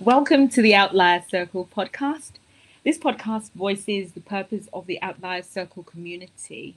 [0.00, 2.32] Welcome to the Outlier Circle podcast.
[2.84, 6.74] This podcast voices the purpose of the Outlier Circle community.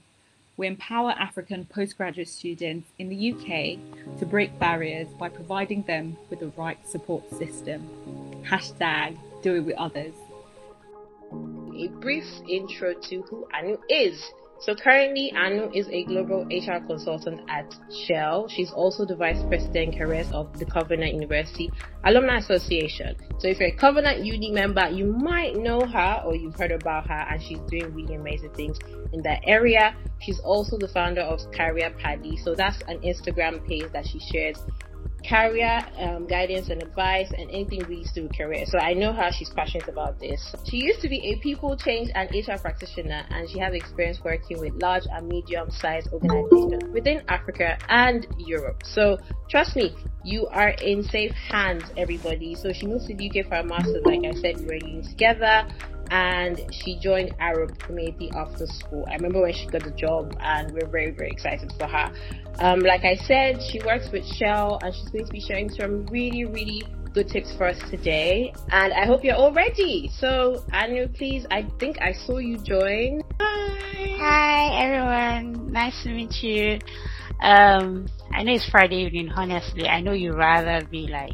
[0.58, 6.42] We empower African postgraduate students in the UK to break barriers by providing them with
[6.42, 7.88] the right support system.
[8.46, 10.16] Hashtag do it with others.
[11.32, 14.22] A brief intro to who Anu is.
[14.64, 17.76] So currently, Anu is a global HR consultant at
[18.08, 18.48] Shell.
[18.48, 21.70] She's also the vice president careers of the Covenant University
[22.06, 23.18] Alumni Association.
[23.40, 27.10] So if you're a Covenant Uni member, you might know her or you've heard about
[27.10, 28.80] her, and she's doing really amazing things
[29.12, 29.98] in that area.
[30.22, 32.38] She's also the founder of Career Paddy.
[32.38, 34.60] So that's an Instagram page that she shares
[35.28, 38.66] career um, guidance and advice and anything related to career.
[38.66, 40.54] So I know how she's passionate about this.
[40.66, 44.60] She used to be a people change and HR practitioner and she has experience working
[44.60, 48.82] with large and medium sized organizations within Africa and Europe.
[48.84, 49.18] So
[49.50, 52.56] trust me, you are in safe hands, everybody.
[52.56, 55.04] So she moved to the UK for a master's, like I said, we were in
[55.04, 55.68] together
[56.10, 59.06] and she joined Arab Community after school.
[59.10, 62.12] I remember when she got the job, and we're very, very excited for her.
[62.60, 66.06] Um, like I said, she works with Shell, and she's going to be sharing some
[66.08, 68.54] really, really good tips for us today.
[68.72, 70.10] And I hope you're all ready.
[70.20, 73.22] So, Anu, please, I think I saw you join.
[73.40, 73.84] Hi.
[74.18, 75.72] Hi, everyone.
[75.72, 76.80] Nice to meet you.
[77.42, 79.88] Um, I know it's Friday evening, honestly.
[79.88, 81.34] I know you'd rather be like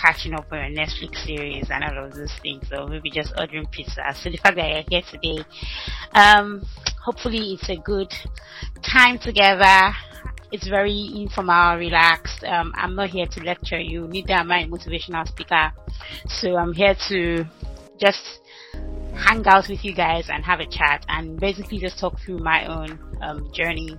[0.00, 3.66] catching up on a Netflix series and all of those things, or maybe just ordering
[3.66, 4.02] pizza.
[4.14, 5.44] So the fact that you're here today,
[6.12, 6.62] um,
[7.04, 8.12] hopefully it's a good
[8.82, 9.92] time together.
[10.52, 12.42] It's very informal, relaxed.
[12.44, 15.72] Um, I'm not here to lecture you, neither am I a motivational speaker.
[16.26, 17.44] So I'm here to
[18.00, 18.40] just
[19.14, 22.66] hang out with you guys and have a chat and basically just talk through my
[22.66, 23.96] own um, journey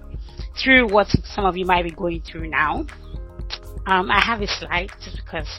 [0.62, 2.86] through what some of you might be going through now.
[3.88, 5.50] Um, I have a slide because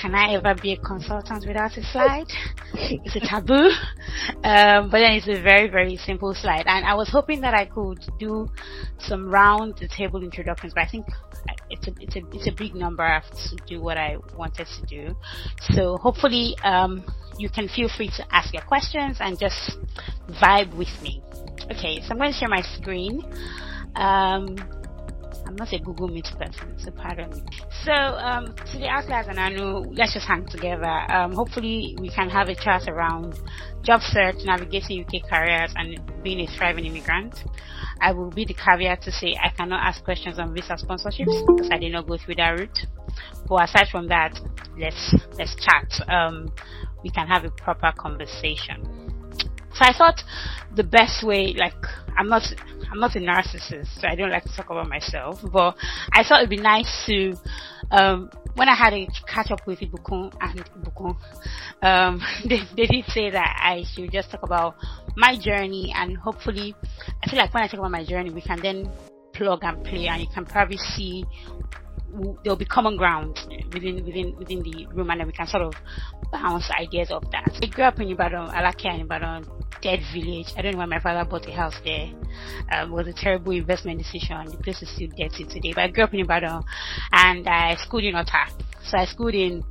[0.00, 2.28] can I ever be a consultant without a slide?
[2.74, 3.70] It's a taboo.
[4.44, 6.64] Um, but then it's a very, very simple slide.
[6.66, 8.48] And I was hoping that I could do
[8.98, 11.06] some round the table introductions, but I think
[11.70, 15.16] it's a, it's a, it's a big number to do what I wanted to do.
[15.72, 17.04] So hopefully, um,
[17.38, 19.78] you can feel free to ask your questions and just
[20.42, 21.22] vibe with me.
[21.70, 23.22] Okay, so I'm going to share my screen.
[25.50, 27.42] I'm not a Google Meet person, so pardon me.
[27.84, 30.86] So, um, the outsiders and Anu, let's just hang together.
[30.86, 33.34] Um, hopefully, we can have a chat around
[33.82, 37.34] job search, navigating UK careers, and being a thriving immigrant.
[38.00, 41.68] I will be the caveat to say I cannot ask questions on visa sponsorships because
[41.72, 42.86] I did not go through that route.
[43.48, 44.38] But aside from that,
[44.78, 46.08] let's let's chat.
[46.08, 46.52] Um,
[47.02, 48.99] we can have a proper conversation.
[49.74, 50.22] So I thought
[50.74, 51.74] the best way, like,
[52.16, 52.42] I'm not
[52.90, 55.40] I'm not a narcissist, so I don't like to talk about myself.
[55.52, 55.76] But
[56.12, 57.34] I thought it'd be nice to,
[57.92, 61.16] um, when I had a catch up with Ibukun and Ibukun,
[61.82, 64.74] um, they, they did say that I should just talk about
[65.16, 66.74] my journey and hopefully,
[67.22, 68.90] I feel like when I talk about my journey, we can then
[69.32, 71.24] plug and play and you can probably see
[72.42, 73.38] there'll be common ground
[73.72, 75.74] within within within the room and then we can sort of
[76.32, 77.58] bounce ideas off that.
[77.62, 79.46] I grew up in Ibadan, Alakia in Ibadan,
[79.80, 80.52] dead village.
[80.56, 82.10] I don't know why my father bought a house there.
[82.72, 84.46] Um, it was a terrible investment decision.
[84.46, 85.72] The place is still dirty today.
[85.74, 86.62] But I grew up in Ibadan
[87.12, 88.46] and I schooled in Ota.
[88.82, 89.64] So I schooled in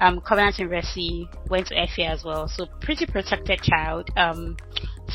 [0.00, 2.48] um, Covenant University, went to FA as well.
[2.48, 4.56] So pretty protected child um,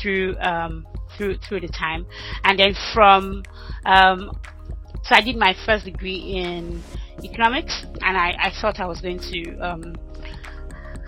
[0.00, 2.06] through um, through through the time.
[2.44, 3.42] And then from
[3.84, 4.30] um,
[5.02, 6.82] so I did my first degree in
[7.24, 9.58] economics, and I, I thought I was going to.
[9.58, 9.96] Um,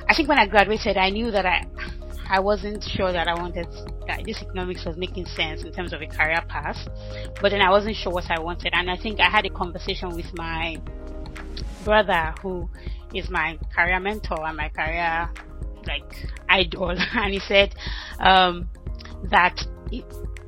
[0.08, 1.66] I think when I graduated, I knew that I
[2.28, 3.66] I wasn't sure that I wanted
[4.06, 6.78] that this economics was making sense in terms of a career path,
[7.40, 8.72] but then I wasn't sure what I wanted.
[8.74, 10.80] And I think I had a conversation with my
[11.84, 12.68] brother, who
[13.14, 15.30] is my career mentor and my career
[15.86, 17.74] like idol, and he said
[18.18, 18.68] um,
[19.24, 19.66] that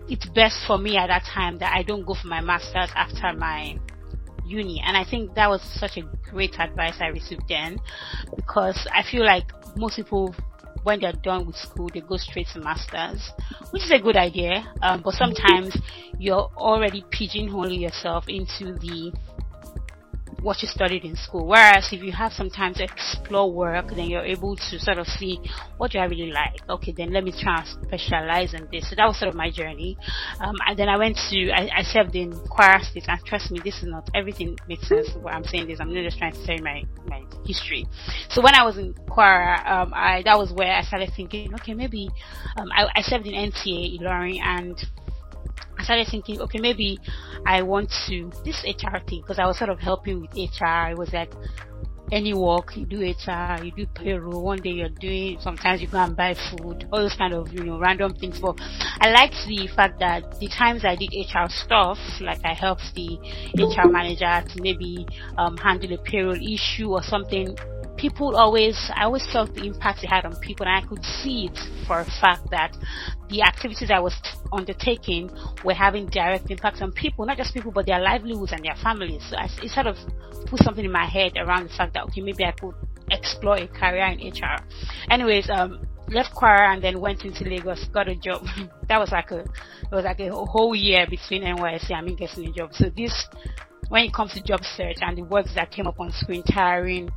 [0.09, 3.33] it's best for me at that time that I don't go for my masters after
[3.37, 3.79] my
[4.45, 4.83] uni.
[4.85, 7.79] And I think that was such a great advice I received then
[8.35, 10.35] because I feel like most people
[10.87, 13.33] when they're done with school, they go straight to masters,
[13.71, 14.73] which is a good idea.
[14.83, 15.77] Um, but sometimes
[16.17, 19.13] you're already pigeonholing yourself into the
[20.43, 21.47] what you studied in school.
[21.47, 25.07] Whereas if you have some time to explore work, then you're able to sort of
[25.07, 25.41] see
[25.77, 26.61] what do I really like.
[26.69, 28.89] Okay, then let me try and specialize in this.
[28.91, 29.97] So that was sort of my journey.
[30.41, 33.61] Um, and then I went to, I, I served in Kwara State, and trust me,
[33.65, 35.09] this is not everything makes sense.
[35.21, 37.87] What I'm saying is, I'm not just trying to tell my my history.
[38.29, 41.75] So when I was in Kwara, um, I that was where I started thinking, okay,
[41.75, 42.09] maybe
[42.57, 44.85] um, I, I served in NTA Ilorin and
[45.79, 46.99] I started thinking, okay, maybe
[47.45, 50.91] I want to this HR thing because I was sort of helping with HR.
[50.91, 51.33] It was like
[52.13, 55.99] any work, you do HR, you do payroll, one day you're doing, sometimes you go
[55.99, 58.39] and buy food, all those kind of, you know, random things.
[58.39, 58.61] But
[59.01, 63.19] I liked the fact that the times I did HR stuff, like I helped the
[63.57, 65.07] HR manager to maybe
[65.37, 67.57] um, handle a payroll issue or something,
[68.07, 71.47] people always, I always felt the impact it had on people and I could see
[71.51, 71.59] it
[71.89, 72.77] for a fact that
[73.29, 74.15] the activities I was
[74.53, 75.29] undertaking
[75.65, 79.25] were having direct impacts on people, not just people, but their livelihoods and their families.
[79.29, 79.97] So I, it sort of
[80.47, 82.75] put something in my head around the fact that, okay, maybe I could
[83.11, 84.63] explore a career in HR.
[85.11, 88.47] Anyways, um, left Kwara and then went into Lagos, got a job.
[88.89, 92.47] that was like a, it was like a whole year between NYSC and me getting
[92.47, 92.73] a job.
[92.73, 93.27] So this,
[93.89, 97.11] when it comes to job search and the words that came up on screen, tiring,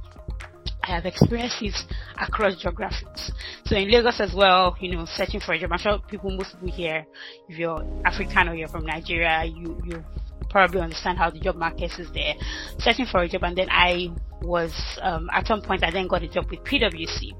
[0.84, 1.86] I have experiences
[2.18, 3.32] across geographies.
[3.66, 5.72] So in Lagos as well, you know, searching for a job.
[5.72, 7.06] I'm sure people, most people here,
[7.48, 10.04] if you're African or you're from Nigeria, you, you
[10.50, 12.34] probably understand how the job market is there.
[12.80, 14.10] Searching for a job and then I
[14.42, 17.34] was, um, at some point I then got a job with PwC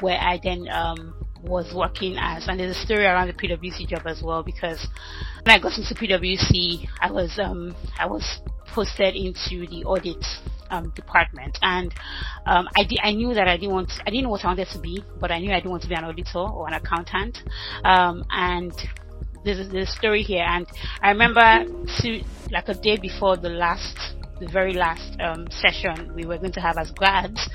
[0.00, 4.06] where I then, um, was working as, and there's a story around the PwC job
[4.06, 4.86] as well because
[5.42, 10.24] when I got into PwC, I was, um, I was posted into the audit
[10.70, 11.92] um, department, and
[12.46, 14.68] um, I, di- I knew that I didn't want I didn't know what I wanted
[14.68, 17.42] to be, but I knew I didn't want to be an auditor or an accountant.
[17.84, 18.72] Um, and
[19.44, 20.66] there's a story here, and
[21.02, 21.64] I remember
[21.98, 26.52] to, like a day before the last the very last um, session we were going
[26.52, 27.48] to have as grads,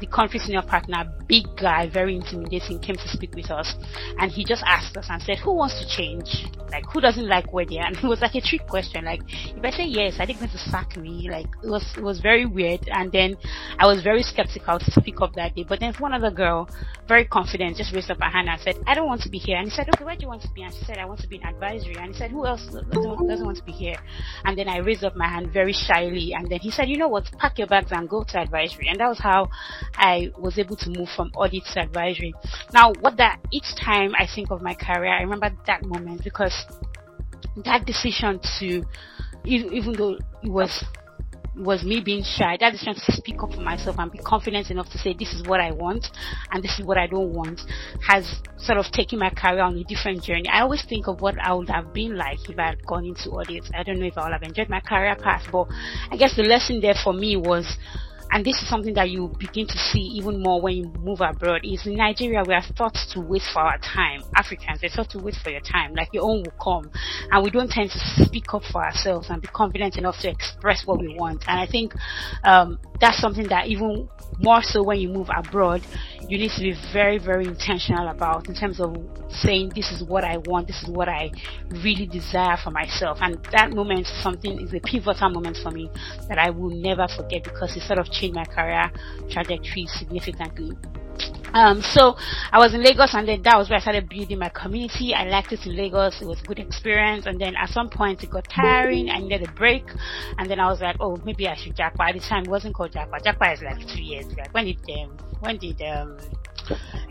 [0.00, 3.74] the country senior partner, big guy, very intimidating, came to speak with us,
[4.18, 6.46] and he just asked us and said, "Who wants to change?
[6.70, 9.04] Like, who doesn't like where they are?" And it was like a trick question.
[9.04, 11.28] Like, if I say yes, are they going to sack me?
[11.30, 12.88] Like, it was it was very weird.
[12.90, 13.36] And then
[13.78, 15.64] I was very skeptical to speak up that day.
[15.68, 16.68] But then one other girl,
[17.08, 19.58] very confident, just raised up her hand and said, "I don't want to be here."
[19.58, 21.20] And he said, "Okay, where do you want to be?" And she said, "I want
[21.20, 23.96] to be in advisory." And he said, "Who else doesn't, doesn't want to be here?"
[24.44, 27.08] And then I raised up my hand very shyly and then he said, you know
[27.08, 28.86] what, pack your bags and go to advisory.
[28.88, 29.48] And that was how
[29.94, 32.34] I was able to move from audit to advisory.
[32.72, 36.66] Now, what that, each time I think of my career, I remember that moment because
[37.64, 38.84] that decision to,
[39.44, 40.84] even though it was
[41.54, 42.56] was me being shy.
[42.58, 45.32] That is trying to speak up for myself and be confident enough to say this
[45.32, 46.08] is what I want
[46.50, 47.60] and this is what I don't want
[48.08, 48.26] has
[48.56, 50.48] sort of taken my career on a different journey.
[50.48, 53.30] I always think of what I would have been like if I had gone into
[53.32, 53.70] audits.
[53.74, 55.66] I don't know if I would have enjoyed my career path, but
[56.10, 57.76] I guess the lesson there for me was
[58.32, 61.60] and this is something that you begin to see even more when you move abroad
[61.64, 64.22] is in Nigeria we are taught to wait for our time.
[64.34, 66.90] Africans, they're taught to wait for your time, like your own will come.
[67.30, 70.86] And we don't tend to speak up for ourselves and be confident enough to express
[70.86, 71.44] what we want.
[71.46, 71.92] And I think
[72.42, 74.08] um, that's something that even
[74.38, 75.82] more so when you move abroad,
[76.26, 78.96] you need to be very, very intentional about in terms of
[79.28, 81.30] saying this is what I want, this is what I
[81.70, 83.18] really desire for myself.
[83.20, 85.90] And that moment something is a pivotal moment for me
[86.28, 88.90] that I will never forget because it sort of changed my career
[89.28, 90.76] trajectory significantly.
[91.54, 92.16] Um, so
[92.50, 95.14] I was in Lagos and then that was where I started building my community.
[95.14, 96.22] I liked it in Lagos.
[96.22, 97.26] It was a good experience.
[97.26, 99.10] And then at some point it got tiring.
[99.10, 99.84] I needed a break.
[100.38, 102.08] And then I was like, oh, maybe I should Japa.
[102.08, 103.20] At the time it wasn't called Japa.
[103.22, 104.26] Japa is like two years.
[104.36, 106.16] Like when did, um, when did, um,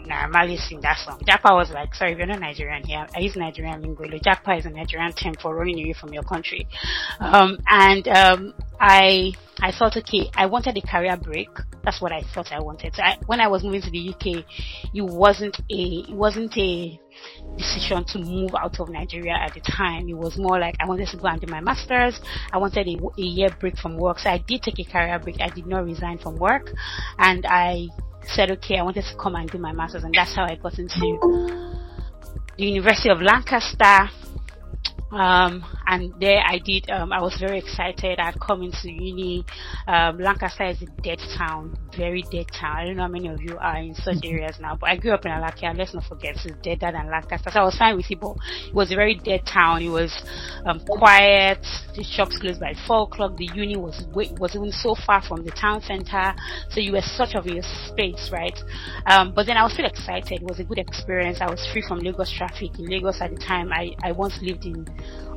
[0.06, 1.20] Naira Marley sing that song.
[1.20, 4.04] Japa was like, sorry, if you're not Nigerian here, I use Nigerian lingo.
[4.04, 6.68] Japa is a Nigerian term for running away from your country.
[7.20, 11.50] Um, and, um, I, I thought, okay, I wanted a career break.
[11.84, 12.96] That's what I thought I wanted.
[12.96, 14.44] So I, when I was moving to the UK,
[14.92, 17.00] it wasn't a, it wasn't a
[17.58, 20.10] decision to move out of Nigeria at the time.
[20.10, 22.20] It was more like I wanted to go and do my masters.
[22.52, 24.18] I wanted a, a year break from work.
[24.18, 25.40] So I did take a career break.
[25.42, 26.72] I did not resign from work
[27.20, 27.88] and I
[28.28, 30.78] said, okay, I wanted to come and do my master's, and that's how I got
[30.80, 31.00] into
[32.58, 34.10] the University of Lancaster.
[35.12, 38.18] Um, and there I did, um, I was very excited.
[38.18, 39.46] I'd come into uni.
[39.86, 42.78] Um, Lancaster is a dead town, very dead town.
[42.78, 45.12] I don't know how many of you are in such areas now, but I grew
[45.12, 45.78] up in Alakia.
[45.78, 47.52] Let's not forget, it's deader than Lancaster.
[47.52, 48.36] So I was fine with it, but
[48.68, 49.82] it was a very dead town.
[49.82, 50.12] It was,
[50.66, 51.66] um, quiet.
[51.96, 53.38] The shops closed by four o'clock.
[53.38, 56.34] The uni was, was even so far from the town center.
[56.70, 58.58] So you were sort of in a space, right?
[59.06, 60.42] Um, but then I was still excited.
[60.42, 61.40] It was a good experience.
[61.42, 62.80] I was free from Lagos traffic.
[62.80, 64.86] In Lagos at the time, I, I once lived in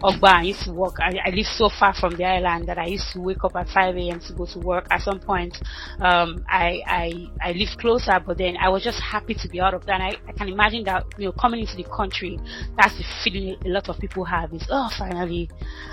[0.02, 0.34] Ogba.
[0.34, 0.96] I used to work.
[1.00, 3.68] I, I live so far from the island that I used to wake up at
[3.68, 4.20] 5 a.m.
[4.20, 4.86] to go to work.
[4.90, 5.56] At some point,
[6.00, 9.74] um, I, I, I lived closer, but then I was just happy to be out
[9.74, 10.00] of that.
[10.00, 12.38] I, I can imagine that, you know, coming into the country,
[12.76, 15.50] that's the feeling a lot of people have is, oh, finally,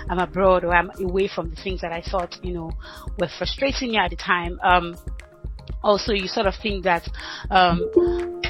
[0.08, 2.76] I'm abroad or I'm away from the things that I thought, you know,
[3.16, 4.58] were frustrating me at the time.
[4.62, 4.96] Um,
[5.82, 7.08] also, you sort of think that,
[7.50, 8.42] um,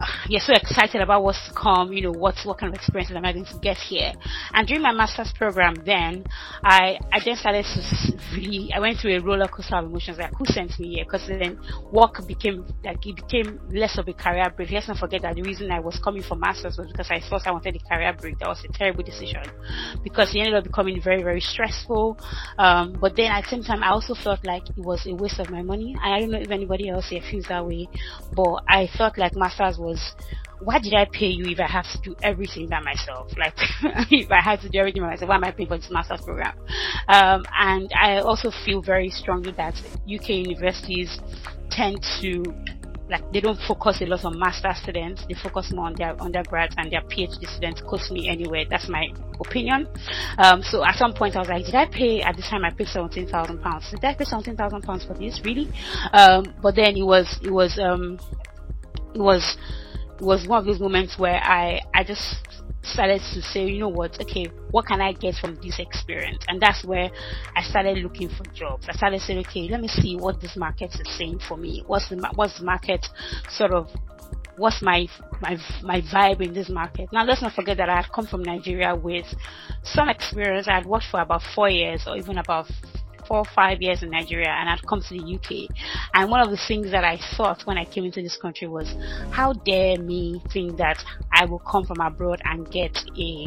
[0.28, 3.24] you're so excited about what's to come, you know, what's, what kind of experiences am
[3.24, 4.12] I going to get here?
[4.52, 6.24] And during my master's program then,
[6.62, 10.32] I, I then started to really, I went through a roller coaster of emotions like,
[10.34, 11.04] who sent me here?
[11.04, 11.60] Because then
[11.92, 14.70] work became, like, it became less of a career break.
[14.70, 17.46] Let's not forget that the reason I was coming for master's was because I thought
[17.46, 18.38] I wanted a career break.
[18.38, 19.42] That was a terrible decision
[20.02, 22.18] because it ended up becoming very, very stressful.
[22.58, 25.40] Um, but then at the same time, I also felt like it was a waste
[25.40, 25.96] of my money.
[26.02, 27.88] I don't know if anybody else here feels that way,
[28.34, 29.87] but I felt like master's was
[30.60, 33.30] why did I pay you if I have to do everything by myself?
[33.36, 33.54] Like,
[34.10, 36.20] if I had to do everything by myself, why am I paying for this master's
[36.22, 36.56] program?
[37.08, 39.74] Um, and I also feel very strongly that
[40.12, 41.20] UK universities
[41.70, 42.42] tend to
[43.10, 45.24] like they don't focus a lot on master students.
[45.28, 48.66] They focus more on their undergrads and their phd students cost me anyway.
[48.68, 49.08] That's my
[49.40, 49.88] opinion.
[50.38, 52.20] Um, so at some point i was like did i pay?
[52.20, 53.90] At this time i paid 17000 pounds.
[53.90, 55.40] Did i pay 17000 pounds for this?
[55.44, 55.70] Really?
[56.12, 58.18] Um, but then it was it was um,
[59.14, 59.56] it was
[60.18, 62.36] it was one of those moments where I I just
[62.82, 66.44] started to say, you know what, okay, what can I get from this experience?
[66.48, 67.10] And that's where
[67.54, 68.86] I started looking for jobs.
[68.88, 71.82] I started saying, okay, let me see what this market is saying for me.
[71.86, 73.06] What's the what's the market
[73.48, 73.88] sort of
[74.56, 75.06] what's my
[75.40, 77.08] my my vibe in this market.
[77.12, 79.26] Now let's not forget that I had come from Nigeria with
[79.84, 80.68] some experience.
[80.68, 82.66] I had worked for about four years or even about
[83.28, 85.70] four or five years in Nigeria and I'd come to the UK.
[86.14, 88.92] And one of the things that I thought when I came into this country was,
[89.30, 93.46] how dare me think that I will come from abroad and get a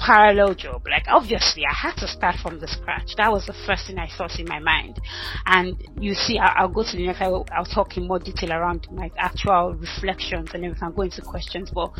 [0.00, 0.82] parallel job.
[0.88, 3.14] Like obviously I had to start from the scratch.
[3.16, 4.98] That was the first thing I thought in my mind.
[5.46, 8.52] And you see, I'll, I'll go to the next, I'll, I'll, talk in more detail
[8.52, 11.70] around my actual reflections and we can go into questions.
[11.70, 11.92] But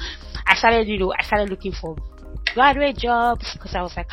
[0.47, 1.97] I started, you know, I started looking for
[2.55, 4.09] graduate jobs because I was like,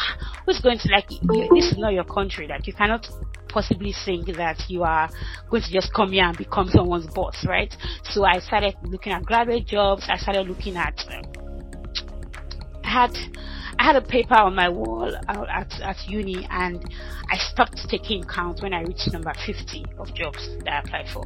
[0.46, 2.48] who's going to like, you, this is not your country.
[2.48, 3.08] Like you cannot
[3.50, 5.10] possibly think that you are
[5.50, 7.76] going to just come here and become someone's boss, right?
[8.04, 10.06] So I started looking at graduate jobs.
[10.08, 11.24] I started looking at, um,
[12.84, 13.18] I had,
[13.80, 16.84] I had a paper on my wall at, at uni and
[17.30, 21.24] I stopped taking count when I reached number 50 of jobs that I applied for.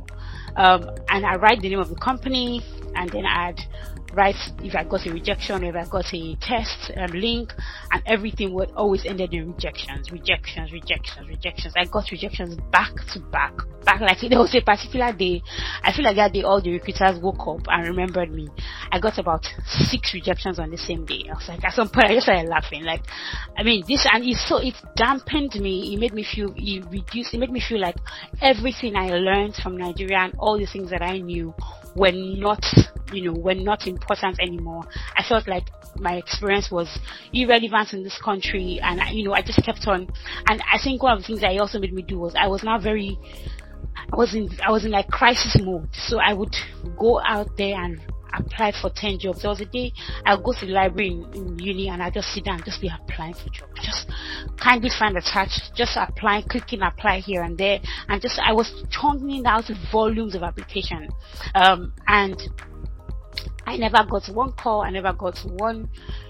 [0.56, 2.62] Um, and I write the name of the company
[2.96, 3.60] and then I'd
[4.14, 7.54] write if I got a rejection, if I got a test um, link,
[7.92, 11.74] and everything would always ended in rejections, rejections, rejections, rejections.
[11.78, 13.54] I got rejections back to back,
[13.86, 15.42] back like there was a particular day.
[15.84, 18.50] I feel like that day all the recruiters woke up and remembered me.
[18.92, 21.26] I got about six rejections on the same day.
[21.30, 22.84] I was like, at some point, I just started laughing.
[22.84, 23.02] Like,
[23.58, 25.94] I mean, this and it so it dampened me.
[25.94, 27.34] It made me feel it reduced.
[27.34, 27.96] It made me feel like
[28.42, 31.54] everything I learned from Nigeria and all the things that I knew
[31.96, 32.64] were not,
[33.12, 34.84] you know, were not important anymore.
[35.16, 37.00] I felt like my experience was
[37.34, 40.08] irrelevant in this country and, you know, I just kept on.
[40.48, 42.64] And I think one of the things that also made me do was I was
[42.64, 43.18] now very,
[44.12, 45.90] I was in, I was in like crisis mode.
[45.94, 46.56] So I would
[46.98, 48.00] go out there and
[48.34, 49.42] apply for 10 jobs.
[49.42, 49.94] There was a day
[50.26, 52.90] I'll go to the library in, in uni and I just sit down just be
[52.90, 53.72] applying for jobs.
[53.82, 54.10] Just
[54.58, 57.80] kindly find attached, just applying, clicking apply here and there.
[58.08, 61.10] And just, I was churning out volumes of application.
[61.56, 62.38] Um, and
[63.66, 64.82] I never got one call.
[64.82, 65.90] I never got one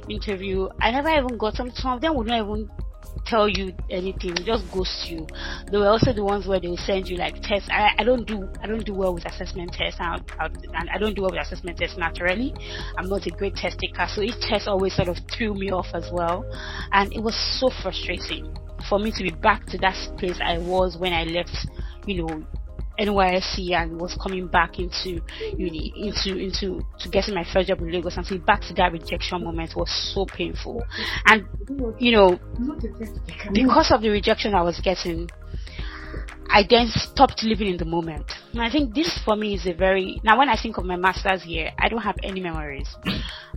[0.09, 0.69] interview.
[0.79, 1.71] I never even got some.
[1.71, 2.69] Some of them would not even
[3.25, 5.27] tell you anything, just ghost you.
[5.71, 7.69] They were also the ones where they will send you like tests.
[7.71, 11.21] I, I don't do I don't do well with assessment tests and I don't do
[11.21, 12.53] well with assessment tests naturally.
[12.97, 15.87] I'm not a great test taker, so each test always sort of threw me off
[15.93, 16.45] as well,
[16.91, 18.55] and it was so frustrating
[18.89, 21.55] for me to be back to that place I was when I left,
[22.05, 22.43] you know,
[23.01, 25.21] NYSC and was coming back into
[25.57, 28.91] uni, into into to getting my first job in Lagos and see back to that
[28.91, 30.83] rejection moment was so painful.
[31.25, 31.47] And
[31.99, 32.39] you know,
[33.53, 35.29] because of the rejection I was getting,
[36.49, 38.25] I then stopped living in the moment.
[38.53, 40.95] And I think this for me is a very now when I think of my
[40.95, 42.95] masters year, I don't have any memories.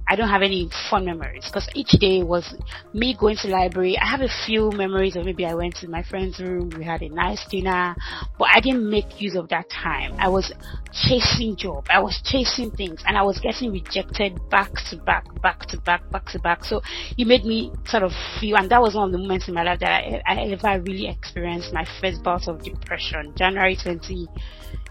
[0.06, 2.54] I don't have any fun memories because each day was
[2.92, 3.98] me going to library.
[3.98, 7.02] I have a few memories of maybe I went to my friend's room, we had
[7.02, 7.94] a nice dinner,
[8.38, 10.14] but I didn't make use of that time.
[10.18, 10.52] I was
[10.92, 15.66] chasing job, I was chasing things, and I was getting rejected back to back, back
[15.66, 16.64] to back, back to back.
[16.64, 16.82] So
[17.16, 19.62] it made me sort of feel, and that was one of the moments in my
[19.62, 24.28] life that I, I ever really experienced my first bout of depression, January 20.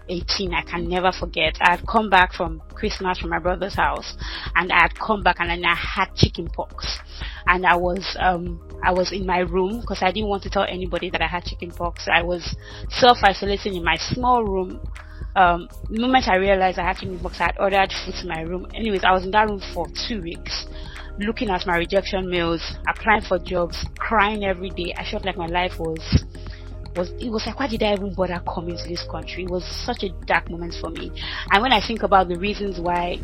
[0.08, 1.56] 18 I can never forget.
[1.60, 4.16] I had come back from Christmas from my brother's house
[4.54, 6.98] and I had come back and then I had chicken pox
[7.46, 10.64] and I was um I was in my room because I didn't want to tell
[10.64, 12.06] anybody that I had chicken pox.
[12.08, 12.56] I was
[12.90, 14.80] self isolating in my small room.
[15.36, 18.42] Um, the moment I realized I had chicken pox, I had ordered food to my
[18.42, 18.66] room.
[18.72, 20.66] Anyways, I was in that room for two weeks
[21.18, 24.92] looking at my rejection mails, applying for jobs, crying every day.
[24.96, 26.24] I felt like my life was
[26.96, 29.44] was it was like why did I even bother coming to this country?
[29.44, 31.10] It was such a dark moment for me.
[31.50, 33.20] And when I think about the reasons why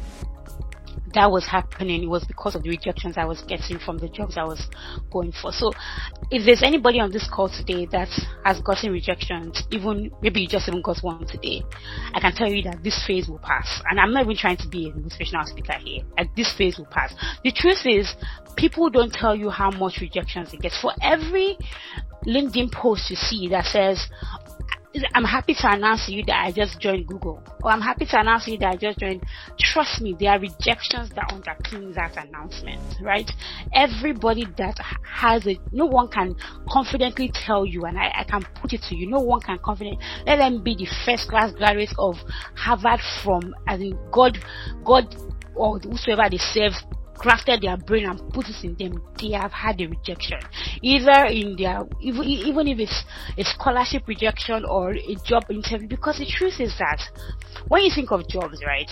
[1.14, 4.36] that was happening, it was because of the rejections I was getting from the jobs
[4.36, 4.68] I was
[5.10, 5.52] going for.
[5.52, 5.72] So,
[6.30, 8.08] if there's anybody on this call today that
[8.44, 11.62] has gotten rejections, even maybe you just even got one today,
[12.14, 13.82] I can tell you that this phase will pass.
[13.90, 16.02] And I'm not even trying to be a motivational speaker here.
[16.16, 17.14] Like this phase will pass.
[17.42, 18.14] The truth is,
[18.57, 20.80] people don't tell you how much rejections it gets.
[20.80, 21.59] For every
[22.26, 24.09] LinkedIn post you see that says,
[25.14, 28.21] I'm happy to announce to you that I just joined Google, or I'm happy to
[28.21, 29.23] announce to you that I just joined.
[29.57, 33.30] Trust me, there are rejections that underpin that announcement, right?
[33.73, 36.35] Everybody that has it, no one can
[36.69, 40.04] confidently tell you, and I, I can put it to you, no one can confidently
[40.26, 42.16] let them be the first class graduates of
[42.57, 44.42] Harvard from, as in God,
[44.85, 45.14] God,
[45.54, 46.75] or whosoever they serve
[47.20, 50.38] crafted their brain and put it in them, they have had a rejection.
[50.82, 53.04] Either in their, even, even if it's
[53.36, 57.00] a scholarship rejection or a job interview, because the truth is that
[57.68, 58.90] when you think of jobs, right,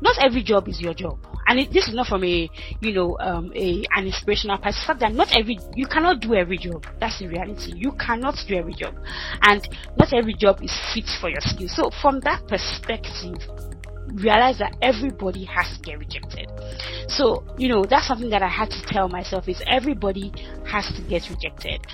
[0.00, 1.24] not every job is your job.
[1.46, 2.50] And it, this is not from a,
[2.80, 6.84] you know, um, a, an inspirational perspective that not every, you cannot do every job.
[6.98, 7.72] That's the reality.
[7.76, 8.96] You cannot do every job.
[9.42, 9.66] And
[9.98, 11.74] not every job is fit for your skills.
[11.76, 13.38] So from that perspective,
[14.14, 16.50] realize that everybody has to get rejected.
[17.08, 20.32] So, you know, that's something that I had to tell myself is everybody
[20.66, 21.86] has to get rejected.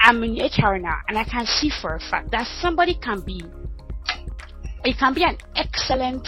[0.00, 3.42] I'm in HR now and I can see for a fact that somebody can be
[4.84, 6.26] it can be an excellent,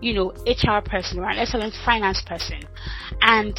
[0.00, 2.60] you know, HR person or an excellent finance person
[3.20, 3.58] and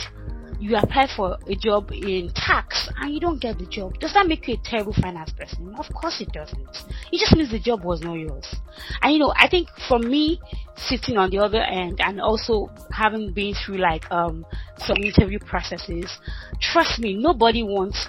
[0.61, 4.27] you apply for a job in tax and you don't get the job, does that
[4.27, 5.73] make you a terrible finance person?
[5.77, 6.85] Of course it doesn't.
[7.11, 8.55] It just means the job was not yours.
[9.01, 10.39] And you know, I think for me,
[10.77, 14.45] sitting on the other end and also having been through like um
[14.77, 16.19] some interview processes,
[16.59, 18.07] trust me, nobody wants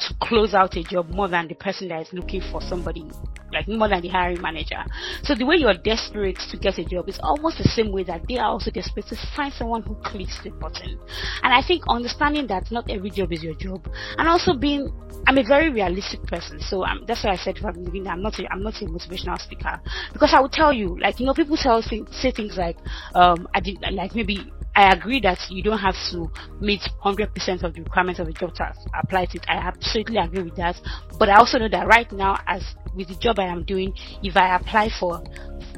[0.00, 3.06] to close out a job more than the person that is looking for somebody
[3.54, 4.82] like more than the hiring manager.
[5.22, 8.26] So the way you're desperate to get a job is almost the same way that
[8.28, 10.98] they are also desperate to find someone who clicks the button.
[11.42, 14.92] And I think understanding that not every job is your job, and also being,
[15.26, 18.22] I'm a very realistic person, so I'm, that's why I said from the beginning, I'm
[18.22, 19.80] not a, I'm not a motivational speaker
[20.12, 22.76] because I will tell you, like you know, people tell say things like,
[23.14, 27.74] um, I did like maybe I agree that you don't have to meet 100% of
[27.74, 29.44] the requirements of a job to apply to it.
[29.48, 30.80] I absolutely agree with that.
[31.18, 34.36] But I also know that right now, as with the job I am doing, if
[34.36, 35.22] I apply for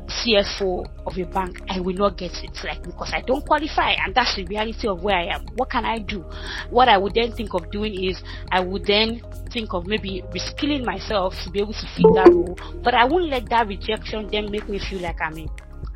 [0.09, 4.15] CFO of a bank, I will not get it, like because I don't qualify, and
[4.15, 5.47] that's the reality of where I am.
[5.57, 6.25] What can I do?
[6.71, 10.85] What I would then think of doing is I would then think of maybe reskilling
[10.85, 14.51] myself to be able to fit that role, but I won't let that rejection then
[14.51, 15.47] make me feel like I'm a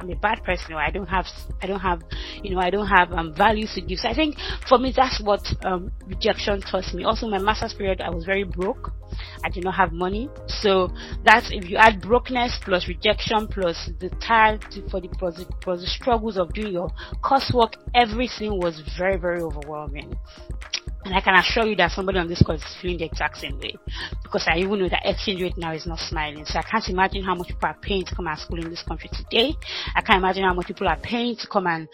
[0.00, 1.26] I'm a bad person or I don't have
[1.62, 2.02] I don't have
[2.42, 3.98] you know I don't have um, values to give.
[3.98, 4.36] So I think
[4.68, 7.04] for me that's what um, rejection taught me.
[7.04, 8.92] Also my master's period I was very broke.
[9.44, 10.30] I did not have money.
[10.46, 10.88] So
[11.24, 15.08] that's if you add brokenness plus rejection plus the tired for the
[15.66, 16.88] the struggles of doing your
[17.22, 20.16] coursework, everything was very very overwhelming.
[21.04, 23.58] And I can assure you that somebody on this call is feeling the exact same
[23.58, 23.74] way.
[24.22, 26.44] Because I even know that exchange rate now is not smiling.
[26.44, 28.82] So I can't imagine how much people are paying to come and school in this
[28.82, 29.56] country today.
[29.96, 31.88] I can't imagine how much people are paying to come and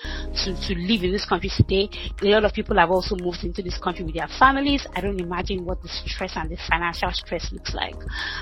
[0.44, 1.88] to, to live in this country today.
[2.20, 4.86] A lot of people have also moved into this country with their families.
[4.96, 7.94] I don't imagine what the stress and the financial stress looks like.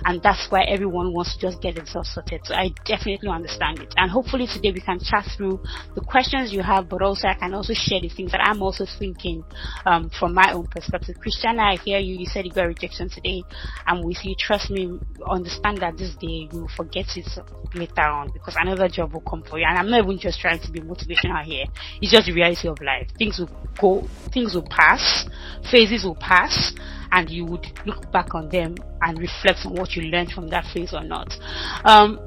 [0.06, 2.40] And that's why everyone wants to just get themselves sorted.
[2.44, 3.92] So I definitely understand it.
[3.98, 5.62] And hopefully today we can chat through
[5.94, 8.86] the questions you have, but also I can also share the things that I'm also
[8.98, 9.44] thinking
[9.84, 11.16] um, from my own perspective.
[11.20, 12.16] Christiana, I hear you.
[12.16, 13.42] You said you got rejection today.
[13.86, 14.34] I'm with you.
[14.38, 17.28] Trust me, understand that this day you will forget it
[17.74, 19.66] later on because another job will come for you.
[19.68, 21.66] And I'm not even just trying to be motivational here.
[22.00, 23.08] It's just the reality of life.
[23.18, 25.26] Things will go, things will pass,
[25.70, 26.72] phases will pass,
[27.12, 30.64] and you would look back on them and reflect on what you learned from that
[30.72, 31.36] phase or not.
[31.84, 32.18] Um,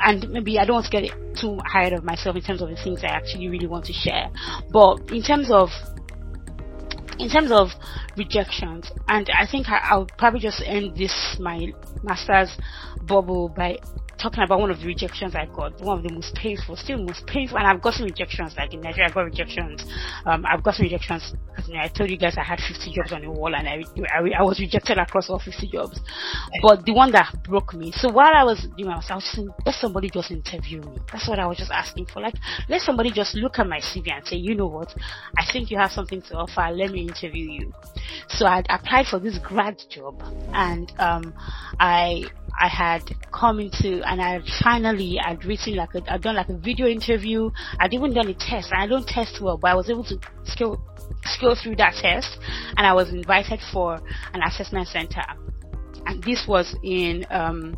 [0.00, 2.76] and maybe I don't want to get too ahead of myself in terms of the
[2.76, 4.30] things I actually really want to share.
[4.70, 5.70] But in terms of
[7.18, 7.70] in terms of
[8.16, 12.56] rejections, and I think I, will probably just end this my master's
[13.02, 13.78] bubble by
[14.18, 17.26] talking about one of the rejections I got, one of the most painful, still most
[17.26, 19.84] painful, and I've gotten rejections like in Nigeria, I got rejections.
[20.24, 21.34] Um, I've gotten rejections.
[21.66, 23.82] You know, I told you guys I had 50 jobs on the wall, and I,
[24.14, 26.00] I, I was rejected across all 50 jobs.
[26.62, 27.92] But the one that broke me.
[27.92, 30.98] So while I was doing, I was, I was saying, let somebody just interview me.
[31.12, 32.20] That's what I was just asking for.
[32.20, 32.34] Like,
[32.68, 34.94] let somebody just look at my CV and say, you know what,
[35.36, 36.68] I think you have something to offer.
[36.72, 37.72] Let me interview you.
[38.28, 41.34] So I applied for this grad job, and um,
[41.78, 42.24] I
[42.58, 46.56] I had come into and I finally I'd written like a, I'd done like a
[46.56, 47.50] video interview.
[47.78, 48.72] I'd even done a test.
[48.72, 50.82] I don't test well, but I was able to scale
[51.24, 52.38] scale through that test,
[52.76, 54.00] and I was invited for
[54.32, 55.22] an assessment center.
[56.06, 57.76] and this was in um,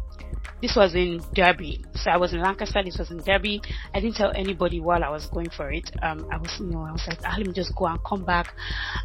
[0.60, 1.84] this was in Derby.
[1.94, 2.82] So I was in Lancaster.
[2.84, 3.60] This was in Derby.
[3.94, 5.90] I didn't tell anybody while I was going for it.
[6.02, 8.24] Um, I was, you know, I was like, ah, let me just go and come
[8.24, 8.52] back.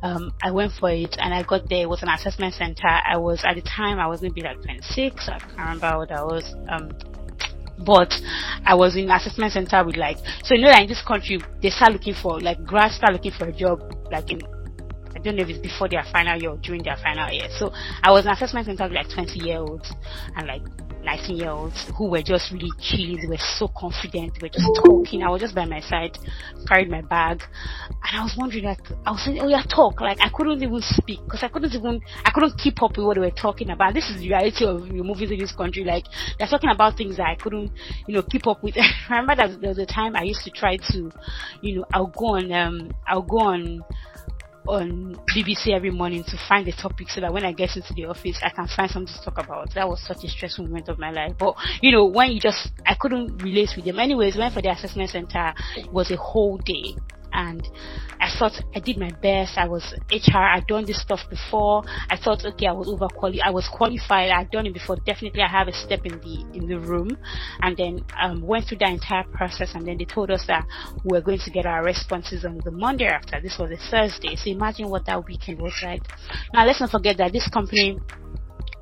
[0.02, 1.84] Um, I went for it and I got there.
[1.84, 2.88] It was an assessment center.
[2.88, 5.30] I was, at the time, I was maybe like 26.
[5.30, 6.56] I can't remember what I was.
[6.70, 6.92] Um,
[7.86, 8.14] but
[8.66, 11.70] I was in assessment center with like, so you know that in this country, they
[11.70, 14.42] start looking for, like, grads start looking for a job, like in
[15.16, 17.48] I don't know if it's before their final year or during their final year.
[17.58, 19.92] So I was in assessment center with like 20 year olds
[20.36, 20.64] and like
[21.04, 23.18] 19 year olds who were just really chill.
[23.20, 24.34] They were so confident.
[24.36, 25.24] They were just talking.
[25.24, 26.18] I was just by my side,
[26.68, 27.44] carried my bag,
[27.90, 30.02] and I was wondering, like, I was saying, oh yeah, talk.
[30.02, 33.16] Like, I couldn't even speak because I couldn't even, I couldn't keep up with what
[33.16, 33.94] they were talking about.
[33.94, 35.84] This is the reality of you know, movies in this country.
[35.84, 36.06] Like,
[36.40, 37.72] they're talking about things that I couldn't,
[38.08, 38.76] you know, keep up with.
[39.10, 41.12] I remember that there was a time I used to try to,
[41.62, 43.84] you know, I'll go on, um, I'll go on,
[44.68, 48.06] on BBC every morning to find the topic so that when I get into the
[48.06, 49.74] office, I can find something to talk about.
[49.74, 51.34] That was such a stressful moment of my life.
[51.38, 54.00] But, you know, when you just, I couldn't relate with them.
[54.00, 55.54] Anyways, went for the assessment center.
[55.76, 56.96] It was a whole day
[57.50, 57.68] and
[58.20, 59.58] I thought I did my best.
[59.58, 60.38] I was HR.
[60.38, 61.84] I'd done this stuff before.
[62.10, 63.10] I thought, okay, I was over
[63.44, 64.30] I was qualified.
[64.30, 64.98] I'd done it before.
[65.06, 67.18] Definitely, I have a step in the in the room.
[67.62, 69.72] And then um, went through that entire process.
[69.76, 70.66] And then they told us that
[71.04, 73.42] we were going to get our responses on the Monday after.
[73.42, 74.36] This was a Thursday.
[74.36, 76.04] So imagine what that weekend was like.
[76.54, 78.00] Now let's not forget that this company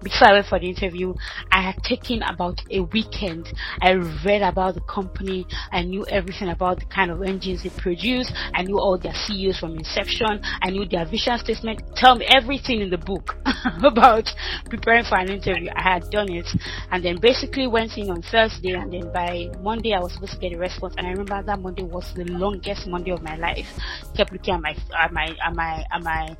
[0.03, 1.13] before I went for the interview,
[1.51, 3.47] I had taken about a weekend.
[3.81, 5.45] I read about the company.
[5.71, 8.31] I knew everything about the kind of engines they produce.
[8.53, 10.41] I knew all their CEOs from inception.
[10.61, 11.81] I knew their vision statement.
[11.95, 13.35] Tell me everything in the book
[13.83, 14.29] about
[14.69, 15.69] preparing for an interview.
[15.75, 16.47] I had done it
[16.91, 20.39] and then basically went in on Thursday and then by Monday I was supposed to
[20.39, 23.67] get a response and I remember that Monday was the longest Monday of my life.
[24.15, 26.37] Kept looking at my, at my, at my, at my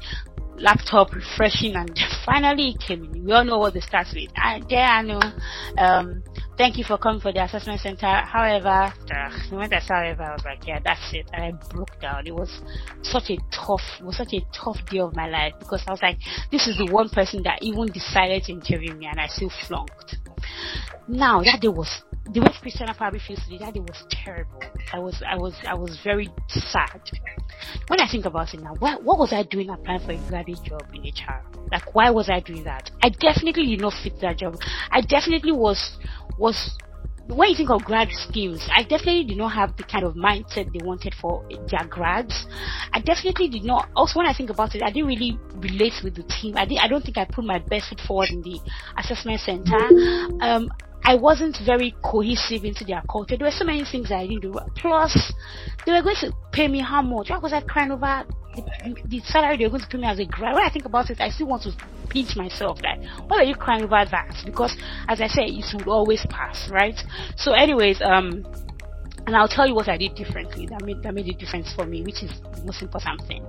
[0.58, 3.26] laptop refreshing and finally it came in.
[3.26, 4.30] We all know what the starts with.
[4.36, 5.20] I know.
[5.78, 6.24] Um,
[6.58, 8.08] thank you for coming for the assessment center.
[8.08, 11.30] However, the moment I saw however, I was like, yeah, that's it.
[11.34, 12.28] And I broke down.
[12.28, 12.62] It was
[13.02, 16.02] such a tough, it was such a tough day of my life because I was
[16.02, 16.18] like,
[16.52, 20.18] this is the one person that even decided to interview me and I still flunked.
[21.08, 24.62] Now that day was the way Christiana probably feels today, that was terrible.
[24.94, 27.02] I was, I was, I was very sad.
[27.88, 30.64] When I think about it now, what, what was I doing applying for a graduate
[30.64, 31.42] job in HR?
[31.72, 32.92] Like, why was I doing that?
[33.04, 34.56] I definitely did not fit that job.
[34.92, 35.98] I definitely was,
[36.38, 36.78] was,
[37.28, 40.72] when you think of grad schemes, I definitely did not have the kind of mindset
[40.72, 42.46] they wanted for their grads.
[42.94, 43.90] I definitely did not.
[43.96, 46.58] Also, when I think about it, I didn't really relate with the team.
[46.58, 46.80] I did.
[46.80, 48.60] I don't think I put my best foot forward in the
[48.98, 49.80] assessment center.
[50.42, 50.70] Um,
[51.04, 53.38] I wasn't very cohesive into their culture.
[53.38, 54.56] There were so many things I didn't do.
[54.76, 55.34] Plus,
[55.86, 57.30] they were going to pay me how much?
[57.30, 58.24] Why was I crying over
[58.56, 60.54] the, the salary they were going to pay me as a grad?
[60.54, 61.74] When I think about it, I still want to
[62.10, 62.80] pinch myself.
[62.84, 64.36] Like, why are you crying over that?
[64.46, 64.76] Because,
[65.08, 67.00] as I said, it would always pass, right?
[67.36, 68.46] So, anyways, um,
[69.28, 71.86] and I'll tell you what I did differently that made that made a difference for
[71.86, 73.46] me, which is the most important thing.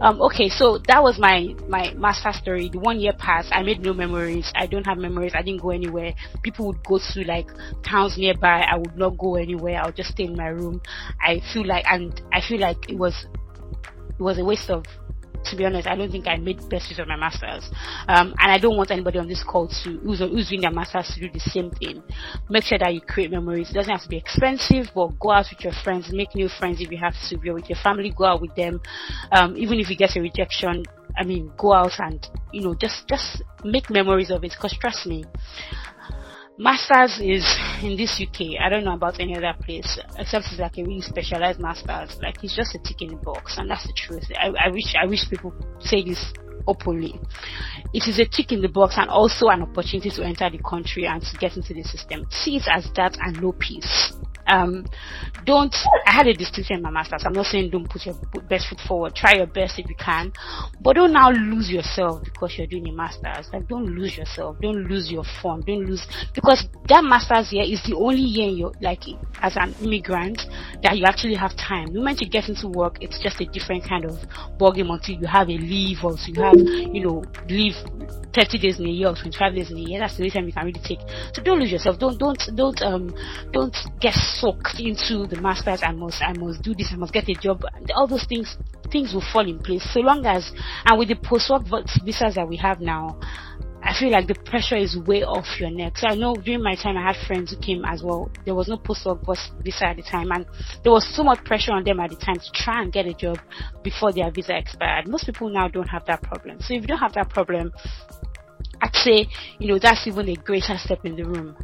[0.00, 2.68] Um, okay, so that was my my master story.
[2.68, 3.48] The one year passed.
[3.52, 4.50] I made no memories.
[4.54, 5.32] I don't have memories.
[5.34, 6.14] I didn't go anywhere.
[6.42, 7.48] People would go to like
[7.82, 8.66] towns nearby.
[8.70, 9.80] I would not go anywhere.
[9.82, 10.80] I would just stay in my room.
[11.20, 13.26] I feel like and I feel like it was
[14.08, 14.84] it was a waste of
[15.50, 17.68] to be honest, I don't think I made best use of my masters.
[18.08, 21.10] Um, and I don't want anybody on this call to who's, who's doing their masters
[21.14, 22.02] to do the same thing.
[22.48, 23.70] Make sure that you create memories.
[23.70, 26.80] It doesn't have to be expensive, but go out with your friends, make new friends
[26.80, 27.38] if you have to.
[27.42, 28.80] You're with your family, go out with them.
[29.32, 30.84] Um, even if you get a rejection,
[31.16, 34.52] I mean, go out and you know just just make memories of it.
[34.52, 35.24] Because trust me,
[36.58, 37.44] masters is
[37.82, 38.60] in this UK.
[38.60, 42.18] I don't know about any other place, except it's like a really specialized masters.
[42.22, 44.24] Like it's just a tick in the box, and that's the truth.
[44.38, 46.32] I, I wish I wish people say this
[46.66, 47.20] openly.
[47.92, 51.06] It is a tick in the box and also an opportunity to enter the country
[51.06, 52.26] and to get into the system.
[52.30, 54.12] See it as that and no peace
[54.46, 54.86] um,
[55.44, 55.74] don't,
[56.06, 57.22] I had a distinction in my master's.
[57.24, 58.14] I'm not saying don't put your
[58.48, 59.14] best foot forward.
[59.14, 60.32] Try your best if you can.
[60.80, 63.48] But don't now lose yourself because you're doing a master's.
[63.52, 64.56] Like, don't lose yourself.
[64.60, 65.62] Don't lose your fun.
[65.66, 69.02] Don't lose, because that master's year is the only year you're, like,
[69.42, 70.40] as an immigrant,
[70.82, 71.86] that you actually have time.
[71.92, 74.18] The moment you get into work, it's just a different kind of
[74.58, 77.74] ballgame until you have a leave or so you have, you know, leave
[78.34, 79.98] 30 days in a year or 25 days in a year.
[80.00, 81.00] That's the only time you can really take.
[81.32, 81.98] So don't lose yourself.
[81.98, 83.14] Don't, don't, don't, um,
[83.52, 85.80] don't get soaked into the masters.
[85.82, 86.88] I must, I must do this.
[86.92, 87.62] I must get a job.
[87.94, 88.56] All those things,
[88.90, 89.84] things will fall in place.
[89.92, 90.52] So long as,
[90.84, 91.64] and with the post-work
[92.04, 93.18] visas that we have now,
[93.82, 95.98] I feel like the pressure is way off your neck.
[95.98, 98.28] So I know during my time I had friends who came as well.
[98.44, 99.20] There was no post-work
[99.62, 100.44] visa at the time and
[100.82, 103.14] there was so much pressure on them at the time to try and get a
[103.14, 103.38] job
[103.84, 105.06] before their visa expired.
[105.06, 106.58] Most people now don't have that problem.
[106.60, 107.72] So if you don't have that problem,
[108.82, 111.56] I'd say, you know, that's even a greater step in the room.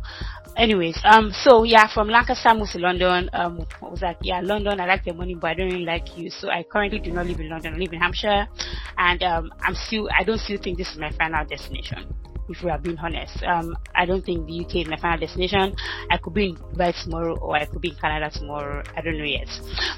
[0.57, 3.31] Anyways, um, so yeah, from Lancaster moved to London.
[3.33, 4.19] Um, what was that?
[4.23, 4.81] Yeah, London.
[4.81, 6.31] I like the money, but I don't really like you.
[6.31, 7.75] So I currently do not live in London.
[7.75, 8.47] I live in Hampshire,
[8.99, 12.15] and um, I'm still, I don't still think this is my final destination.
[12.49, 15.75] If we are being honest, um, I don't think the UK is my final destination.
[16.11, 18.83] I could be in Dubai tomorrow, or I could be in Canada tomorrow.
[18.97, 19.49] I don't know yet.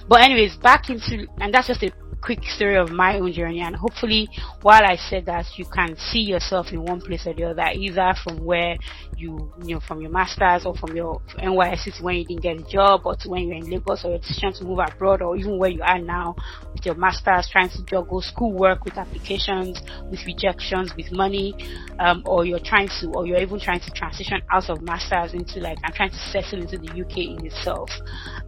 [0.08, 1.90] But anyways, back into, and that's just a
[2.24, 4.26] quick story of my own journey and hopefully
[4.62, 8.14] while I said that you can see yourself in one place or the other either
[8.24, 8.76] from where
[9.14, 12.62] you you know from your masters or from your NYSC when you didn't get a
[12.62, 15.58] job or to when you're in Lagos or your decision to move abroad or even
[15.58, 16.34] where you are now
[16.72, 21.54] with your masters trying to juggle school work with applications with rejections with money
[21.98, 25.60] um, or you're trying to or you're even trying to transition out of masters into
[25.60, 27.88] like I'm trying to settle into the UK in itself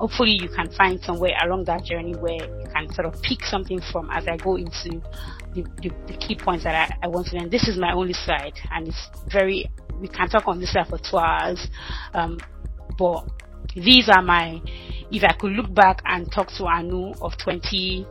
[0.01, 3.81] hopefully you can find somewhere along that journey where you can sort of pick something
[3.93, 5.01] from as I go into
[5.55, 7.49] the, the, the key points that I, I, want to learn.
[7.49, 9.71] This is my only slide, and it's very.
[9.99, 11.67] We can talk on this slide for two hours,
[12.13, 12.39] um,
[12.99, 13.27] but
[13.75, 14.61] these are my.
[15.11, 18.03] If I could look back and talk to Anu of 20,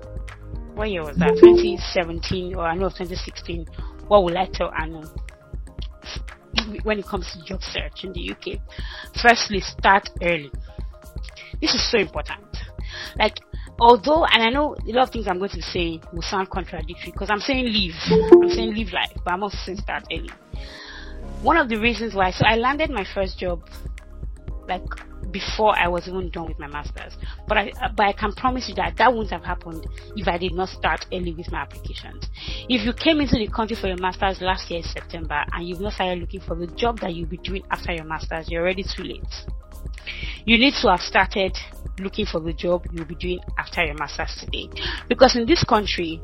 [0.73, 1.35] what year was that?
[1.35, 3.67] 2017 or Anu of 2016.
[4.07, 5.03] What would I tell Anu?
[6.83, 8.59] When it comes to job search in the UK.
[9.21, 10.51] Firstly, start early.
[11.61, 12.41] This is so important.
[13.17, 13.39] Like
[13.79, 17.11] although, and I know a lot of things I'm going to say will sound contradictory
[17.11, 20.31] because I'm saying leave, I'm saying leave life, but I'm also saying start early.
[21.41, 23.67] One of the reasons why, so I landed my first job
[24.67, 24.83] like
[25.35, 27.17] before I was even done with my masters.
[27.45, 30.37] But I, uh, but I can promise you that that wouldn't have happened if I
[30.37, 32.29] did not start early with my applications.
[32.69, 35.81] If you came into the country for your masters last year in September and you've
[35.81, 38.83] not started looking for the job that you'll be doing after your masters, you're already
[38.83, 39.33] too late.
[40.45, 41.57] You need to have started
[41.99, 44.69] looking for the job you'll be doing after your master's today.
[45.09, 46.21] Because in this country,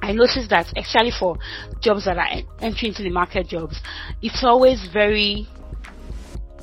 [0.00, 1.38] I noticed that especially for
[1.80, 2.28] jobs that are
[2.60, 3.80] entering into the market jobs,
[4.20, 5.48] it's always very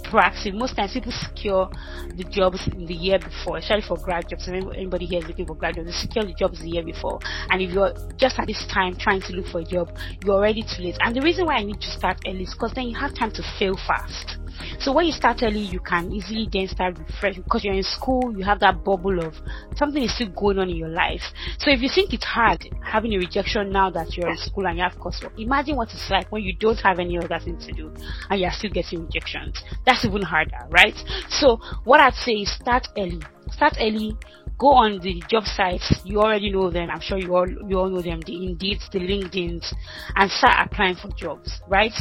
[0.09, 0.53] proactive.
[0.53, 1.69] Most times people secure
[2.15, 4.47] the jobs in the year before, especially for grad jobs.
[4.47, 7.19] If anybody here is looking for grad jobs, they secure the jobs the year before.
[7.49, 9.95] And if you're just at this time trying to look for a job,
[10.25, 10.97] you're already too late.
[11.01, 13.31] And the reason why I need to start early is because then you have time
[13.31, 14.38] to fail fast.
[14.79, 18.33] So when you start early, you can easily then start refreshing because you're in school,
[18.37, 19.35] you have that bubble of
[19.75, 21.23] something is still going on in your life.
[21.57, 24.77] So if you think it's hard having a rejection now that you're in school and
[24.77, 27.71] you have coursework, imagine what it's like when you don't have any other thing to
[27.71, 27.93] do
[28.29, 29.63] and you're still getting rejections.
[29.85, 30.95] That's even harder, right?
[31.29, 33.21] So what I'd say is start early.
[33.51, 34.15] Start early,
[34.59, 36.01] go on the job sites.
[36.03, 36.89] You already know them.
[36.91, 38.19] I'm sure you all you all know them.
[38.19, 39.73] The Indeed, the LinkedIn's,
[40.15, 41.61] and start applying for jobs.
[41.67, 41.93] Right?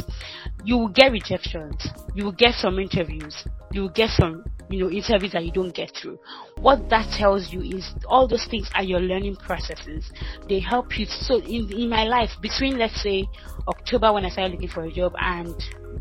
[0.65, 1.87] You will get rejections.
[2.15, 3.45] You will get some interviews.
[3.73, 6.19] You will get some you know interviews that you don't get through.
[6.59, 10.11] What that tells you is all those things are your learning processes.
[10.49, 11.07] They help you.
[11.07, 13.27] So in in my life, between let's say
[13.69, 15.55] October when I started looking for a job and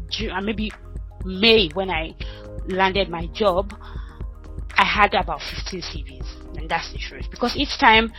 [0.09, 0.71] June, and maybe
[1.23, 2.15] May when I
[2.67, 3.73] landed my job,
[4.75, 7.29] I had about 15 CVs and that's the truth.
[7.29, 8.11] Because each time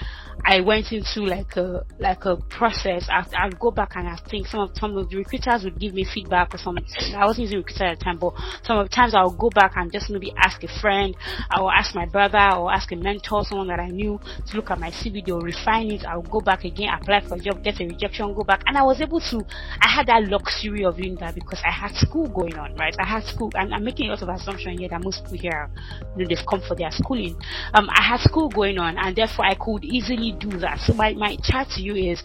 [0.44, 4.46] I went into like a like a process, I I'd go back and I think
[4.46, 6.84] some of some of the recruiters would give me feedback or something.
[7.14, 9.72] I wasn't using recruiter at the time, but some of the times I'll go back
[9.76, 11.16] and just maybe ask a friend,
[11.50, 14.70] I will ask my brother or ask a mentor, someone that I knew to look
[14.70, 15.24] at my CV.
[15.24, 16.04] They'll refine it.
[16.04, 18.82] I'll go back again, apply for a job, get a rejection, go back, and I
[18.82, 19.44] was able to.
[19.80, 22.94] I had that luxury of doing that because I had school going on, right?
[23.00, 23.50] I had school.
[23.54, 25.70] and I'm making a lot of assumption here that most people here,
[26.16, 27.36] you know, they've come for their schooling.
[27.74, 30.80] Um, I had school going on and therefore I could easily do that.
[30.80, 32.22] So my, my chat to you is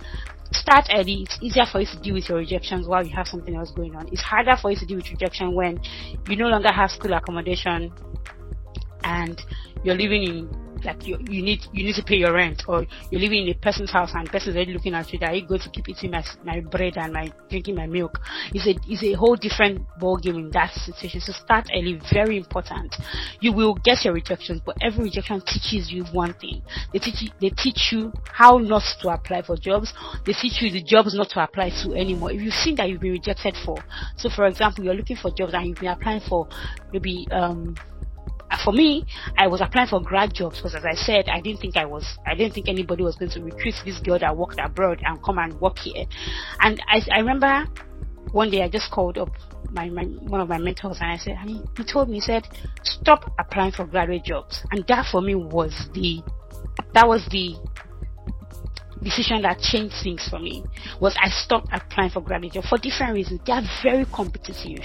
[0.52, 1.24] start early.
[1.24, 3.96] It's easier for you to deal with your rejections while you have something else going
[3.96, 4.08] on.
[4.12, 5.80] It's harder for you to deal with rejection when
[6.30, 7.92] you no longer have school accommodation
[9.04, 9.42] and
[9.84, 13.22] you're living in like you, you need you need to pay your rent or you're
[13.22, 15.70] living in a person's house and person's already looking at you that you going to
[15.70, 18.20] keep eating my, my bread and my drinking my milk?
[18.54, 21.22] It's a it's a whole different ball game in that situation.
[21.22, 22.96] So start early very important.
[23.40, 26.62] You will get your rejections but every rejection teaches you one thing.
[26.92, 29.94] They teach you, they teach you how not to apply for jobs.
[30.26, 32.32] They teach you the jobs not to apply to anymore.
[32.32, 33.78] If you've seen that you've been rejected for
[34.18, 36.48] so for example you're looking for jobs and you've been applying for
[36.92, 37.76] maybe um
[38.64, 39.06] for me,
[39.38, 42.06] I was applying for grad jobs because, as I said, I didn't think I was,
[42.26, 45.38] I didn't think anybody was going to recruit this girl that worked abroad and come
[45.38, 46.06] and work here.
[46.60, 47.66] And I, I remember
[48.32, 49.30] one day I just called up
[49.72, 52.22] my, my one of my mentors and I said, and he, he told me, he
[52.22, 52.48] said,
[52.84, 54.64] stop applying for graduate jobs.
[54.72, 56.22] And that for me was the,
[56.94, 57.56] that was the
[59.04, 60.64] decision that changed things for me
[61.00, 63.42] was I stopped applying for graduate job for different reasons.
[63.46, 64.84] They are very competitive.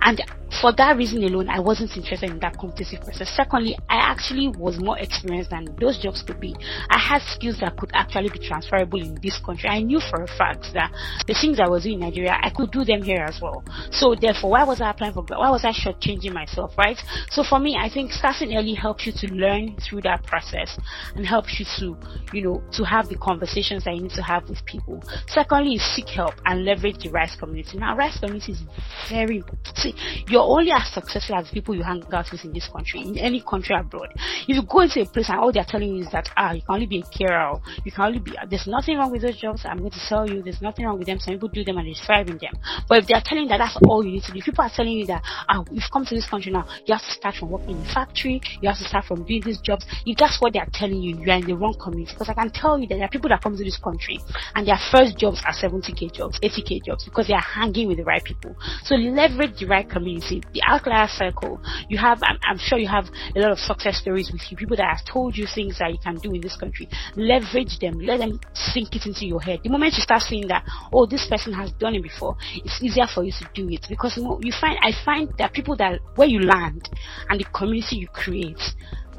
[0.00, 0.20] And
[0.60, 3.30] for that reason alone, I wasn't interested in that competitive process.
[3.34, 6.54] Secondly, I actually was more experienced than those jobs could be.
[6.90, 9.68] I had skills that could actually be transferable in this country.
[9.68, 10.92] I knew for a fact that
[11.26, 13.64] the things I was doing in Nigeria, I could do them here as well.
[13.90, 16.98] So therefore, why was I applying for, why was I shortchanging myself, right?
[17.30, 20.78] So for me, I think starting early helps you to learn through that process
[21.16, 21.96] and helps you to,
[22.32, 25.02] you know, to have the conversations that you need to have with people.
[25.28, 27.78] Secondly, is seek help and leverage the rice community.
[27.78, 28.62] Now, rice community is
[29.10, 29.76] very important.
[29.76, 29.94] See,
[30.28, 33.42] you're only as successful as people you hang out with in this country, in any
[33.42, 34.08] country abroad.
[34.48, 36.62] If you go into a place and all they're telling you is that ah, you
[36.62, 39.62] can only be a carer, you can only be there's nothing wrong with those jobs.
[39.64, 41.18] I'm going to tell you there's nothing wrong with them.
[41.18, 42.54] Some people do them and they thrive in them.
[42.88, 44.92] But if they're telling you that that's all you need to do, people are telling
[44.92, 47.76] you that ah, you've come to this country now, you have to start from working
[47.76, 49.84] in a factory, you have to start from doing these jobs.
[50.06, 52.12] If that's what they're telling you, you are in the wrong community.
[52.14, 54.18] Because I can tell you that there are people that come to this country
[54.54, 58.04] and their first jobs are 70k jobs, 80k jobs because they are hanging with the
[58.04, 58.56] right people.
[58.84, 60.42] So leverage the right community.
[60.52, 61.60] The outlier circle.
[61.88, 64.76] You have, I'm, I'm sure you have a lot of success stories with you, people
[64.76, 66.88] that have told you things that you can do in this country.
[67.16, 67.98] Leverage them.
[68.00, 69.60] Let them sink it into your head.
[69.62, 73.06] The moment you start seeing that, oh, this person has done it before, it's easier
[73.12, 76.40] for you to do it because you find, I find that people that where you
[76.40, 76.88] land
[77.28, 78.60] and the community you create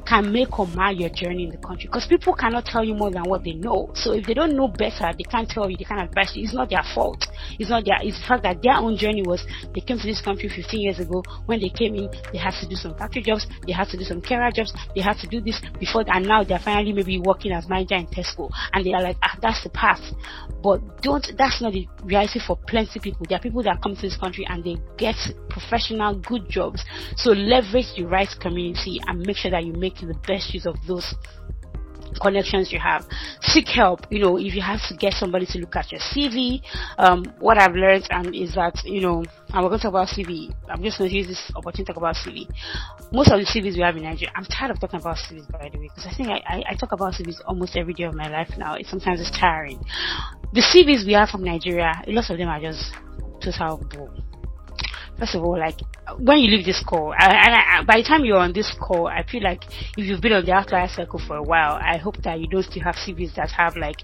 [0.06, 3.10] can make or mar your journey in the country because people cannot tell you more
[3.10, 3.90] than what they know.
[3.94, 6.44] So if they don't know better, they can't tell you, they can't advise you.
[6.44, 7.26] It's not their fault.
[7.58, 10.20] It's not their, it's the fact that their own journey was they came to this
[10.20, 11.22] country 15 years ago.
[11.46, 14.04] When they came in, they had to do some factory jobs, they had to do
[14.04, 17.52] some career jobs, they had to do this before, and now they're finally maybe working
[17.52, 18.50] as manager in Tesco.
[18.72, 20.00] And they are like, ah, that's the path.
[20.62, 23.26] But don't, that's not the reality for plenty people.
[23.28, 25.16] There are people that come to this country and they get
[25.48, 26.84] professional, good jobs.
[27.16, 30.76] So leverage the right community and make sure that you make the best use of
[30.86, 31.14] those
[32.20, 33.04] connections you have.
[33.42, 34.00] Seek help.
[34.10, 36.62] You know, if you have to get somebody to look at your CV,
[36.98, 40.08] um, what I've learned um, is that you know, and we're going to talk about
[40.08, 40.54] CV.
[40.68, 42.46] I'm just going to use this opportunity to talk about CV.
[43.12, 45.68] Most of the CVs we have in Nigeria, I'm tired of talking about CVs by
[45.72, 48.14] the way, because I think I, I, I, talk about CVs almost every day of
[48.14, 48.74] my life now.
[48.74, 49.82] It sometimes it's tiring.
[50.52, 52.92] The CVs we have from Nigeria, a lot of them are just
[53.40, 54.25] total bull
[55.18, 55.80] first of all, like
[56.18, 59.06] when you leave this call, I, and I, by the time you're on this call,
[59.08, 59.64] I feel like
[59.96, 62.62] if you've been on the outlier circle for a while, I hope that you don't
[62.62, 64.02] still have CVs that have like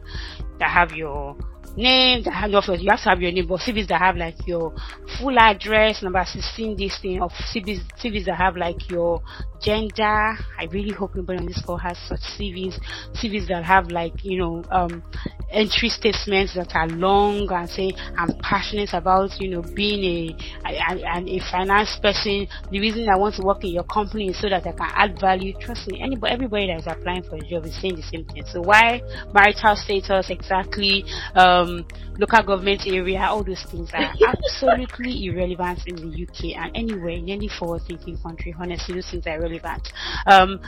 [0.58, 1.36] that have your
[1.76, 4.46] name that have your you have to have your name, but CVs that have like
[4.46, 4.74] your
[5.18, 9.22] full address, number 16, this thing, of CVs, CVs that have like your
[9.62, 10.36] gender.
[10.58, 12.78] I really hope nobody on this call has such CVs,
[13.14, 15.02] CVs that have like, you know, um,
[15.50, 20.34] entry statements that are long and say, I'm passionate about, you know, being
[20.66, 22.48] a, a, a finance person.
[22.70, 25.20] The reason I want to work in your company is so that I can add
[25.20, 25.52] value.
[25.60, 28.44] Trust me, anybody, everybody that is applying for a job is saying the same thing.
[28.46, 31.04] So why marital status exactly,
[31.34, 31.86] um, um,
[32.18, 37.28] local government area, all those things are absolutely irrelevant in the UK and anywhere in
[37.28, 38.54] any forward thinking country.
[38.58, 39.88] Honestly, those things are irrelevant.
[40.26, 40.60] Um,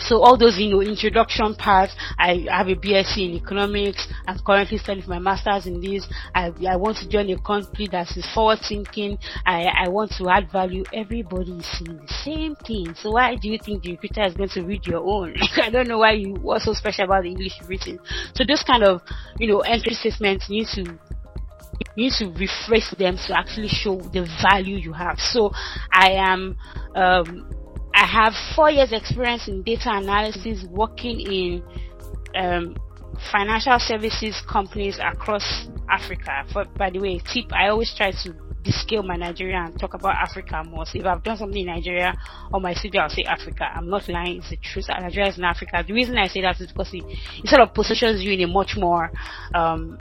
[0.00, 4.06] so all those you know introduction parts i have a bsc in economics.
[4.26, 6.06] I'm currently studying my masters in this.
[6.34, 9.18] I i want to join a company that is forward thinking.
[9.46, 10.84] I i want to add value.
[10.92, 12.94] Everybody is seeing the same thing.
[12.94, 15.34] So why do you think the recruiter is going to read your own?
[15.56, 17.98] I don't know why you what's so special about the english written.
[18.34, 19.02] So those kind of
[19.38, 20.98] you know entry statements need to
[21.94, 25.18] you need to rephrase them to actually show the value you have.
[25.18, 25.50] So
[25.92, 26.56] I am
[26.94, 27.50] um,
[27.98, 31.64] I have four years experience in data analysis working in
[32.36, 32.76] um,
[33.32, 36.44] financial services companies across Africa.
[36.52, 40.14] For, by the way, tip, I always try to descale my Nigeria and talk about
[40.14, 40.86] Africa more.
[40.86, 42.14] So if I've done something in Nigeria
[42.52, 43.64] on my CV, I'll say Africa.
[43.74, 44.86] I'm not lying, it's the truth.
[44.88, 45.82] Nigeria is in Africa.
[45.84, 48.46] The reason I say that is because it, it sort of positions you in a
[48.46, 49.10] much more,
[49.56, 49.98] um,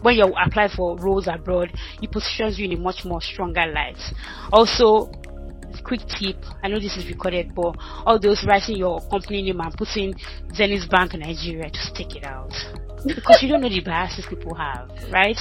[0.00, 3.98] when you apply for roles abroad, it positions you in a much more stronger light.
[4.50, 5.10] Also,
[5.84, 9.74] quick tip i know this is recorded but all those writing your company name and
[9.76, 10.14] putting
[10.54, 12.52] zenith bank nigeria just take it out
[13.04, 15.36] because you don't know the biases people have, right?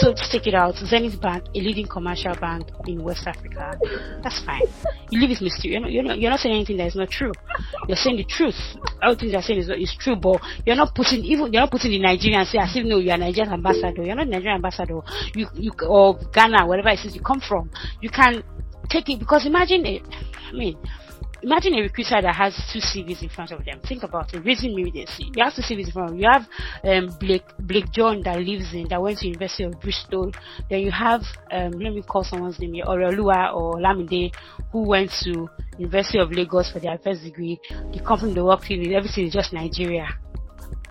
[0.00, 0.74] So just take it out.
[0.76, 3.78] Zenith Bank, a leading commercial bank in West Africa.
[4.22, 4.62] That's fine.
[5.10, 5.72] You leave it mystery.
[5.72, 7.32] You're not, you're not, you're not saying anything that is not true.
[7.88, 8.56] You're saying the truth.
[9.02, 12.00] Everything you're saying is, is true, but you're not putting even you're not putting the
[12.00, 14.02] Nigerian say as if no, you're a Nigerian ambassador.
[14.02, 15.00] You're not Nigerian ambassador.
[15.34, 17.70] You you or Ghana, whatever it is you come from.
[18.00, 18.42] You can
[18.88, 20.02] take it because imagine it.
[20.48, 20.78] I mean,
[21.42, 23.80] imagine a recruiter that has two CVs in front of them.
[23.86, 24.44] Think about it.
[24.44, 25.18] Resume this.
[25.18, 26.20] You have two CVs in front of them.
[26.20, 26.46] You have
[26.84, 30.32] um, Blake Blake John that lives in that went to University of Bristol.
[30.70, 31.22] Then you have
[31.52, 34.34] um, let me call someone's name here, Oreoluwa or Lamide,
[34.72, 37.60] who went to University of Lagos for their first degree.
[37.92, 40.08] The company they worked in, everything is just Nigeria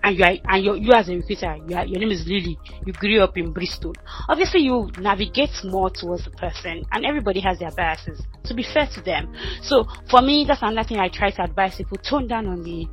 [0.06, 2.56] and you are, and you you as a recruiter, you are, your name is Lily,
[2.84, 3.92] you grew up in Bristol.
[4.28, 8.22] Obviously, you navigate more towards the person, and everybody has their biases.
[8.44, 11.74] To be fair to them, so for me, that's another thing I try to advise
[11.74, 12.86] people: tone down on the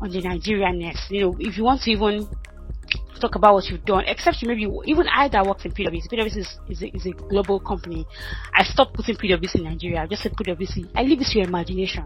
[0.00, 1.10] on the Nigerianness.
[1.10, 2.26] You know, if you want to even
[3.20, 6.08] talk about what you've done, except you maybe even I that works in PwC.
[6.08, 8.06] PwC is, is, a, is a global company.
[8.54, 10.02] I stopped putting PwC in Nigeria.
[10.02, 10.90] I just said PwC.
[10.94, 12.04] I leave it to your imagination.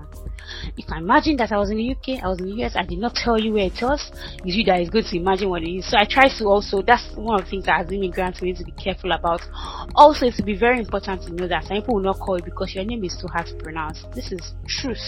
[0.76, 2.82] You can imagine that I was in the UK, I was in the US, I
[2.82, 4.10] did not tell you where it was.
[4.44, 5.88] It's you that is going to imagine what it is.
[5.90, 8.58] So I try to also, that's one of the things that as immigrants we need
[8.58, 9.40] to be careful about.
[9.94, 12.44] Also, it's to be very important to know that some people will not call you
[12.44, 14.04] because your name is too hard to pronounce.
[14.14, 14.98] This is truth.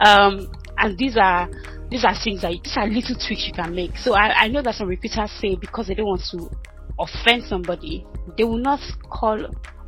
[0.00, 1.48] Um, and these are
[1.90, 3.96] these are things that these are little tweaks you can make.
[3.96, 6.50] So I, I know that some recruiters say because they don't want to
[6.98, 8.06] offend somebody,
[8.36, 9.38] they will not call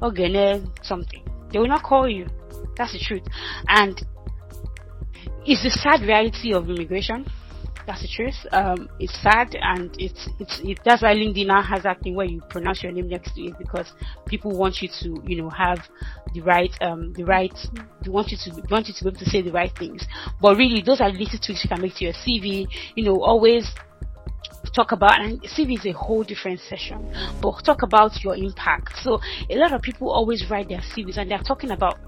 [0.00, 1.24] Ogene something.
[1.52, 2.26] They will not call you.
[2.76, 3.24] That's the truth.
[3.68, 4.00] And
[5.44, 7.26] it's the sad reality of immigration
[7.88, 8.36] that's the truth.
[8.52, 12.26] Um, it's sad and it's it's it, that's why LinkedIn now has that thing where
[12.26, 13.90] you pronounce your name next to it because
[14.26, 15.78] people want you to you know have
[16.34, 17.54] the right um the right
[18.04, 20.04] they want you to want you to be able to say the right things.
[20.38, 22.68] But really, those are little tweaks you can make to your CV.
[22.94, 23.72] You know, always
[24.74, 27.10] talk about and CV is a whole different session
[27.40, 29.18] but talk about your impact so
[29.48, 31.98] a lot of people always write their CVs and they're talking about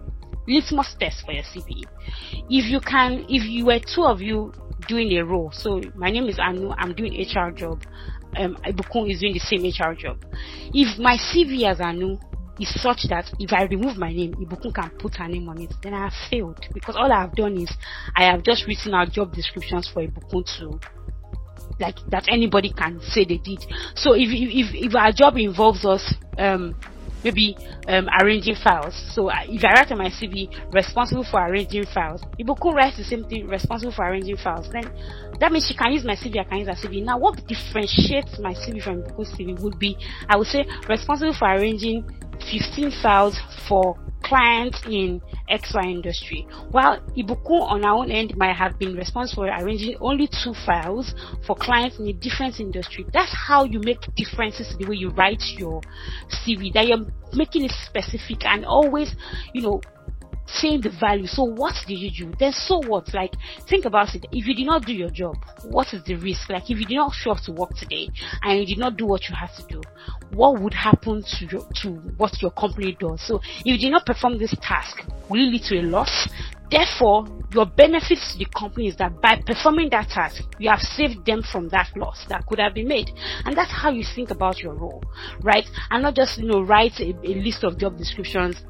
[0.47, 1.85] litmus test for your CV
[2.51, 4.53] if you can if you were two of you
[4.91, 5.51] doing a role.
[5.53, 6.71] So my name is Anu.
[6.77, 7.83] I'm doing HR job.
[8.37, 10.19] Um, Ibukun is doing the same HR job.
[10.75, 12.19] If my CV as Anu
[12.59, 15.73] is such that if I remove my name, Ibukun can put her name on it,
[15.83, 17.71] then I have failed because all I have done is
[18.15, 20.81] I have just written out job descriptions for Ibukun to
[21.79, 23.65] like that anybody can say they did.
[23.95, 26.77] So if if if our job involves us um
[27.25, 27.57] maybe
[27.89, 28.95] um, arranging files.
[29.15, 33.25] So if I write on my CV, responsible for arranging files, Ibukun writes the same
[33.25, 34.69] thing, responsible for arranging files.
[34.71, 34.91] Then
[35.41, 37.05] that means she can use my CV, I can use her CV.
[37.05, 39.97] Now, what differentiates my CV from Ibukun's CV would be,
[40.29, 42.05] I would say, responsible for arranging
[42.51, 43.97] 15 files for
[44.31, 45.21] clients in
[45.51, 46.47] XY industry.
[46.71, 51.13] While Ibukun on our own end might have been responsible for arranging only two files
[51.45, 53.05] for clients in a different industry.
[53.13, 55.81] That's how you make differences the way you write your
[56.31, 59.17] CV, that you're making it specific and always,
[59.53, 59.81] you know,
[60.51, 61.27] saying the value.
[61.27, 62.33] So what did you do?
[62.39, 63.13] Then so what?
[63.15, 63.35] Like
[63.69, 64.27] think about it.
[64.33, 66.49] If you did not do your job, what is the risk?
[66.49, 68.09] Like if you did not show up to work today
[68.43, 69.81] and you did not do what you have to do,
[70.33, 73.23] what would happen to your, to what your company does?
[73.23, 76.29] So if you did not perform this task, will it lead to a loss?
[76.71, 81.27] Therefore, your benefits to the company is that by performing that task, you have saved
[81.27, 83.11] them from that loss that could have been made.
[83.45, 85.03] And that's how you think about your role,
[85.43, 85.69] right?
[85.91, 88.63] And not just, you know, write a, a list of job descriptions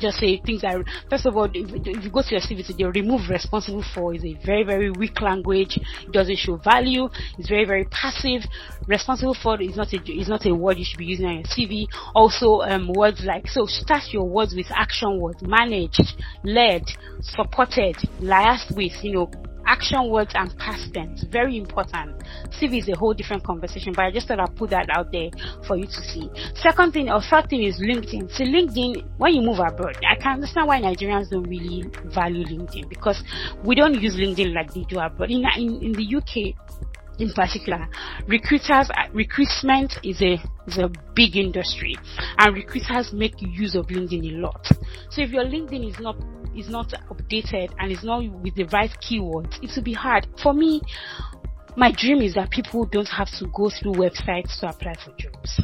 [0.00, 2.84] just say things are first of all if, if you go to your CV today
[2.84, 5.78] remove responsible for is a very very weak language.
[6.02, 7.08] It doesn't show value.
[7.38, 8.42] It's very very passive.
[8.86, 11.44] Responsible for is not a is not a word you should be using on your
[11.44, 15.42] CV also um, words like so start your words with action words.
[15.42, 16.14] Managed
[16.44, 16.84] led
[17.20, 19.30] supported liaised with you know
[19.66, 21.24] action words and past tense.
[21.24, 22.22] Very important.
[22.50, 25.30] CV is a whole different conversation, but I just thought I'd put that out there
[25.66, 26.30] for you to see.
[26.54, 28.30] Second thing or third thing is LinkedIn.
[28.32, 32.88] So LinkedIn, when you move abroad, I can understand why Nigerians don't really value LinkedIn
[32.88, 33.22] because
[33.64, 35.30] we don't use LinkedIn like they do abroad.
[35.30, 36.54] In, in, in the UK,
[37.22, 37.88] in particular,
[38.26, 41.96] recruiters uh, recruitment is a is a big industry,
[42.38, 44.66] and recruiters make use of LinkedIn a lot.
[45.10, 46.16] So if your LinkedIn is not
[46.56, 50.26] is not updated and is not with the right keywords, it will be hard.
[50.42, 50.82] For me,
[51.76, 55.60] my dream is that people don't have to go through websites to apply for jobs.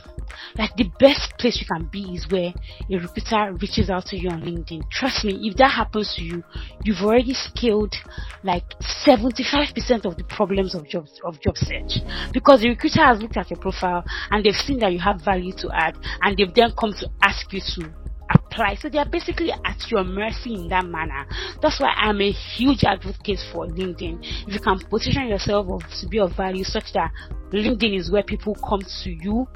[0.57, 2.53] Like the best place you can be is where
[2.91, 4.91] a recruiter reaches out to you on LinkedIn.
[4.91, 6.43] Trust me, if that happens to you,
[6.85, 7.95] you've already scaled
[8.43, 8.65] like
[9.07, 11.99] 75% of the problems of jobs of job search.
[12.33, 15.53] Because the recruiter has looked at your profile and they've seen that you have value
[15.55, 17.93] to add and they've then come to ask you to
[18.31, 18.75] apply.
[18.75, 21.27] So they are basically at your mercy in that manner.
[21.61, 24.47] That's why I'm a huge advocate for LinkedIn.
[24.47, 25.67] If you can position yourself
[26.01, 27.11] to be of value such that
[27.51, 29.47] LinkedIn is where people come to you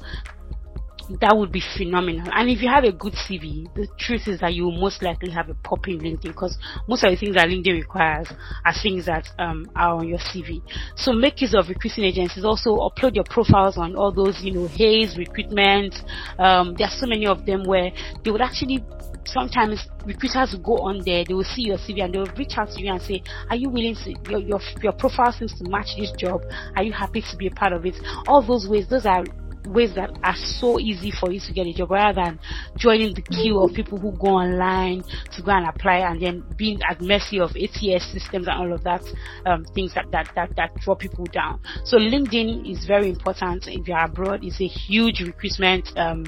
[1.19, 2.27] that would be phenomenal.
[2.31, 5.29] And if you have a good CV, the truth is that you will most likely
[5.31, 8.27] have a popping LinkedIn because most of the things that LinkedIn requires
[8.65, 10.61] are things that um, are on your CV.
[10.95, 12.45] So make use of recruiting agencies.
[12.45, 15.95] Also upload your profiles on all those, you know, Hays, recruitment.
[16.39, 17.91] Um, there are so many of them where
[18.23, 18.83] they would actually
[19.25, 22.57] sometimes recruiters will go on there, they will see your CV and they will reach
[22.57, 25.69] out to you and say, are you willing to, your, your, your profile seems to
[25.69, 26.41] match this job.
[26.75, 27.95] Are you happy to be a part of it?
[28.27, 29.23] All those ways, those are
[29.67, 32.39] ways that are so easy for you to get a job rather than
[32.77, 36.79] joining the queue of people who go online to go and apply and then being
[36.89, 39.03] at mercy of ATS systems and all of that
[39.45, 41.59] um, things that, that that that draw people down.
[41.85, 44.43] So LinkedIn is very important if you're abroad.
[44.43, 46.25] It's a huge recruitment um,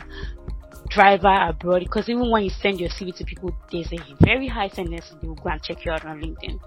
[0.90, 4.68] driver abroad because even when you send your CV to people, there's a very high
[4.68, 6.60] tendency they will go and check you out on LinkedIn.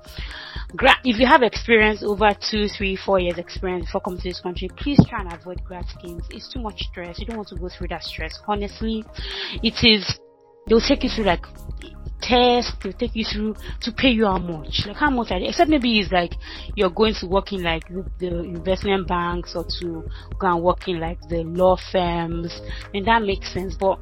[1.05, 4.69] If you have experience over two, three, four years experience before coming to this country,
[4.77, 6.25] please try and avoid grad schemes.
[6.31, 7.19] It's too much stress.
[7.19, 8.39] You don't want to go through that stress.
[8.47, 9.05] Honestly,
[9.63, 10.19] it is.
[10.69, 11.45] They'll take you through like
[12.21, 12.73] tests.
[12.83, 14.85] They'll take you through to pay you how much.
[14.87, 15.49] Like how much are they?
[15.49, 16.35] Except maybe it's like
[16.75, 17.89] you're going to work in like
[18.19, 20.05] the investment banks or to
[20.39, 22.61] go and work in like the law firms,
[22.93, 23.75] and that makes sense.
[23.75, 23.99] But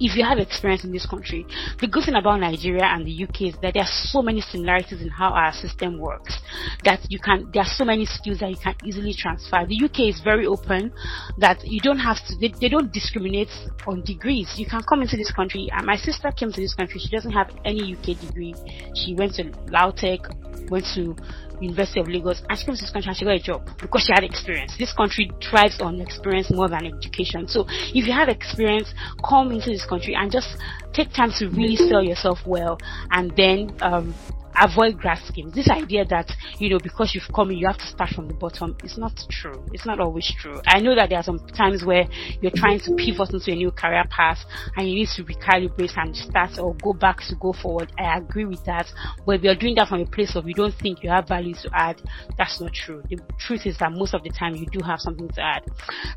[0.00, 1.46] if you have experience in this country,
[1.80, 5.00] the good thing about Nigeria and the UK is that there are so many similarities
[5.00, 6.38] in how our system works
[6.84, 9.64] that you can, there are so many skills that you can easily transfer.
[9.66, 10.92] The UK is very open
[11.38, 13.50] that you don't have to, they, they don't discriminate
[13.86, 14.52] on degrees.
[14.56, 17.00] You can come into this country and my sister came to this country.
[17.00, 18.54] She doesn't have any UK degree.
[18.94, 21.16] She went to LAUTECH, went to
[21.60, 24.02] University of Lagos and she came to this country and she got a job because
[24.02, 24.76] she had experience.
[24.78, 27.48] This country thrives on experience more than education.
[27.48, 28.92] So if you have experience,
[29.28, 30.56] come into this country and just
[30.92, 32.78] take time to really sell yourself well
[33.10, 34.14] and then um,
[34.60, 35.54] avoid grad schemes.
[35.54, 38.34] This idea that, you know, because you've come in, you have to start from the
[38.34, 39.64] bottom is not true.
[39.72, 40.60] It's not always true.
[40.66, 42.06] I know that there are some times where
[42.40, 44.38] you're trying to pivot into a new career path
[44.76, 47.92] and you need to recalibrate and start or go back to go forward.
[47.98, 48.86] I agree with that.
[49.24, 51.54] But if you're doing that from a place of you don't think you have value
[51.54, 52.00] to add,
[52.38, 53.02] that's not true.
[53.08, 55.64] The truth is that most of the time you do have something to add.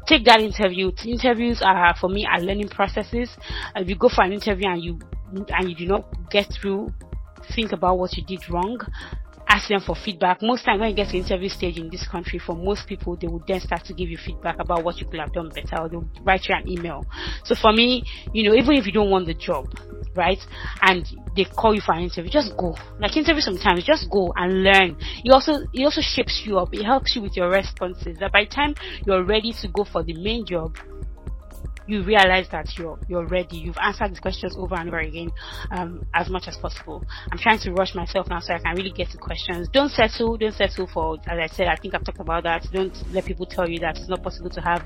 [0.07, 0.91] Take that interview.
[1.05, 3.29] Interviews are, for me, are learning processes.
[3.75, 4.99] If you go for an interview and you
[5.49, 6.91] and you do not get through
[7.55, 8.79] think about what you did wrong
[9.49, 10.41] ask them for feedback.
[10.41, 13.27] Most time when you get to interview stage in this country, for most people, they
[13.27, 15.89] will then start to give you feedback about what you could have done better, or
[15.89, 17.03] they'll write you an email.
[17.43, 19.73] So for me, you know, even if you don't want the job,
[20.15, 20.39] right,
[20.83, 22.77] and they call you for an interview, just go.
[22.99, 24.97] Like interview sometimes, just go and learn.
[25.25, 26.73] It also it also shapes you up.
[26.73, 28.17] It helps you with your responses.
[28.19, 28.75] That by the time
[29.05, 30.77] you're ready to go for the main job,
[31.89, 33.57] you realize that you're you're ready.
[33.57, 35.31] You've answered these questions over and over again
[35.71, 37.03] um, as much as possible.
[37.31, 39.67] I'm trying to rush myself now so I can really get to questions.
[39.73, 40.37] Don't settle.
[40.37, 41.17] Don't settle for.
[41.27, 42.67] As I said, I think I've talked about that.
[42.71, 44.83] Don't let people tell you that it's not possible to have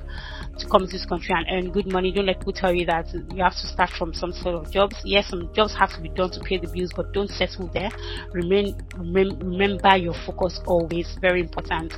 [0.57, 2.11] to come to this country and earn good money.
[2.11, 4.95] Don't let people tell you that you have to start from some sort of jobs.
[5.03, 7.91] Yes, some jobs have to be done to pay the bills, but don't settle there.
[8.31, 11.17] Remain, rem- remember your focus always.
[11.19, 11.93] Very important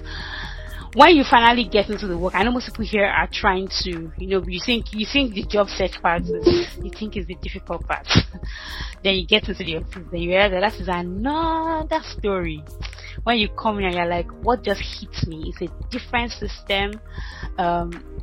[0.95, 4.11] when you finally get into the work, I know most people here are trying to,
[4.17, 7.35] you know, you think you think the job search part is, you think is the
[7.41, 8.07] difficult part.
[9.03, 12.63] then you get into the office, then you realize that that is another story.
[13.23, 15.53] When you come in and you're like, what just hits me?
[15.53, 17.01] It's a different system.
[17.57, 18.21] Um,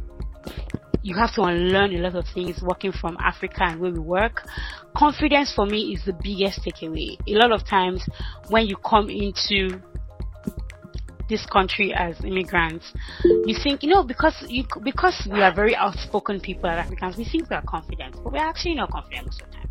[1.02, 4.48] you have to unlearn a lot of things working from Africa and where we work.
[4.96, 7.18] Confidence for me is the biggest takeaway.
[7.26, 8.08] A lot of times
[8.48, 9.78] when you come into
[11.32, 12.92] this country as immigrants,
[13.24, 17.24] you think, you know, because you, because we are very outspoken people as Africans, we
[17.24, 19.68] think we are confident, but we're actually not confident most of the time.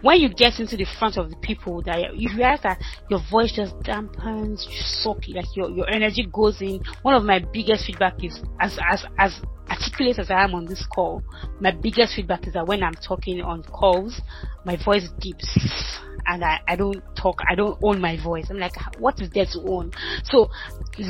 [0.00, 2.80] When you get into the front of the people, that you realize that
[3.10, 6.80] your voice just dampens, you suck, like your your energy goes in.
[7.02, 10.86] One of my biggest feedback is as as as articulate as I am on this
[10.86, 11.22] call,
[11.60, 14.20] my biggest feedback is that when I'm talking on calls,
[14.64, 18.46] my voice dips and I, I don't talk, I don't own my voice.
[18.50, 19.92] I'm like, what is there to own?
[20.24, 20.50] So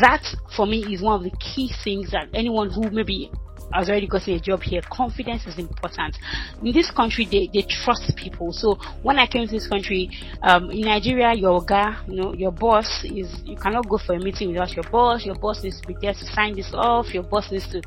[0.01, 0.23] that
[0.57, 3.31] for me is one of the key things that anyone who maybe
[3.73, 6.17] has already gotten a job here, confidence is important.
[6.62, 8.53] In this country, they, they trust people.
[8.53, 10.11] So when I came to this country,
[10.43, 14.19] um, in Nigeria, your guy, you know, your boss is, you cannot go for a
[14.19, 15.25] meeting without your boss.
[15.25, 17.12] Your boss needs to be there to sign this off.
[17.12, 17.83] Your boss needs to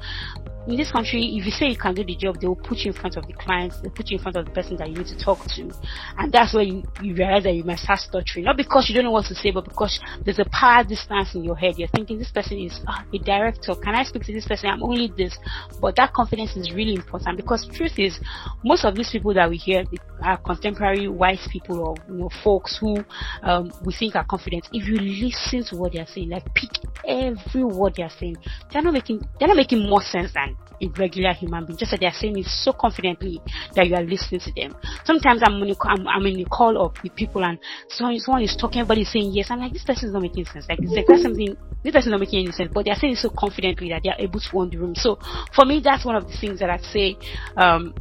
[0.69, 2.91] in this country, if you say you can do the job, they will put you
[2.91, 4.97] in front of the clients, they put you in front of the person that you
[4.97, 5.71] need to talk to.
[6.17, 8.45] And that's where you, you realize that you must start stuttering.
[8.45, 11.43] Not because you don't know what to say, but because there's a power distance in
[11.43, 11.75] your head.
[11.77, 13.73] You're thinking this person is oh, a director.
[13.75, 14.69] Can I speak to this person?
[14.69, 15.37] I'm only this.
[15.81, 18.19] But that confidence is really important because truth is,
[18.63, 19.85] most of these people that we hear
[20.21, 22.97] are contemporary wise people or you know folks who
[23.43, 24.67] um, we think are confident.
[24.71, 26.69] If you listen to what they're saying, like pick
[27.07, 28.37] every word they're saying,
[28.71, 31.77] they're not making they're not making more sense than a regular human being.
[31.77, 33.41] Just that they're saying it so confidently
[33.75, 34.75] that you are listening to them.
[35.05, 37.59] Sometimes I'm in a, I'm, I'm in a call up with people and
[37.89, 39.47] someone, someone is talking, everybody's saying yes.
[39.49, 40.67] I'm like, this person is not making sense.
[40.69, 43.19] Like, like that's something, this person is not making any sense, but they're saying it
[43.19, 44.95] so confidently that they're able to own the room.
[44.95, 45.19] So
[45.53, 47.17] for me, that's one of the things that I'd say,
[47.57, 47.93] um,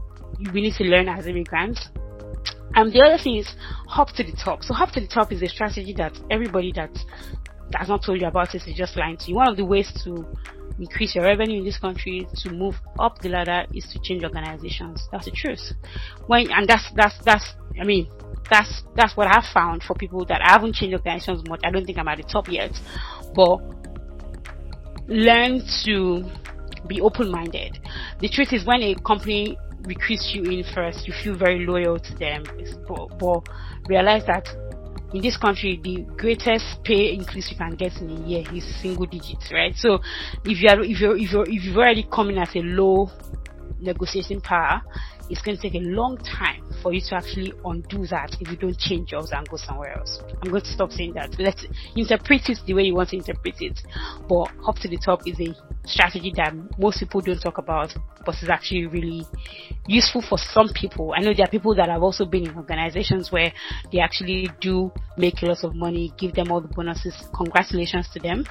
[0.53, 1.89] we need to learn as immigrants.
[2.75, 3.49] And the other thing is
[3.89, 4.63] hop to the top.
[4.63, 6.91] So hop to the top is a strategy that everybody that
[7.75, 9.35] has not told you about it is just lying to you.
[9.35, 10.27] One of the ways to
[10.79, 15.09] increase your revenue in this country, to move up the ladder, is to change organizations.
[15.11, 15.73] That's the truth.
[16.27, 18.11] When and that's that's that's I mean
[18.51, 21.61] that's that's what I've found for people that I haven't changed organizations much.
[21.65, 22.73] I don't think I'm at the top yet,
[23.35, 23.61] but
[25.07, 26.31] learn to
[26.87, 27.79] be open-minded.
[28.21, 32.15] The truth is, when a company recruits you in first, you feel very loyal to
[32.17, 32.45] them,
[32.87, 33.49] but, but
[33.89, 34.49] realize that
[35.15, 39.07] in this country, the greatest pay increase you can get in a year is single
[39.07, 39.75] digits, right?
[39.75, 40.01] So
[40.45, 43.11] if you are if you if you if you've already come in as a low
[43.81, 44.83] negotiating power,
[45.31, 48.57] it's going to take a long time for you to actually undo that if you
[48.57, 50.21] don't change jobs and go somewhere else.
[50.43, 51.39] I'm going to stop saying that.
[51.39, 51.67] Let's
[51.97, 53.81] interpret it the way you want to interpret it.
[54.29, 55.55] But up to the top is a
[55.89, 59.27] strategy that most people don't talk about, but is actually really
[59.87, 61.15] useful for some people.
[61.17, 63.53] I know there are people that have also been in organizations where
[63.93, 67.15] they actually do make a lot of money, give them all the bonuses.
[67.35, 68.45] Congratulations to them.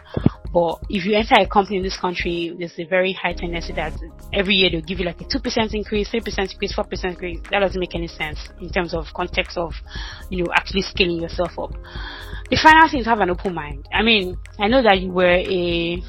[0.53, 3.93] But if you enter a company in this country, there's a very high tendency that
[4.34, 7.39] every year they'll give you like a 2% increase, 3% increase, 4% increase.
[7.51, 9.74] That doesn't make any sense in terms of context of,
[10.30, 11.72] you know, actually scaling yourself up.
[12.49, 13.88] The final thing is have an open mind.
[13.93, 16.01] I mean, I know that you were a,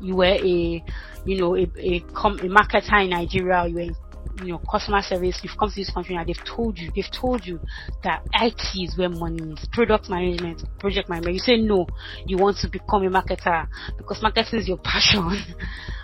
[0.00, 0.84] you were a,
[1.24, 3.94] you know, a, a, com- a marketer in Nigeria, you were
[4.42, 7.46] you know, customer service, you've come to this country and they've told you, they've told
[7.46, 7.60] you
[8.02, 11.34] that IT is where money is, product management, project management.
[11.34, 11.86] You say no,
[12.26, 13.66] you want to become a marketer
[13.96, 15.30] because marketing is your passion.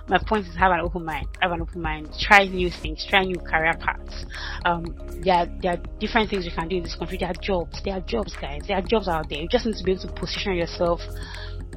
[0.09, 3.25] My point is have an open mind, have an open mind, try new things, try
[3.25, 4.25] new career paths.
[4.65, 4.85] Um,
[5.25, 7.19] there are, there are different things you can do in this country.
[7.19, 8.63] There are jobs, there are jobs, guys.
[8.69, 9.41] There are jobs out there.
[9.41, 11.01] You just need to be able to position yourself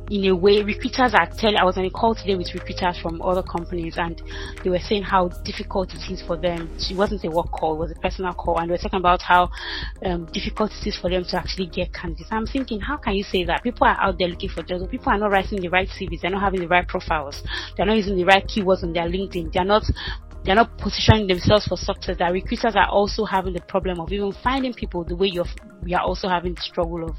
[0.10, 3.22] in a way, recruiters are telling, I was on a call today with recruiters from
[3.22, 4.22] other companies and
[4.64, 6.70] they were saying how difficult it is for them.
[6.80, 9.22] It wasn't a work call, it was a personal call and they were talking about
[9.22, 9.49] how
[10.03, 12.30] um, difficult it is for them to actually get candidates.
[12.32, 13.62] I'm thinking, how can you say that?
[13.62, 16.32] People are out there looking for jobs, people are not writing the right CVs, they're
[16.32, 17.43] not having the right profiles,
[17.78, 19.84] they're not using the right keywords on their LinkedIn, they're not
[20.44, 22.18] they're not positioning themselves for success.
[22.20, 25.46] That recruiters are also having the problem of even finding people the way you're,
[25.84, 27.16] we are also having the struggle of,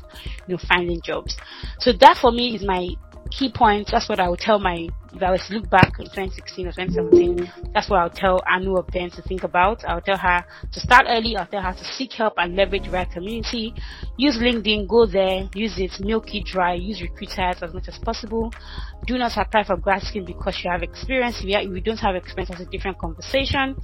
[0.47, 1.37] you know, finding jobs.
[1.79, 2.89] So that for me is my
[3.31, 3.89] key point.
[3.93, 6.73] That's what I would tell my, if I was to look back in 2016 or
[6.73, 9.85] 2017, that's what I'll tell Anu of then to think about.
[9.85, 11.37] I'll tell her to start early.
[11.37, 13.75] I'll tell her to seek help and leverage the right community.
[14.17, 18.53] Use LinkedIn, go there, use it milky dry, use recruiters as much as possible.
[19.07, 21.41] Do not apply for grad scheme because you have experience.
[21.43, 23.77] If you don't have experience, that's a different conversation.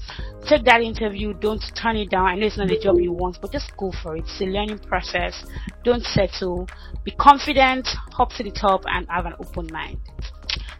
[0.46, 1.34] Take that interview.
[1.34, 2.26] Don't turn it down.
[2.26, 4.24] I know it's not the job you want, but just go for it.
[4.24, 5.44] It's a learning process.
[5.84, 6.68] Don't settle.
[7.04, 9.98] Be confident, hop to the top, and have an open mind.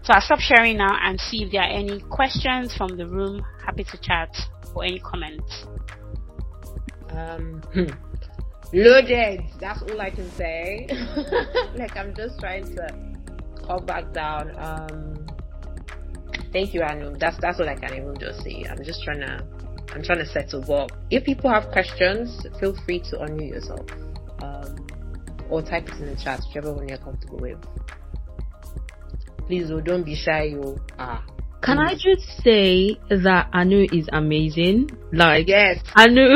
[0.07, 3.45] So I'll stop sharing now and see if there are any questions from the room.
[3.65, 4.31] Happy to chat
[4.73, 5.67] or any comments.
[7.11, 7.87] Um, hmm.
[8.73, 9.43] loaded.
[9.59, 10.87] That's all I can say.
[11.75, 12.87] like I'm just trying to
[13.67, 14.53] calm back down.
[14.57, 15.27] Um,
[16.53, 17.17] thank you, Anu.
[17.19, 18.65] That's that's all I can even just say.
[18.71, 19.45] I'm just trying to
[19.93, 20.61] I'm trying to settle.
[20.61, 23.91] But if people have questions, feel free to unmute yourself.
[24.41, 24.87] Um,
[25.51, 27.59] or type it in the chat, whichever one you're comfortable with.
[29.47, 30.79] Please, oh, don't be shy, you.
[30.99, 31.25] Ah.
[31.63, 34.91] Can I just say that Anu is amazing?
[35.13, 36.35] Like, yes, Anu,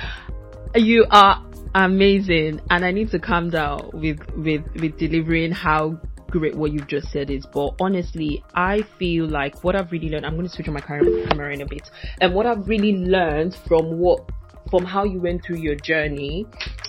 [0.74, 6.54] you are amazing, and I need to calm down with with with delivering how great
[6.54, 7.46] what you've just said is.
[7.46, 10.26] But honestly, I feel like what I've really learned.
[10.26, 13.56] I'm going to switch on my camera in a bit, and what I've really learned
[13.66, 14.30] from what
[14.70, 16.46] from how you went through your journey,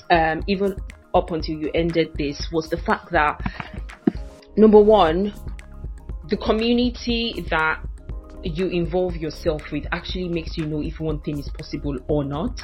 [0.10, 0.76] um, even
[1.14, 3.40] up until you ended this, was the fact that
[4.58, 5.34] number one,
[6.30, 7.82] the community that
[8.44, 12.62] you involve yourself with actually makes you know if one thing is possible or not.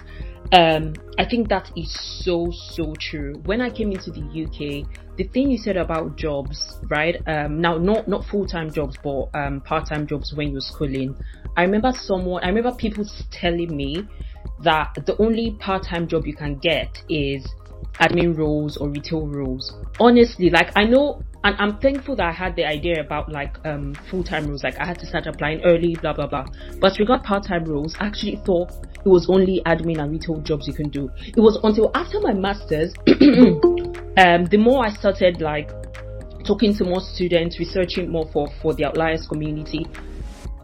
[0.51, 1.91] Um, I think that is
[2.23, 3.41] so so true.
[3.45, 4.87] When I came into the UK,
[5.17, 7.15] the thing you said about jobs, right?
[7.27, 11.15] Um, now not not full time jobs, but um, part time jobs when you're schooling.
[11.57, 12.43] I remember someone.
[12.43, 14.07] I remember people telling me
[14.61, 17.47] that the only part time job you can get is
[17.99, 19.73] admin roles or retail roles.
[19.99, 23.93] Honestly, like I know and I'm thankful that I had the idea about like um
[24.09, 24.63] full time roles.
[24.63, 26.45] Like I had to start applying early, blah blah blah.
[26.79, 30.67] But regard part time roles, I actually thought it was only admin and retail jobs
[30.67, 31.09] you can do.
[31.25, 32.93] It was until after my masters,
[34.17, 35.69] um, the more I started like
[36.45, 39.85] talking to more students, researching more for for the outliers community.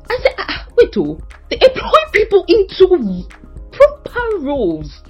[0.09, 1.19] I said, ah, wait, oh,
[1.49, 3.27] they employ people into
[3.71, 5.03] proper roles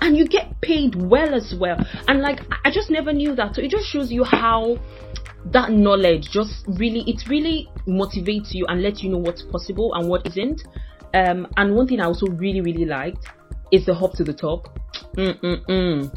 [0.00, 1.76] and you get paid well as well.
[2.08, 3.54] And like I just never knew that.
[3.54, 4.78] So it just shows you how
[5.46, 10.08] that knowledge just really it really motivates you and lets you know what's possible and
[10.08, 10.64] what isn't.
[11.12, 13.26] Um, and one thing I also really really liked
[13.70, 14.78] is the hop to the top.
[15.16, 16.12] Mm-mm-mm.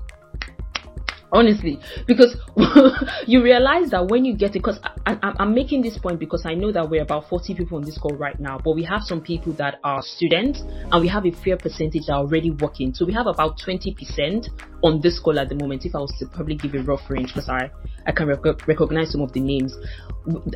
[1.32, 1.80] Honestly.
[2.05, 2.36] Because
[3.28, 6.53] you realize that when you get it because I, am making this point because i
[6.53, 9.21] know that we're about 40 people on this call right now but we have some
[9.21, 10.61] people that are students
[10.91, 12.93] and we have a fair percentage that are already working.
[12.93, 14.49] So we have about 20%
[14.84, 17.34] on this call at the moment if i was to probably give a rough range
[17.34, 17.67] because i
[18.05, 19.75] i can rec- recognize some of the names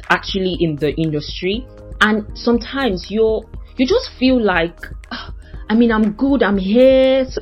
[0.09, 1.65] actually in the industry.
[2.01, 3.43] And sometimes you're
[3.77, 4.77] you just feel like
[5.11, 5.33] ah,
[5.71, 6.43] I mean, I'm good.
[6.43, 7.23] I'm here.
[7.23, 7.39] So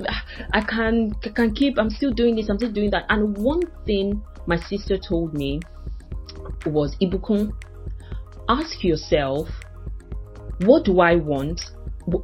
[0.53, 1.80] I can I can keep.
[1.80, 2.47] I'm still doing this.
[2.47, 3.05] I'm still doing that.
[3.09, 5.59] And one thing my sister told me
[6.67, 7.51] was, Ibukun,
[8.47, 9.49] ask yourself,
[10.59, 11.71] what do I want?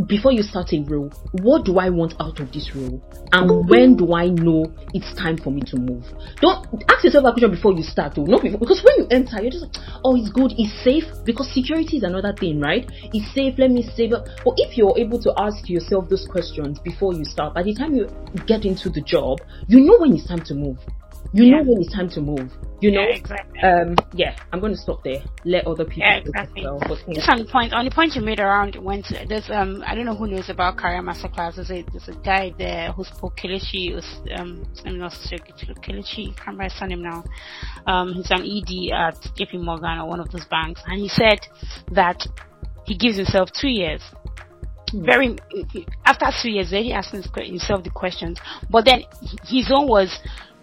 [0.08, 1.12] Before you start a role,
[1.42, 3.02] what do I want out of this role?
[3.32, 6.06] And when do I know it's time for me to move?
[6.42, 8.24] Don't ask yourself that question before you start, though.
[8.24, 11.06] Not before, because when you enter, you're just like, oh, it's good, it's safe.
[11.24, 12.90] Because security is another thing, right?
[13.14, 14.26] It's safe, let me save up.
[14.44, 17.96] But if you're able to ask yourself those questions before you start, by the time
[17.96, 18.08] you
[18.46, 20.78] get into the job, you know when it's time to move
[21.36, 21.58] you yeah.
[21.58, 22.50] know when it's time to move.
[22.80, 23.60] You know, yeah, exactly.
[23.60, 25.22] Um, yeah, I'm going to stop there.
[25.44, 26.04] Let other people.
[26.04, 26.64] Yeah, exactly.
[26.64, 26.80] Well,
[27.14, 30.06] Just on the point, on the point you made around when there's um, I don't
[30.06, 31.56] know who knows about career masterclass.
[31.56, 33.94] There's a there's a guy there who spoke Kelechi.
[33.94, 34.06] Was
[34.38, 36.32] um, I'm not sure Kelechi.
[36.32, 37.24] I can't remember his name now.
[37.86, 41.40] Um, he's an ED at JP Morgan or one of those banks, and he said
[41.92, 42.26] that
[42.86, 44.02] he gives himself two years
[44.92, 45.06] hmm.
[45.06, 45.36] very
[46.06, 48.40] after two years, then he asked himself the questions.
[48.70, 49.04] But then
[49.46, 50.18] his own was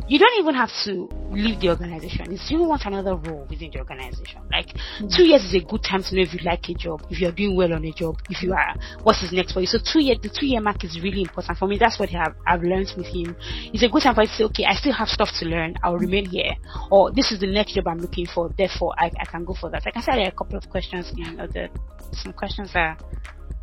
[0.09, 2.33] you don't even have to leave the organization.
[2.33, 5.09] If you want another role within the organization, like mm-hmm.
[5.09, 7.33] two years is a good time to know if you like a job, if you're
[7.33, 9.67] doing well on a job, if you are, what's is next for you.
[9.67, 11.79] So two year, the two year mark is really important for me.
[11.79, 13.37] That's what I have, I've learned with him.
[13.73, 15.75] It's a good time for you to say, okay, I still have stuff to learn.
[15.83, 16.53] I'll remain here.
[16.91, 18.51] Or this is the next job I'm looking for.
[18.57, 19.85] Therefore, I, I can go for that.
[19.85, 21.69] Like I said, there are a couple of questions in the,
[22.13, 22.97] some questions are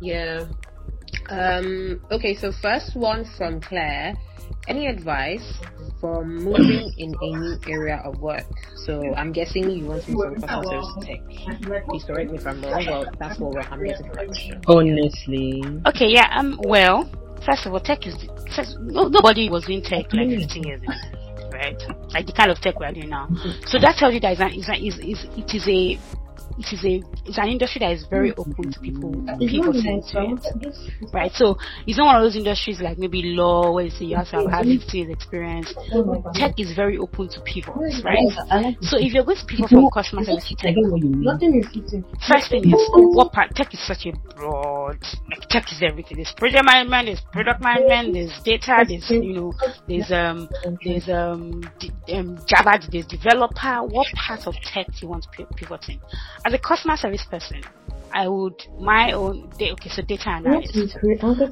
[0.00, 0.46] Yeah.
[1.28, 4.14] Um, okay, so first one from Claire.
[4.68, 5.54] Any advice
[6.00, 8.44] for moving in a new area of work?
[8.84, 11.84] So I'm guessing you want to move from customer service to tech.
[11.88, 12.84] Please correct me if I'm wrong.
[12.86, 14.60] Well, that's what we're, I'm getting from.
[14.66, 15.62] Honestly.
[15.86, 16.28] Okay, yeah.
[16.36, 16.60] Um.
[16.64, 17.10] Well,
[17.44, 18.14] first of all, tech is
[18.54, 20.92] first, no, nobody was in tech like 15 years ago,
[21.52, 21.80] right?
[22.12, 23.28] Like the kind of tech we're doing now.
[23.66, 25.98] So that tells you that it's, an, it's, an, it's, it's, it is a
[26.60, 29.10] it is a it's an industry that is very open to people
[29.48, 29.80] people to
[31.12, 31.56] right so
[31.86, 34.46] it's not one of those industries like maybe law where you say you have to
[34.50, 35.72] have 50 years experience.
[36.34, 38.28] Tech is very open to people right?
[38.82, 40.74] So if you're going to people from customer service to tech
[42.28, 44.98] first thing is what part tech is such a broad
[45.30, 46.16] like tech is everything.
[46.18, 49.52] There's project management there's product management there's data there's you know
[49.88, 50.48] there's um
[50.84, 53.82] there's um, d- um java there's developer.
[53.84, 56.00] What part of tech do you want to pivot in
[56.50, 57.62] as a customer service person,
[58.12, 60.74] I would my own okay so data analyst.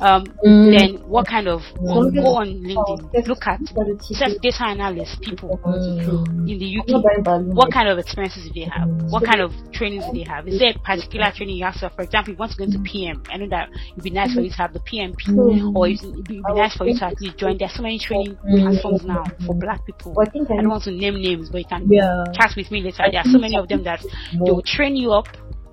[0.01, 0.77] Um, mm.
[0.77, 3.61] then what kind of go, go on LinkedIn, look at
[4.01, 6.49] self data analyst people mm.
[6.49, 7.27] in the UK.
[7.55, 8.89] What kind of experiences do they have?
[9.11, 10.49] What kind of trainings do they have?
[10.49, 11.91] Is there a particular training you have to?
[11.91, 14.35] For example, if you want to go into PM, I know that it'd be nice
[14.35, 15.75] for you to have the PMP, mm.
[15.75, 17.59] or it'd be, nice for you to actually join.
[17.59, 20.15] There's so many training platforms now for Black people.
[20.19, 22.25] I don't want to name names, but you can yeah.
[22.35, 23.05] chat with me later.
[23.11, 24.01] There are so many of them that
[24.33, 25.29] they will train you up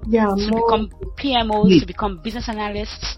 [0.08, 0.66] yeah, to more...
[0.66, 3.18] become PMOs, to become business analysts,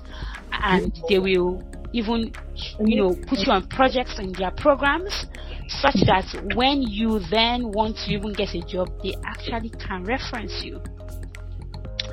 [0.51, 1.63] and they will
[1.93, 2.33] even,
[2.79, 5.25] you know, put you on projects in their programs,
[5.67, 6.25] such that
[6.55, 10.81] when you then want to even get a job, they actually can reference you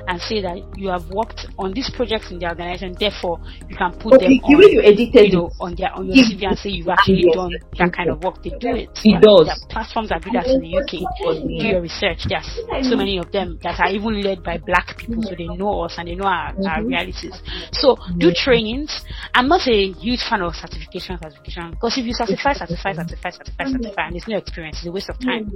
[0.07, 3.91] and say that you have worked on these projects in the organization, therefore you can
[3.97, 6.69] put okay, them on, you, edited you know, on their on your CV and say
[6.69, 8.41] you've actually done that kind of work.
[8.43, 8.89] They do it.
[9.03, 9.47] It does.
[9.47, 11.03] There are platforms that do that in the UK.
[11.47, 12.25] Do your research.
[12.27, 12.45] There's
[12.89, 15.95] so many of them that are even led by black people, so they know us
[15.97, 16.87] and they know our, our mm-hmm.
[16.87, 17.35] realities.
[17.71, 19.05] So do trainings.
[19.33, 23.65] I'm not a huge fan of certification, certification, because if you certify, certify, certify, certify,
[23.65, 25.51] certify, and it's no experience, it's a waste of time.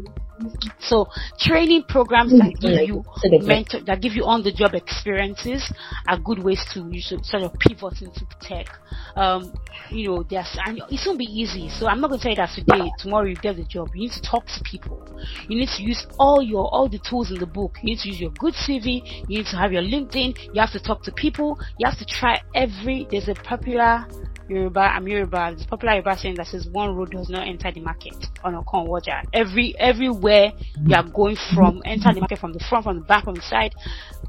[0.79, 1.07] So
[1.39, 3.03] training programs that give you
[3.45, 5.71] mentor, that give you on the job experiences
[6.07, 6.89] are good ways to
[7.23, 8.67] sort of pivot into tech.
[9.15, 9.53] Um,
[9.89, 11.69] you know, there's and it won't be easy.
[11.69, 12.91] So I'm not going to you that today.
[12.99, 13.89] Tomorrow you get the job.
[13.93, 15.05] You need to talk to people.
[15.47, 17.77] You need to use all your all the tools in the book.
[17.81, 19.01] You need to use your good CV.
[19.27, 20.53] You need to have your LinkedIn.
[20.53, 21.59] You have to talk to people.
[21.77, 23.07] You have to try every.
[23.09, 24.05] There's a popular
[24.49, 25.51] Yoruba, I'm Yoruba.
[25.53, 28.63] It's popular Yoruba saying that says one road does not enter the market on a
[28.63, 29.21] con water.
[29.31, 30.51] Every everywhere
[30.83, 33.41] you are going from, enter the market from the front, from the back, from the
[33.43, 33.75] side,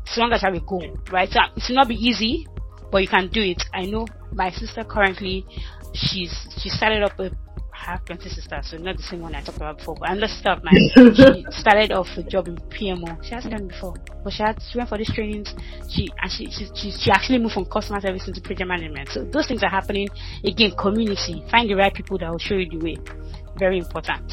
[0.08, 0.80] as long as I will go,
[1.10, 1.28] right?
[1.30, 2.46] So it's not be easy,
[2.90, 3.62] but you can do it.
[3.72, 5.46] I know my sister currently,
[5.94, 7.30] she's she started up a
[7.80, 10.50] have plenty sisters, so not the same one I talked about before, but another sister
[10.50, 11.14] of mine.
[11.16, 13.22] she started off a job in PMO.
[13.24, 15.54] She hasn't done before, but she had she went for these trainings.
[15.88, 19.08] She and she she, she, she actually moved from customer service into project management.
[19.10, 20.08] So those things are happening.
[20.44, 21.42] Again, community.
[21.50, 22.96] Find the right people that will show you the way
[23.60, 24.32] very important.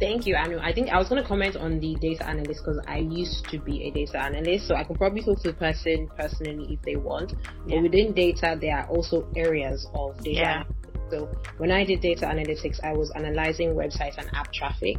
[0.00, 0.58] Thank you, Anu.
[0.58, 3.58] I think I was going to comment on the data analyst because I used to
[3.58, 6.96] be a data analyst, so I can probably talk to the person personally if they
[6.96, 7.32] want.
[7.66, 7.76] Yeah.
[7.76, 10.40] But within data, there are also areas of data.
[10.40, 10.62] Yeah.
[11.10, 14.98] So when I did data analytics, I was analyzing websites and app traffic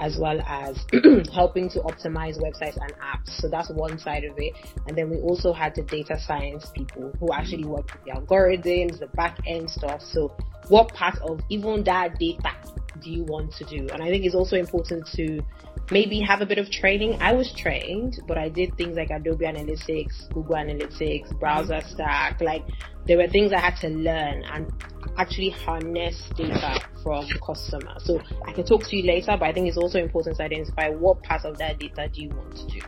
[0.00, 0.76] as well as
[1.32, 3.28] helping to optimize websites and apps.
[3.38, 4.54] So that's one side of it.
[4.86, 8.98] And then we also had the data science people who actually worked with the algorithms,
[8.98, 10.00] the back end stuff.
[10.02, 10.34] So
[10.68, 12.52] what part of even that data
[13.02, 13.88] do you want to do?
[13.92, 15.40] And I think it's also important to
[15.90, 17.18] maybe have a bit of training.
[17.20, 21.94] I was trained, but I did things like Adobe Analytics, Google Analytics, Browser mm-hmm.
[21.94, 22.40] Stack.
[22.40, 22.64] Like
[23.06, 24.72] there were things I had to learn and
[25.18, 27.94] actually harness data from the customer.
[27.98, 30.88] So I can talk to you later, but I think it's also important to identify
[30.88, 32.80] what part of that data do you want to do.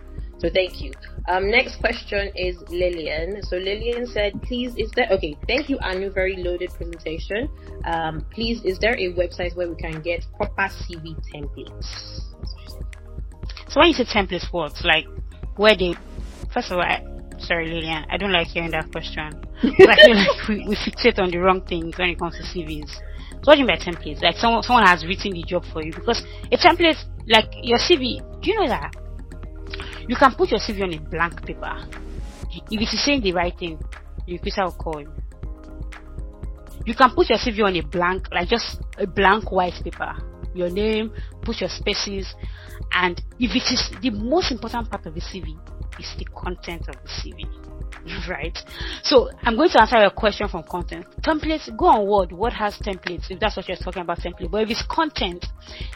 [0.44, 0.92] So thank you.
[1.26, 3.42] Um, next question is Lillian.
[3.44, 7.48] So Lillian said, please, is there, okay, thank you, Anu, very loaded presentation.
[7.86, 12.20] Um, please, is there a website where we can get proper CV templates?
[13.70, 14.84] So when you say templates, what?
[14.84, 15.06] Like,
[15.56, 15.94] where they,
[16.52, 17.02] first of all, I,
[17.38, 19.42] sorry Lillian, I don't like hearing that question.
[19.62, 22.90] I feel like we, we fixate on the wrong things when it comes to CVs.
[22.90, 24.20] So what do you mean by templates?
[24.20, 26.22] Like someone, someone has written the job for you because
[26.52, 28.94] a template, like your CV, do you know that
[30.08, 31.76] you can put your CV on a blank paper.
[32.70, 33.82] If it is saying the right thing,
[34.26, 35.12] your recruiter will call you.
[36.86, 40.14] You can put your CV on a blank, like just a blank white paper.
[40.54, 41.12] Your name,
[41.42, 42.34] put your spaces,
[42.92, 45.58] and if it is the most important part of the CV,
[45.98, 47.44] is the content of the CV.
[48.28, 48.58] Right?
[49.02, 51.06] So I'm going to answer your question from content.
[51.22, 52.32] Templates, go on Word.
[52.32, 54.50] Word has templates, if that's what you're talking about, template.
[54.50, 55.46] But if it's content,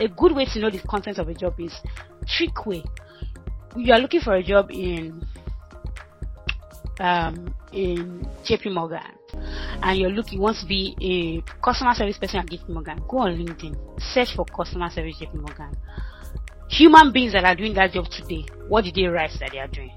[0.00, 1.74] a good way to know the content of a job is
[2.26, 2.82] trick way
[3.78, 5.24] you are looking for a job in
[7.00, 9.00] um, in JP Morgan
[9.82, 13.36] and you're looking want to be a customer service person at JP Morgan, go on
[13.36, 15.72] LinkedIn, search for customer service JP Morgan.
[16.70, 19.68] Human beings that are doing that job today, what did they write that they are
[19.68, 19.94] doing?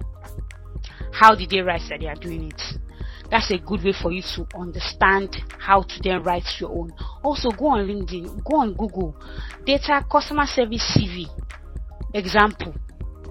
[1.11, 2.61] How did they write that they are doing it?
[3.29, 6.91] That's a good way for you to understand how to then write your own.
[7.23, 9.15] Also, go on LinkedIn, go on Google,
[9.65, 11.27] data customer service CV.
[12.13, 12.73] Example,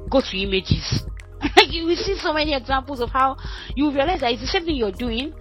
[0.08, 1.02] go to images.
[1.68, 3.36] you will see so many examples of how
[3.74, 5.32] you realize that it's the same thing you're doing,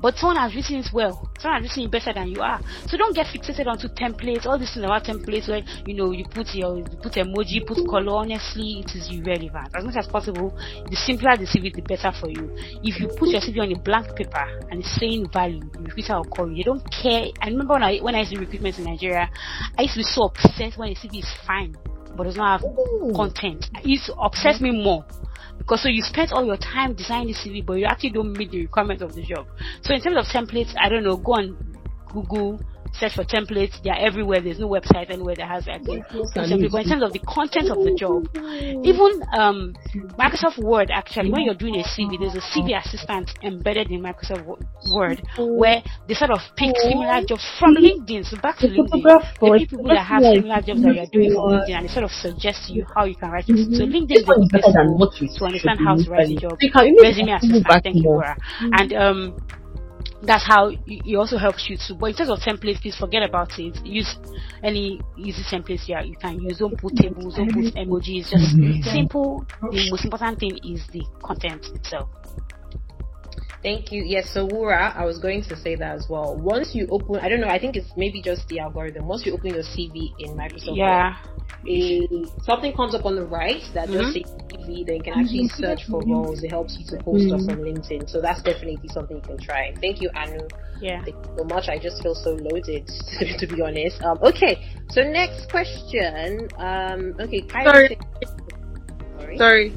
[0.00, 1.30] but someone has written it well.
[1.40, 2.60] Someone has written it better than you are.
[2.86, 4.44] So don't get fixated onto templates.
[4.46, 7.78] All these things about templates where you know you put your you put emoji, put
[7.88, 8.16] color.
[8.16, 9.74] Honestly, it is irrelevant.
[9.74, 10.54] As much as possible,
[10.88, 12.54] the simpler the CV, the better for you.
[12.82, 16.16] If you put your CV on a blank paper and it's saying value, the recruiter
[16.16, 16.56] will call you.
[16.56, 17.26] They don't care.
[17.40, 19.30] I remember when I when I used to recruitment in Nigeria,
[19.78, 21.74] I used to be so upset when a CV is fine
[22.16, 23.12] but does not have Ooh.
[23.14, 23.68] content.
[23.84, 25.04] It upsets me more
[25.58, 28.50] because so you spent all your time designing the CV, but you actually don't meet
[28.50, 29.46] the requirements of the job.
[29.82, 31.16] So in terms of templates, I don't know.
[31.16, 31.56] Go on
[32.12, 32.60] Google
[32.94, 33.82] search for templates.
[33.82, 34.40] They are everywhere.
[34.40, 35.82] There's no website anywhere that has like
[36.34, 36.50] But
[36.82, 38.28] in terms of the content of the job,
[38.84, 39.74] even um,
[40.18, 44.44] Microsoft Word actually, when you're doing a CV, there's a CV assistant embedded in Microsoft
[44.94, 48.24] Word where they sort of pick similar jobs from LinkedIn.
[48.26, 51.76] So back to LinkedIn, the people that have similar jobs that you're doing from LinkedIn,
[51.76, 53.60] and it sort of suggests to you how you can write it.
[53.72, 54.76] So LinkedIn is the best
[55.36, 56.60] to understand how to write a job.
[57.02, 57.78] Resume assistant.
[57.82, 58.36] Thank you, Laura.
[58.72, 59.36] And um
[60.22, 61.94] that's how it also helps you to.
[61.94, 63.84] But in terms of templates, please forget about it.
[63.84, 64.16] Use
[64.62, 66.58] any easy templates here you can use.
[66.58, 68.30] Don't put tables, don't put emojis.
[68.30, 68.82] Just mm-hmm.
[68.82, 69.46] simple.
[69.60, 72.08] The most important thing is the content itself.
[73.62, 74.04] Thank you.
[74.04, 76.36] Yes, so Wura, I was going to say that as well.
[76.36, 79.08] Once you open, I don't know, I think it's maybe just the algorithm.
[79.08, 81.16] Once you open your CV in Microsoft, yeah,
[81.68, 82.08] a,
[82.42, 84.12] something comes up on the right that mm-hmm.
[84.12, 84.86] just says CV.
[84.86, 85.62] Then you can actually mm-hmm.
[85.62, 86.42] search for roles.
[86.42, 87.40] It helps you to post mm-hmm.
[87.40, 88.10] stuff on LinkedIn.
[88.10, 89.74] So that's definitely something you can try.
[89.80, 90.46] Thank you, Anu.
[90.80, 91.02] Yeah.
[91.04, 91.68] Thank you so much.
[91.68, 92.86] I just feel so loaded
[93.38, 94.02] to be honest.
[94.02, 94.64] Um, okay.
[94.90, 96.48] So next question.
[96.58, 97.46] Um, okay.
[97.48, 97.98] Sorry.
[99.36, 99.72] Sorry.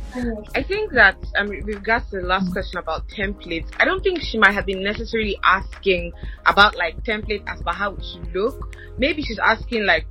[0.55, 4.22] I think that um, with regards to the last question about templates, I don't think
[4.22, 6.13] she might have been necessarily asking
[6.45, 8.76] about like template as per how it should look.
[8.97, 10.05] Maybe she's asking like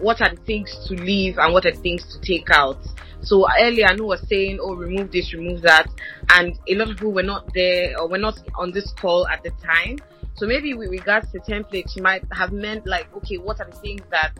[0.00, 2.78] what are the things to leave and what are the things to take out.
[3.22, 5.88] So earlier, Anu was saying, "Oh, remove this, remove that,"
[6.30, 9.42] and a lot of people were not there or were not on this call at
[9.42, 9.98] the time.
[10.34, 13.76] So maybe with regards to templates, she might have meant like, okay, what are the
[13.76, 14.32] things that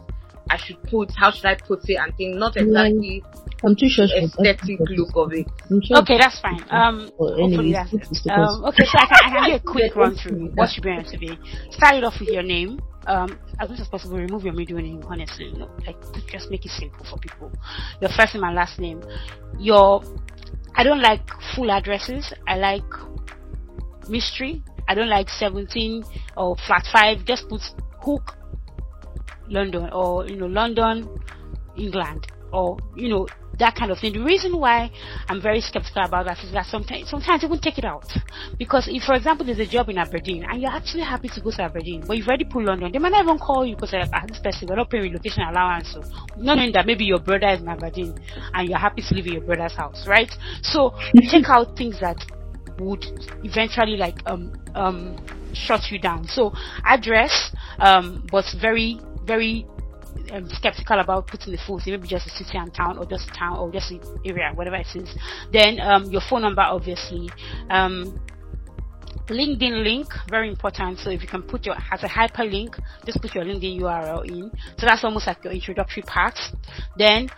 [0.49, 1.11] I should put?
[1.15, 1.95] How should I put it?
[1.95, 3.23] And think not exactly
[3.65, 5.47] I'm too sure aesthetic look of it.
[5.83, 6.63] Sure okay, that's fine.
[6.69, 8.31] Um, hopefully that's it.
[8.31, 10.91] Um, okay, so I can, I can do a quick run through what should be
[10.91, 11.37] on TV.
[11.73, 12.79] Start it off with your name.
[13.07, 15.01] Um, as much as possible, remove your middle name.
[15.07, 15.97] Honestly, you know, like
[16.27, 17.51] just make it simple for people.
[18.01, 19.01] Your first name and last name.
[19.59, 20.03] Your
[20.75, 21.21] I don't like
[21.55, 22.33] full addresses.
[22.47, 22.83] I like
[24.09, 24.63] mystery.
[24.87, 26.03] I don't like 17
[26.37, 27.25] or flat five.
[27.25, 27.61] Just put
[28.01, 28.37] hook
[29.47, 31.07] London or you know London,
[31.77, 33.27] England, or you know
[33.59, 34.13] that kind of thing.
[34.13, 34.91] The reason why
[35.29, 38.11] I'm very skeptical about that is that sometimes sometimes they won't take it out.
[38.57, 41.51] Because if, for example, there's a job in Aberdeen and you're actually happy to go
[41.51, 44.09] to Aberdeen, but you've already put London, they might not even call you because like,
[44.13, 45.93] ah, this person, we're not paying relocation allowance.
[45.93, 46.01] So
[46.37, 48.17] not knowing that maybe your brother is in Aberdeen
[48.53, 50.31] and you're happy to live in your brother's house, right?
[50.61, 50.93] So
[51.29, 52.17] take out things that
[52.79, 53.05] would
[53.43, 55.17] eventually like um um
[55.53, 56.27] shut you down.
[56.27, 56.53] So
[56.83, 59.65] address um was very very
[60.31, 63.57] um, skeptical about putting the full maybe just a city and town or just town
[63.57, 63.91] or just
[64.25, 65.09] area, whatever it is.
[65.51, 67.29] Then um, your phone number, obviously.
[67.69, 68.19] Um,
[69.27, 70.99] LinkedIn link, very important.
[70.99, 74.51] So if you can put your as a hyperlink, just put your LinkedIn URL in.
[74.77, 76.37] So that's almost like your introductory part.
[76.95, 77.29] Then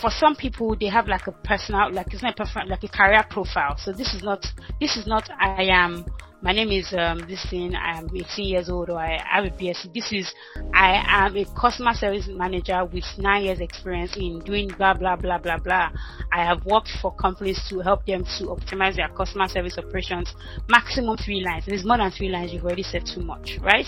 [0.00, 2.88] for some people they have like a personal like it's not a personal like a
[2.88, 3.76] career profile.
[3.78, 4.44] So this is not
[4.80, 6.04] this is not I am
[6.46, 7.74] my name is um, this thing.
[7.74, 9.92] I am 18 years old, or I have a BSc.
[9.92, 10.32] This is
[10.72, 15.38] I am a customer service manager with nine years experience in doing blah blah blah
[15.38, 15.90] blah blah.
[16.30, 20.32] I have worked for companies to help them to optimize their customer service operations.
[20.68, 21.64] Maximum three lines.
[21.66, 23.86] If it's more than three lines, you've already said too much, right?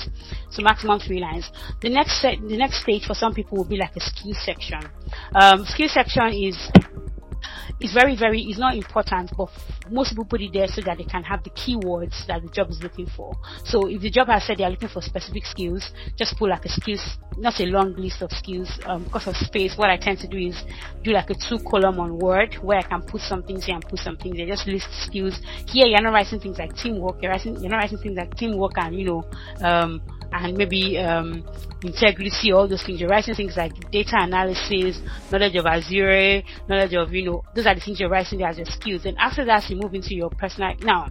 [0.51, 1.49] So maximum three lines.
[1.81, 4.81] The next set, the next stage for some people will be like a skill section.
[5.33, 6.59] Um, skill section is
[7.81, 9.49] it's very, very, it's not important, but
[9.91, 12.71] most people put it there so that they can have the keywords that the job
[12.71, 13.35] is looking for.
[13.65, 16.65] So if the job has said they are looking for specific skills, just put like
[16.65, 19.77] a skills, not a long list of skills, um, because of space.
[19.77, 20.63] What I tend to do is
[21.03, 23.85] do like a two column on Word where I can put some things here and
[23.85, 24.47] put some things there.
[24.47, 25.39] Just list skills.
[25.67, 27.23] Here you're not writing things like teamwork.
[27.23, 29.25] You're writing, you're not writing things like teamwork and you know,
[29.63, 30.03] um,
[30.33, 31.45] and maybe um,
[31.83, 33.01] integrity, all those things.
[33.01, 35.01] You're writing things like data analysis,
[35.31, 38.67] knowledge of Azure, knowledge of, you know, those are the things you're writing as your
[38.67, 39.05] skills.
[39.07, 40.75] And after that, you move into your personal.
[40.83, 41.09] Now,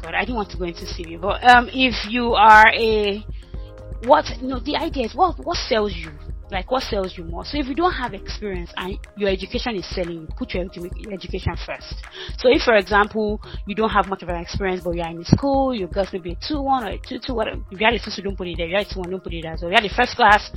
[0.00, 3.24] God, I didn't want to go into CV, but um, if you are a
[4.04, 6.10] what, you know, the idea is what what sells you
[6.50, 7.44] like what sells you more.
[7.44, 10.64] So if you don't have experience and your education is selling, put your
[11.12, 11.94] education first.
[12.38, 15.74] So if, for example, you don't have much of an experience, but you're in school,
[15.74, 17.60] you got maybe a two one or a two two, whatever.
[17.70, 18.66] If you had a two two, don't put it there.
[18.66, 19.56] If you had a two one, don't put it there.
[19.56, 20.50] So if you had a first class,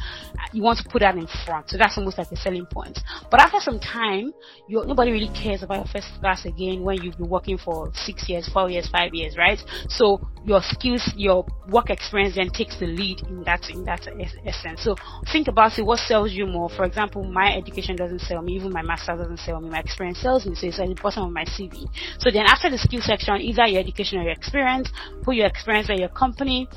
[0.52, 1.70] you want to put that in front.
[1.70, 3.00] So that's almost like a selling point.
[3.30, 4.34] But after some time,
[4.68, 8.28] you nobody really cares about your first class again when you've been working for six
[8.30, 9.60] years, four years, five years, right?
[9.90, 14.08] So your skills, your work experience then takes the lead in that in that
[14.46, 14.84] essence.
[14.84, 14.96] So
[15.32, 15.83] think about it.
[15.84, 16.70] What sells you more?
[16.70, 18.54] For example, my education doesn't sell me.
[18.54, 19.70] Even my master doesn't sell me.
[19.70, 20.56] My experience sells me.
[20.56, 21.88] So it's at the bottom of my CV.
[22.20, 24.90] So then after the skill section, either your education or your experience,
[25.24, 26.68] put your experience at your company.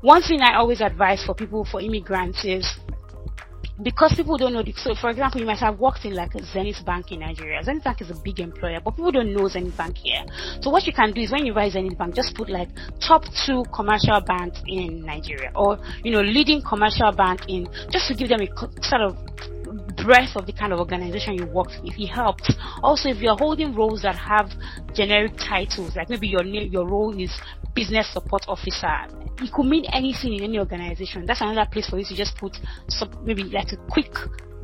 [0.00, 2.68] One thing I always advise for people for immigrants is
[3.82, 6.84] because people don't know the, so for example you might have worked in like Zenith
[6.84, 7.62] Bank in Nigeria.
[7.62, 10.24] Zenith Bank is a big employer, but people don't know Zenith Bank here.
[10.60, 12.68] So what you can do is when you write Zenith Bank, just put like
[13.00, 18.14] top two commercial banks in Nigeria or you know leading commercial bank in just to
[18.14, 19.16] give them a sort of
[19.96, 21.94] breadth of the kind of organization you work with.
[21.98, 22.54] It helps.
[22.82, 24.50] Also, if you're holding roles that have
[24.94, 27.32] generic titles, like maybe your your role is
[27.74, 29.06] business support officer,
[29.42, 31.26] it could mean anything in any organization.
[31.26, 32.56] That's another place for you to just put
[32.88, 34.12] some, maybe like a quick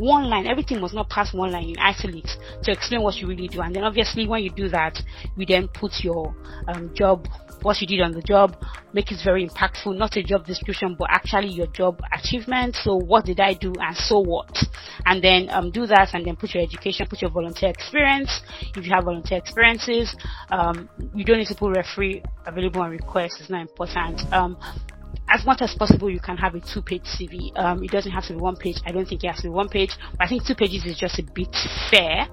[0.01, 0.46] one line.
[0.46, 3.61] Everything must not pass one line in italics to explain what you really do.
[3.61, 4.98] And then obviously when you do that,
[5.36, 6.34] you then put your
[6.68, 7.26] um, job
[7.62, 8.57] what you did on the job,
[8.92, 12.76] make it very impactful, not a job description, but actually your job achievement.
[12.76, 14.57] So what did I do and so what?
[15.07, 18.40] And then um, do that and then put your education, put your volunteer experience.
[18.74, 20.14] If you have volunteer experiences,
[20.51, 23.36] um, you don't need to put referee available on request.
[23.40, 24.20] It's not important.
[25.32, 27.56] As much as possible, you can have a two-page CV.
[27.56, 28.76] Um, it doesn't have to be one page.
[28.84, 30.98] I don't think it has to be one page, but I think two pages is
[30.98, 31.54] just a bit
[31.88, 32.26] fair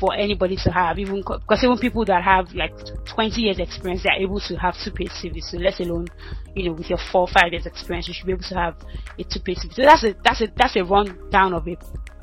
[0.00, 0.98] for anybody to have.
[0.98, 2.72] Even because even people that have like
[3.04, 5.42] 20 years experience, they're able to have two-page CV.
[5.42, 6.06] So let alone,
[6.54, 8.76] you know, with your four, five years experience, you should be able to have
[9.18, 9.74] a two-page CV.
[9.74, 11.76] So that's a that's a that's a rundown of a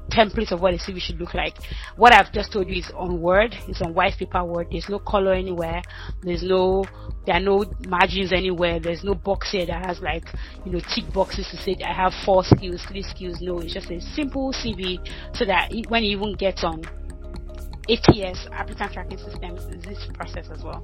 [0.10, 1.56] template of what a CV should look like.
[1.95, 4.68] What I've just told you is on Word, it's on white paper Word.
[4.72, 5.82] There's no color anywhere.
[6.22, 6.86] There's no,
[7.26, 8.80] there are no margins anywhere.
[8.80, 10.26] There's no box here that has like,
[10.66, 13.41] you know, tick boxes to say I have four skills, three skills.
[13.41, 14.99] No, it's just a simple CV
[15.36, 16.84] so that when you even get on
[17.89, 20.82] ATS, applicant tracking systems, this process as well.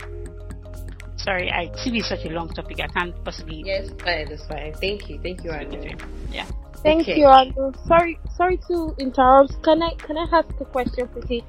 [1.18, 2.80] Sorry, I CV is such a long topic.
[2.80, 3.62] I can't possibly.
[3.64, 4.28] Yes, fine.
[4.28, 4.74] That's fine.
[4.74, 5.20] Thank you.
[5.22, 5.96] Thank you, Anu.
[6.32, 6.48] Yeah.
[6.84, 7.20] Thank okay.
[7.20, 7.74] you, Anu.
[7.88, 9.62] Sorry, sorry to interrupt.
[9.64, 11.44] Can I can I ask a question, please?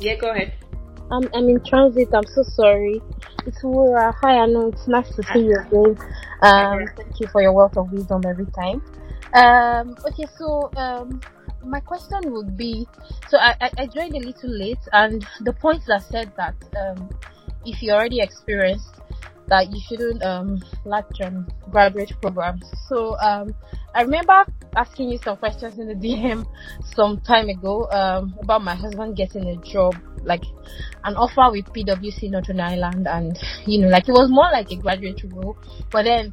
[0.00, 0.52] Yeah, go ahead.
[1.10, 2.08] I'm I'm in transit.
[2.12, 3.00] I'm so sorry.
[3.46, 4.14] It's Wura.
[4.20, 4.68] Hi, Anu.
[4.68, 5.98] It's nice to see you again.
[6.42, 8.82] Um, thank you for your wealth of wisdom every time.
[9.32, 11.20] Um, okay, so um,
[11.64, 12.86] my question would be,
[13.28, 17.08] so I, I, I joined a little late, and the points that said that um,
[17.64, 19.00] if you already experienced
[19.46, 22.64] that you shouldn't um latch on graduate programs.
[22.88, 23.54] So um,
[23.94, 24.44] I remember
[24.76, 26.46] asking you some questions in the DM
[26.94, 30.42] some time ago um about my husband getting a job like
[31.04, 34.76] an offer with PwC Northern Ireland, and you know, like it was more like a
[34.76, 35.56] graduate role.
[35.90, 36.32] But then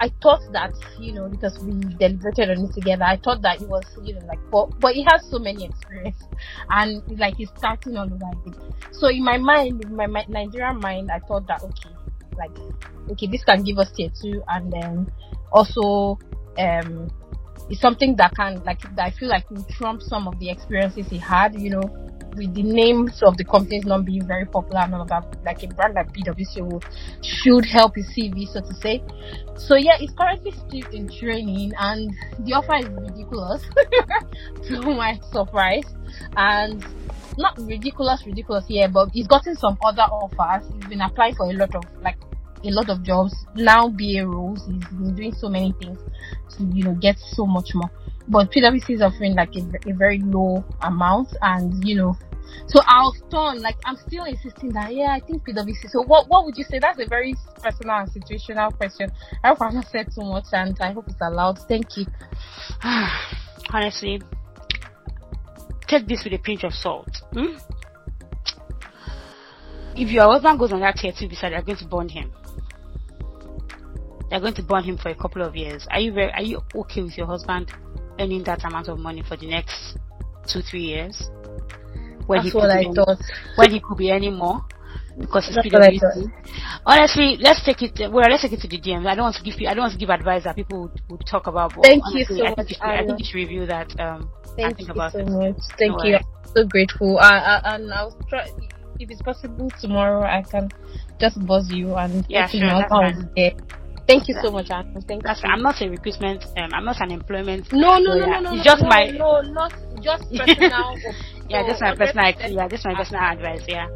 [0.00, 3.68] I thought that you know because we deliberated on it together, I thought that it
[3.68, 6.22] was you know like but but he has so many experience
[6.70, 8.74] and like he's starting all over again.
[8.92, 11.94] So in my mind, in my, my Nigerian mind, I thought that okay,
[12.36, 12.56] like
[13.12, 15.12] okay, this can give us tier two, and then
[15.52, 16.18] also
[16.58, 17.10] um
[17.70, 21.06] it's something that can like that I feel like will trump some of the experiences
[21.08, 21.82] he had, you know,
[22.36, 25.62] with the names of the companies not being very popular and all of that, like
[25.62, 26.82] a brand like PwC
[27.22, 29.02] should help his CV, so to say.
[29.56, 33.62] So yeah, he's currently still in training, and the offer is ridiculous,
[34.68, 35.84] to my surprise,
[36.36, 36.84] and
[37.38, 40.68] not ridiculous, ridiculous, yeah, but he's gotten some other offers.
[40.74, 42.16] He's been applying for a lot of like
[42.64, 44.66] a lot of jobs now BA roles.
[44.66, 45.98] He's been doing so many things
[46.56, 47.90] to you know get so much more
[48.28, 52.16] but PwC is offering like a, a very low amount, and you know,
[52.66, 53.60] so I was torn.
[53.60, 55.90] Like I'm still insisting that yeah, I think PwC.
[55.90, 56.78] So what what would you say?
[56.78, 59.12] That's a very personal and situational question.
[59.42, 61.58] I hope I've not said too much, and I hope it's allowed.
[61.68, 62.06] Thank you.
[63.70, 64.22] Honestly,
[65.86, 67.22] take this with a pinch of salt.
[67.32, 67.56] Hmm?
[69.96, 72.32] If your husband goes on that tier two visa, they're going to burn him.
[74.30, 75.86] They're going to burn him for a couple of years.
[75.90, 77.70] Are you very, are you okay with your husband
[78.18, 79.96] earning that amount of money for the next
[80.46, 81.30] two, three years.
[82.26, 83.18] When That's he what I thought.
[83.56, 84.64] When he could be earning more.
[85.18, 86.32] Because it's PwC.
[86.86, 88.10] Honestly, let's take it.
[88.10, 89.06] Well, let's take it to the DM.
[89.06, 89.54] I don't want to give.
[89.68, 91.72] I don't want to give advice that people would, would talk about.
[91.82, 92.68] Thank honestly, you so I much.
[92.68, 94.00] Should, I think you should review that.
[94.00, 95.28] Um, Thank you so it.
[95.28, 95.56] much.
[95.78, 96.16] Thank no you.
[96.16, 97.18] I'm so grateful.
[97.20, 98.48] I, I, and I'll try.
[98.98, 100.70] If it's possible tomorrow, I can
[101.20, 103.02] just buzz you and yeah, let you sure, know how
[104.06, 105.00] Thank you so much, Anna.
[105.00, 105.48] Thank That's you.
[105.48, 106.44] I'm not a recruitment.
[106.56, 107.72] Um, I'm not an employment.
[107.72, 108.54] No, no, no, no, no.
[108.54, 109.10] It's just no, my.
[109.10, 110.96] No, not just personal.
[111.48, 112.52] yeah, just my personal.
[112.52, 113.64] Yeah, just my personal advice.
[113.66, 113.88] Yeah.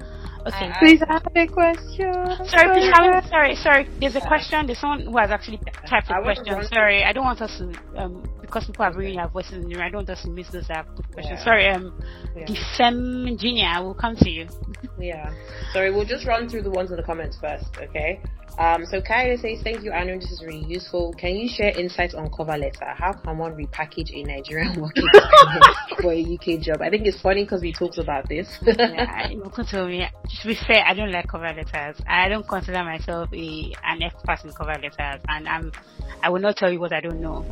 [0.47, 0.71] Okay.
[0.79, 2.15] Please, I have a question.
[2.47, 3.89] Sorry, please, I'm sorry, sorry.
[4.01, 4.67] There's a question.
[4.67, 6.65] There's someone who has actually typed a question.
[6.73, 9.75] Sorry, I don't want us to, um, because people are bringing their voices in the
[9.75, 11.41] room, I don't want us to miss those uh, questions.
[11.41, 11.45] Yeah.
[11.45, 12.03] Sorry, um,
[12.35, 12.47] yeah.
[12.47, 14.49] the Fem Junior, I will come to you.
[14.99, 15.31] Yeah.
[15.73, 18.23] Sorry, we'll just run through the ones in the comments first, okay?
[18.59, 20.19] Um, so Kyrie says, thank you, Anu.
[20.19, 21.15] This is really useful.
[21.17, 22.87] Can you share insights on cover letter?
[22.87, 25.07] How can one repackage a Nigerian working
[26.01, 26.83] for a UK job?
[26.83, 28.49] I think it's funny because we talked about this.
[28.67, 30.09] yeah, can tell me.
[30.41, 32.01] To be fair, I don't like cover letters.
[32.09, 35.73] I don't consider myself a an expert in cover letters, and I'm
[36.21, 37.45] I will not tell you what I don't know.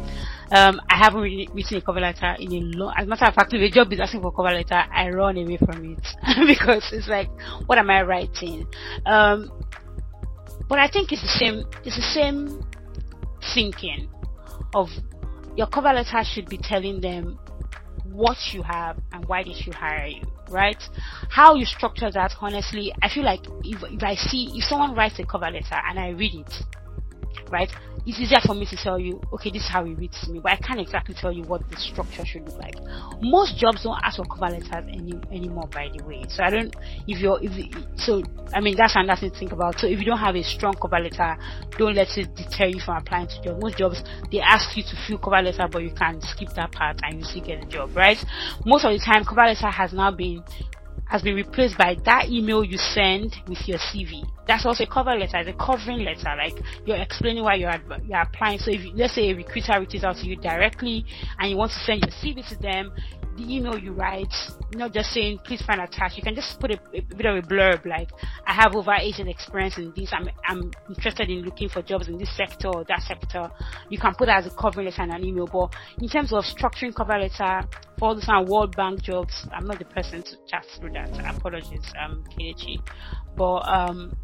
[0.50, 2.94] Um, I haven't really written a cover letter in a long.
[2.96, 5.36] As a matter of fact, if a job is asking for cover letter, I run
[5.36, 6.07] away from it
[6.46, 7.28] because it's like,
[7.66, 8.66] what am I writing?
[9.04, 9.50] Um,
[10.69, 11.64] but I think it's the same.
[11.85, 12.64] It's the same
[13.55, 14.09] thinking
[14.75, 14.89] of
[15.57, 17.39] your cover letter should be telling them
[18.05, 20.83] what you have and why they should hire you, right?
[21.29, 25.19] How you structure that, honestly, I feel like if, if I see if someone writes
[25.19, 26.55] a cover letter and I read it,
[27.51, 27.71] right?
[28.07, 30.38] It's easier for me to tell you, okay, this is how it reads to me,
[30.40, 32.76] but I can't exactly tell you what the structure should look like.
[33.20, 36.22] Most jobs don't ask for cover letters any anymore, by the way.
[36.28, 36.72] So I don't,
[37.09, 38.22] if you're, if so,
[38.54, 39.80] I mean that's another thing to think about.
[39.80, 41.36] So if you don't have a strong cover letter,
[41.76, 43.61] don't let it deter you from applying to jobs.
[43.61, 47.00] Most jobs they ask you to fill cover letter, but you can skip that part
[47.02, 48.18] and you still get a job, right?
[48.64, 50.44] Most of the time, cover letter has now been
[51.09, 54.24] has been replaced by that email you send with your CV.
[54.46, 56.54] That's also a cover letter, it's a covering letter, like
[56.84, 58.59] you're explaining why you're, you're applying.
[58.59, 61.04] So if let's say a recruiter reaches out to you directly
[61.38, 62.92] and you want to send your CV to them,
[63.37, 64.32] the email you write,
[64.74, 66.16] not just saying please find attached.
[66.16, 68.11] You can just put a, a, bit of a blurb like
[68.47, 70.12] I have over eight years experience in this.
[70.12, 73.51] I'm I'm interested in looking for jobs in this sector or that sector.
[73.89, 75.47] You can put that as a cover letter and an email.
[75.47, 77.68] But in terms of structuring cover letter
[77.99, 81.11] for kind World Bank jobs, I'm not the person to chat through that.
[81.37, 82.80] Apologies, um, Kenichi.
[83.37, 84.16] But um,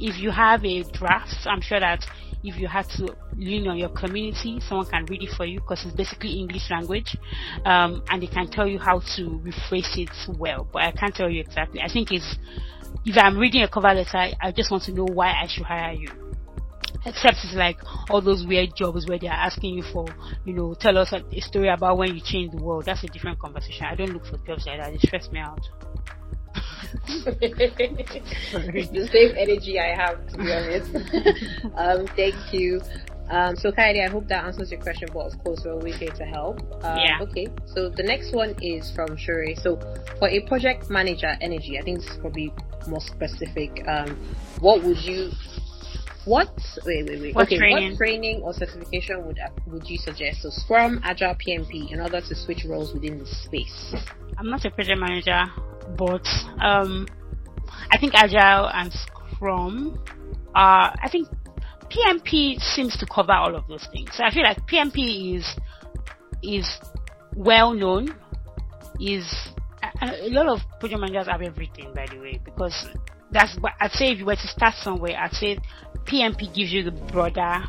[0.00, 2.04] if you have a draft, I'm sure that
[2.46, 5.84] if you had to lean on your community, someone can read it for you because
[5.84, 7.16] it's basically English language,
[7.64, 10.66] um, and they can tell you how to rephrase it well.
[10.72, 11.80] But I can't tell you exactly.
[11.80, 12.36] I think it's
[13.04, 15.92] if I'm reading a cover letter, I just want to know why I should hire
[15.92, 16.08] you.
[17.04, 17.78] Except it's like
[18.10, 20.06] all those weird jobs where they're asking you for,
[20.44, 22.84] you know, tell us a, a story about when you changed the world.
[22.84, 23.86] That's a different conversation.
[23.86, 24.92] I don't look for jobs like that.
[24.92, 25.60] It stress me out.
[27.06, 30.94] the same energy I have, to be honest.
[31.76, 32.80] um, thank you.
[33.28, 36.12] Um, so Kylie, I hope that answers your question, but of course we're always here
[36.12, 36.60] to help.
[36.84, 37.18] Um, yeah.
[37.22, 39.54] Okay, so the next one is from Shure.
[39.56, 39.76] So
[40.18, 42.52] for a project manager, energy, I think this is probably
[42.86, 43.82] more specific.
[43.88, 44.16] Um,
[44.60, 45.32] what would you
[46.26, 46.50] what
[46.84, 47.90] wait wait wait What okay training?
[47.90, 49.38] what training or certification would
[49.68, 53.94] would you suggest so scrum agile pmp in order to switch roles within the space
[54.38, 55.44] I'm not a project manager,
[55.96, 56.26] but
[56.60, 57.06] um,
[57.90, 59.98] I think Agile and Scrum
[60.54, 60.94] are.
[61.02, 61.28] I think
[61.88, 64.10] PMP seems to cover all of those things.
[64.14, 65.56] So I feel like PMP is
[66.42, 66.68] is
[67.34, 68.14] well known.
[69.00, 69.26] Is
[70.02, 72.88] a, a lot of project managers have everything, by the way, because
[73.30, 73.56] that's.
[73.60, 75.58] what I'd say if you were to start somewhere, I'd say
[76.04, 77.64] PMP gives you the broader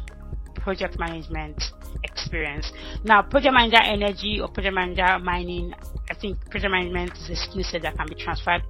[0.56, 1.64] project management
[2.04, 2.72] experience.
[3.04, 5.74] Now, project manager energy or project manager mining,
[6.10, 8.64] I think project management is a skill set that can be transferred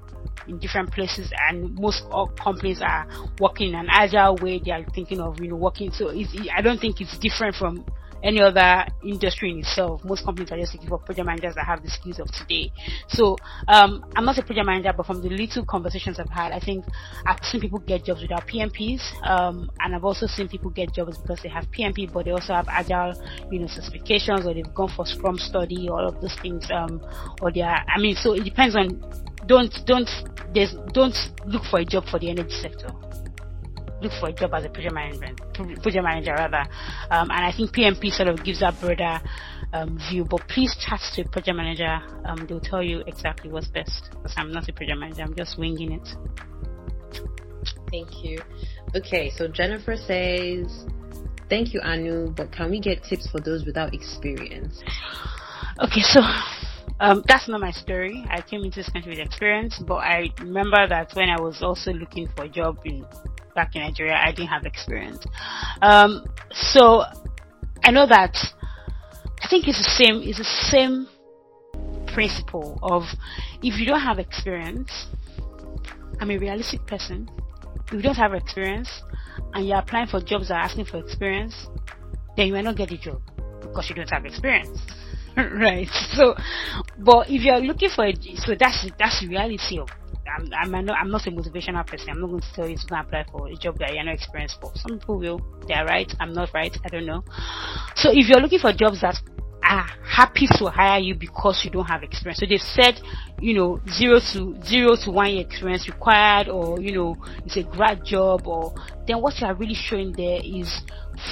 [0.47, 2.03] in different places and most
[2.39, 3.07] companies are
[3.39, 4.61] working in an agile way.
[4.64, 5.91] They are thinking of, you know, working.
[5.91, 7.85] So I don't think it's different from
[8.28, 10.04] any other industry in itself.
[10.04, 12.72] Most companies are just looking for project managers that have the skills of today.
[13.08, 13.38] So
[13.70, 16.86] um, I'm not a project manager, but from the little conversations I've had, I think
[17.26, 21.18] I've seen people get jobs without PMPs, um, and I've also seen people get jobs
[21.18, 23.14] because they have PMP, but they also have agile,
[23.49, 27.02] you know, certifications, or they've gone for Scrum study, all of those things, um,
[27.41, 27.82] or they are.
[27.88, 29.02] I mean, so it depends on.
[29.45, 30.10] Don't don't
[30.54, 32.90] there's don't look for a job for the energy sector
[34.02, 36.69] look for a job as a project management project manager rather.
[37.10, 39.19] Um, and I think PMP sort of gives that broader
[39.74, 41.99] um, view but please chat to a project manager.
[42.26, 44.10] Um, they'll tell you exactly what's best.
[44.11, 46.07] Because I'm not a project manager I'm just winging it.
[47.91, 48.40] Thank you.
[48.95, 50.86] Okay so Jennifer says
[51.49, 54.84] thank you Anu but can we get tips for those without experience?
[55.80, 56.22] Okay so
[56.99, 58.26] um, that's not my story.
[58.30, 61.94] I came into this country with experience, but I remember that when I was also
[61.94, 63.06] looking for a job in
[63.57, 65.25] back in Nigeria, I didn't have experience.
[65.81, 66.23] Um,
[66.53, 67.03] so
[67.84, 68.38] I know that
[69.43, 70.21] I think it's the same.
[70.21, 71.07] It's the same
[72.13, 73.03] principle of
[73.61, 75.07] if you don't have experience.
[76.19, 77.29] I'm a realistic person.
[77.88, 78.89] If you don't have experience
[79.53, 81.67] and you're applying for jobs that are asking for experience,
[82.35, 83.21] then you might not get the job
[83.61, 84.79] because you don't have experience.
[85.38, 85.88] right.
[86.15, 86.35] So,
[86.97, 89.89] but if you're looking for a, so that's that's the reality of.
[90.28, 92.10] I'm I'm not, I'm not a motivational person.
[92.10, 94.60] I'm not going to tell you to apply for a job that you're not experienced
[94.62, 94.72] for.
[94.76, 95.41] Some people will.
[95.68, 96.14] They are right.
[96.20, 96.76] I'm not right.
[96.86, 97.24] I don't know.
[97.95, 99.22] So if you're looking for jobs that
[99.64, 102.40] are happy to hire you because you don't have experience.
[102.40, 103.02] So they've said,
[103.40, 107.64] you know, zero to zero to one year experience required, or you know, it's a
[107.64, 108.74] grad job, or
[109.06, 110.82] then what you are really showing there is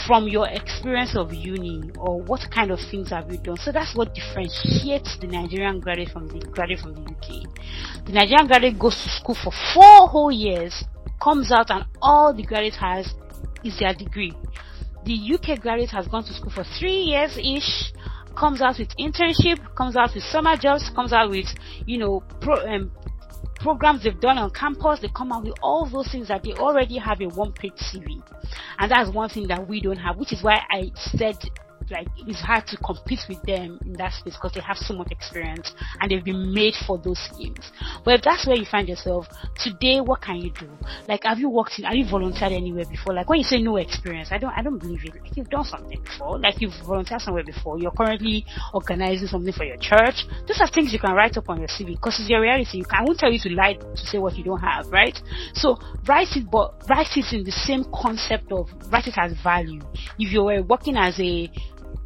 [0.07, 3.57] from your experience of uni or what kind of things have you done.
[3.57, 8.06] So that's what differentiates the Nigerian graduate from the graduate from the UK.
[8.06, 10.84] The Nigerian graduate goes to school for four whole years,
[11.22, 13.14] comes out, and all the graduate has
[13.64, 14.34] is their degree.
[15.06, 17.94] The UK graduate has gone to school for three years ish,
[18.36, 21.48] comes out with internship, comes out with summer jobs, comes out with,
[21.86, 22.91] you know, pro, um,
[23.56, 26.98] programs they've done on campus, they come out with all those things that they already
[26.98, 28.22] have a one page CV.
[28.80, 31.38] And that's one thing that we don't have, which is why I said
[31.90, 35.12] like it's hard to compete with them in that space because they have so much
[35.12, 37.72] experience and they've been made for those schemes.
[38.03, 40.70] But if that's where you find yourself today, what can you do?
[41.07, 41.86] Like, have you worked in?
[41.86, 43.14] Have you volunteered anywhere before?
[43.14, 45.14] Like, when you say no experience, I don't, I don't believe it.
[45.22, 46.40] Like, you've done something before.
[46.40, 47.80] Like, you've volunteered somewhere before.
[47.80, 50.26] You're currently organizing something for your church.
[50.48, 52.80] Those are things you can write up on your CV because it's your reality.
[52.80, 55.20] You can, I won't tell you to lie to say what you don't have, right?
[55.53, 59.82] So write it, but write it in the same concept of write it as value.
[60.20, 61.49] If you were working as a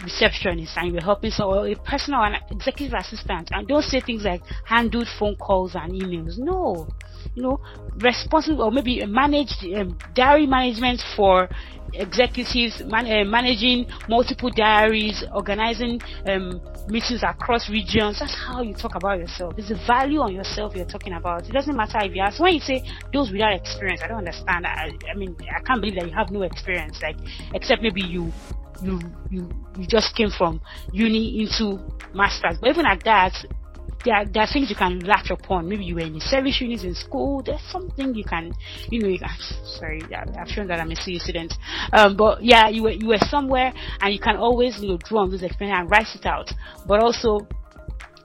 [0.03, 4.23] receptionist and you're helping so or a personal and executive assistant and don't say things
[4.23, 6.37] like handled phone calls and emails.
[6.37, 6.87] No.
[7.35, 7.59] You know
[7.97, 11.49] responsible or maybe managed um, diary management for
[11.93, 18.19] executives man, uh, managing multiple diaries organizing um, meetings across regions.
[18.19, 19.55] That's how you talk about yourself.
[19.57, 21.47] It's the value on yourself you're talking about.
[21.47, 24.65] It doesn't matter if you ask when you say those without experience i don't understand.
[24.65, 27.17] I, I mean i can't believe that you have no experience like
[27.53, 28.31] except maybe you
[28.83, 28.99] you
[29.29, 30.61] you you just came from
[30.91, 31.79] uni into
[32.13, 32.57] masters.
[32.59, 33.33] But even at that,
[34.05, 35.67] there are, there are things you can latch upon.
[35.67, 37.41] Maybe you were in service units in school.
[37.43, 38.53] There's something you can,
[38.89, 39.29] you know, you can,
[39.65, 41.53] sorry, I've shown that I'm a student.
[41.91, 45.21] Um, but yeah, you were, you were somewhere and you can always, you know, draw
[45.21, 46.51] on those experiences and write it out.
[46.87, 47.47] But also,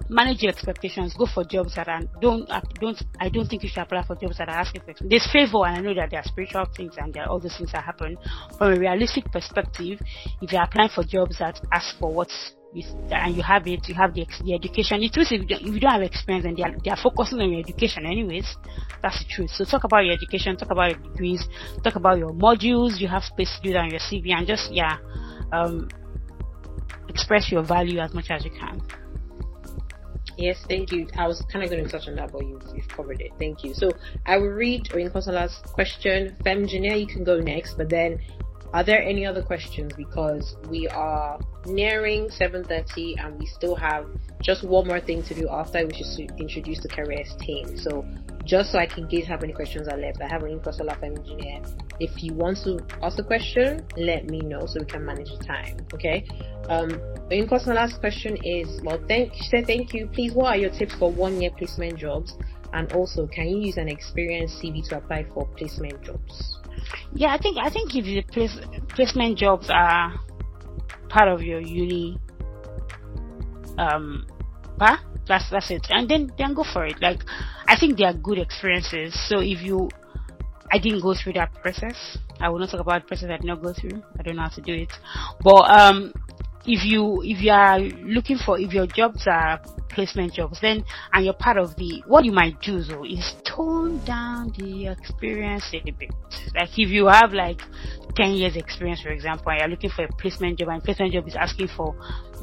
[0.09, 1.15] manage your expectations.
[1.15, 2.49] Go for jobs that are don't
[2.81, 4.95] don't I don't think you should apply for jobs that are asking for.
[5.01, 7.57] There's favor, and I know that there are spiritual things and there are all those
[7.57, 8.17] things that happen.
[8.59, 10.01] From a realistic perspective,
[10.41, 12.55] if you're applying for jobs that ask for what's
[13.11, 15.01] and you have it, you have the, the education.
[15.01, 17.51] The truth is, if you don't have experience and they are, they are focusing on
[17.51, 18.57] your education anyways,
[19.01, 19.51] that's the truth.
[19.51, 21.47] So talk about your education, talk about your degrees,
[21.85, 24.73] talk about your modules, you have space to do that on your CV and just,
[24.73, 24.97] yeah,
[25.53, 25.89] um,
[27.09, 28.83] express your value as much as you can.
[30.37, 31.07] Yes, thank you.
[31.17, 33.33] I was kind of going to touch on that, but you've, you've covered it.
[33.39, 33.75] Thank you.
[33.75, 33.91] So
[34.27, 36.37] I will read Oyinkansola's question.
[36.43, 38.21] Fem Femjiner, you can go next, but then
[38.73, 39.93] are there any other questions?
[39.97, 44.07] Because we are nearing 7.30 and we still have
[44.43, 47.79] just one more thing to do after we should introduce the careers team.
[47.79, 48.05] So
[48.45, 51.63] just so I can gauge how many questions are left, I have an Incosola engineer.
[51.99, 55.45] If you want to ask a question, let me know so we can manage the
[55.45, 55.79] time.
[55.95, 56.27] Okay.
[56.69, 56.91] Um,
[57.31, 60.09] Inkosola's question is, well, thank, she said, thank you.
[60.13, 62.35] Please, what are your tips for one year placement jobs?
[62.73, 66.59] And also, can you use an experienced CV to apply for placement jobs?
[67.15, 68.59] Yeah, I think I think if the place,
[68.89, 70.13] placement jobs are
[71.09, 72.19] part of your uni,
[73.79, 74.27] um,
[74.79, 74.97] huh?
[75.27, 77.01] That's that's it, and then then go for it.
[77.01, 77.21] Like,
[77.67, 79.15] I think they are good experiences.
[79.29, 79.91] So if you,
[80.71, 82.19] I didn't go through that process.
[82.41, 84.03] I will not talk about the process I did not go through.
[84.19, 84.93] I don't know how to do it,
[85.43, 86.13] but um,
[86.67, 89.61] if you if you are looking for if your jobs are
[89.91, 94.03] placement jobs then and you're part of the what you might do though is tone
[94.05, 96.11] down the experience a bit.
[96.55, 97.61] Like if you have like
[98.17, 101.27] 10 years experience for example and you're looking for a placement job and placement job
[101.27, 101.95] is asking for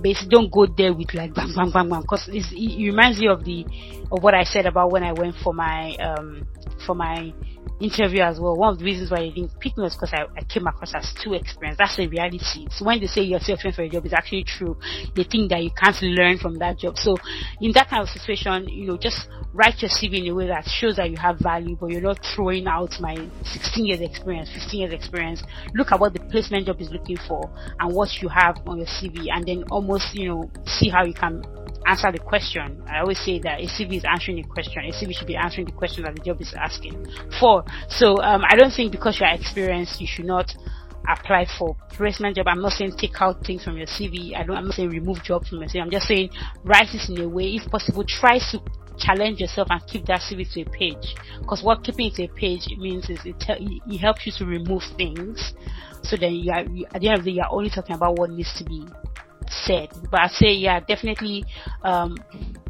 [0.02, 3.44] basically don't go there with like bang bang bang bang because it reminds me of
[3.44, 3.66] the
[4.12, 6.46] of what i said about when i went for my um
[6.86, 7.34] for my
[7.82, 8.56] interview as well.
[8.56, 10.94] One of the reasons why they didn't pick me was because I, I, came across
[10.94, 11.80] as too experienced.
[11.80, 12.68] That's the reality.
[12.72, 14.78] So when they say you're too experienced for a job, it's actually true.
[15.16, 16.98] They think that you can't learn from that job.
[16.98, 17.18] So
[17.60, 20.66] in that kind of situation, you know, just write your CV in a way that
[20.66, 24.80] shows that you have value, but you're not throwing out my 16 years experience, 15
[24.80, 25.44] years experience.
[25.74, 27.50] Look at what the placement job is looking for
[27.80, 31.14] and what you have on your CV and then almost, you know, see how you
[31.14, 31.44] can
[31.86, 32.84] answer the question.
[32.88, 34.84] I always say that a CV is answering a question.
[34.86, 37.06] A CV should be answering the question that the job is asking
[37.40, 37.64] for.
[37.90, 40.54] So um, I don't think because you're experienced, you should not
[41.08, 42.48] apply for placement job.
[42.48, 44.36] I'm not saying take out things from your CV.
[44.36, 44.56] I don't.
[44.56, 45.82] I'm not saying remove jobs from your CV.
[45.82, 46.30] I'm just saying
[46.64, 48.60] write it in a way, if possible, try to
[48.98, 51.16] challenge yourself and keep that CV to a page.
[51.40, 54.32] Because what keeping it to a page it means is it, te- it helps you
[54.38, 55.54] to remove things.
[56.04, 58.16] So then you are, you, at the end of the day, you're only talking about
[58.16, 58.86] what needs to be
[59.52, 59.90] said.
[60.10, 61.46] But I'd say, yeah, definitely,
[61.84, 62.18] um,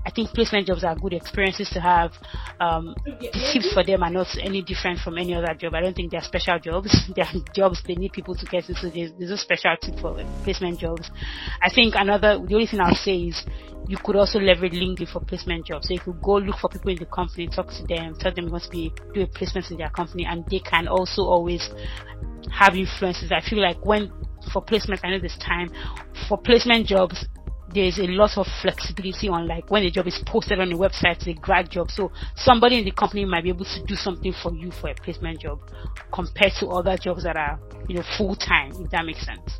[0.05, 2.11] I think placement jobs are good experiences to have.
[2.59, 5.73] Um, the tips for them are not any different from any other job.
[5.75, 6.95] I don't think they're special jobs.
[7.15, 8.89] they're jobs they need people to get into.
[8.89, 11.09] There's, there's no special tip for placement jobs.
[11.61, 13.43] I think another, the only thing I'll say is
[13.87, 15.87] you could also leverage LinkedIn for placement jobs.
[15.87, 18.45] So you could go look for people in the company, talk to them, tell them
[18.45, 21.69] you want to be do a placement in their company, and they can also always
[22.51, 23.31] have influences.
[23.31, 24.11] I feel like when
[24.51, 25.72] for placement, I know this time
[26.27, 27.26] for placement jobs,
[27.73, 31.15] there's a lot of flexibility on like when a job is posted on the website,
[31.18, 31.89] it's a grad job.
[31.89, 34.95] So somebody in the company might be able to do something for you for a
[34.95, 35.61] placement job
[36.13, 39.59] compared to other jobs that are, you know, full time, if that makes sense.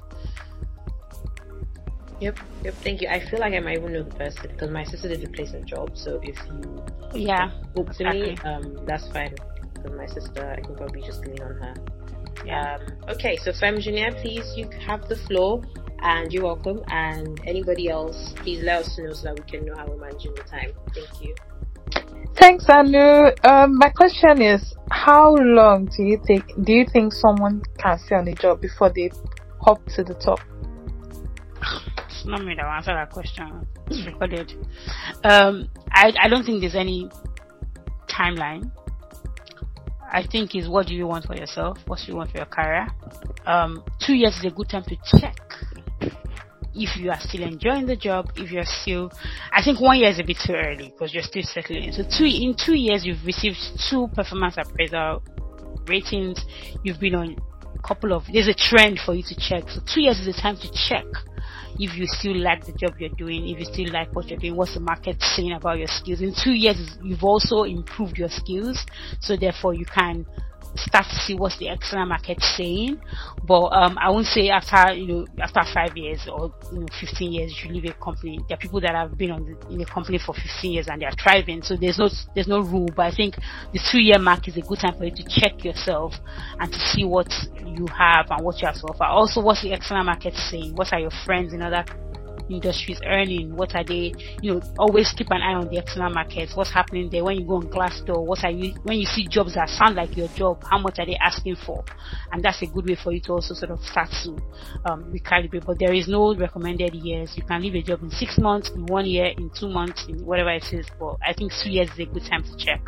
[2.20, 3.08] Yep, yep, thank you.
[3.08, 5.66] I feel like I might even know the person because my sister did a placement
[5.66, 5.98] job.
[5.98, 6.84] So if you
[7.14, 8.36] yeah book to exactly.
[8.36, 9.34] me, um, that's fine.
[9.74, 11.74] Because my sister, I can probably just lean on her.
[12.50, 15.62] Um, okay, so Femjiner, please, you have the floor
[16.00, 16.82] and you're welcome.
[16.88, 20.34] And anybody else, please let us know so that we can know how we're managing
[20.36, 20.72] the time.
[20.94, 21.36] Thank you.
[22.36, 23.32] Thanks, Anu.
[23.44, 28.16] Um, my question is, how long do you think do you think someone can stay
[28.16, 29.12] on the job before they
[29.60, 30.40] hop to the top?
[32.08, 33.68] It's not me that will answer that question.
[33.88, 34.54] It's recorded.
[35.24, 37.10] Um, I I don't think there's any
[38.08, 38.72] timeline.
[40.12, 41.78] I think is what do you want for yourself?
[41.88, 42.88] What do you want for your career?
[43.46, 45.38] Um, two years is a good time to check
[46.74, 49.12] if you are still enjoying the job, if you're still,
[49.52, 51.94] I think one year is a bit too early because you're still settling in.
[51.94, 53.58] So two, in two years, you've received
[53.90, 55.24] two performance appraisal
[55.88, 56.44] ratings.
[56.84, 57.36] You've been on
[57.76, 59.70] a couple of, there's a trend for you to check.
[59.70, 61.06] So two years is the time to check
[61.82, 64.56] if you still like the job you're doing, if you still like what you're doing,
[64.56, 66.22] what's the market saying about your skills.
[66.22, 68.86] In two years, you've also improved your skills.
[69.20, 70.28] So therefore you can
[70.76, 73.02] start to see what's the external market saying.
[73.44, 77.32] But um, I won't say after you know after five years or you know 15
[77.32, 78.40] years you leave a company.
[78.48, 81.02] There are people that have been on the, in a company for 15 years and
[81.02, 81.62] they are thriving.
[81.62, 82.90] So there's no there's no rule.
[82.96, 83.36] But I think
[83.74, 86.14] the two year mark is a good time for you to check yourself
[86.60, 87.32] and to see what
[87.66, 89.06] you have and what you have to offer.
[89.06, 90.76] Also, what's the external market saying?
[90.76, 91.86] What are your friends in other
[92.50, 93.56] industries earning?
[93.56, 94.14] What are they?
[94.42, 96.56] You know, always keep an eye on the external markets.
[96.56, 97.24] What's happening there?
[97.24, 98.76] When you go on Glassdoor, what are you?
[98.84, 101.84] When you see jobs that sound like your job, how much are they asking for?
[102.32, 104.32] And that's a good way for you to also sort of start to
[104.86, 105.66] um, recalibrate.
[105.66, 107.34] But there is no recommended years.
[107.36, 110.26] You can leave a job in six months, in one year, in two months, in
[110.26, 110.88] whatever it is.
[111.00, 112.82] But I think two years is a good time to check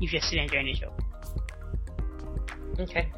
[0.00, 0.92] if you're still enjoying the job.
[2.78, 3.12] Okay.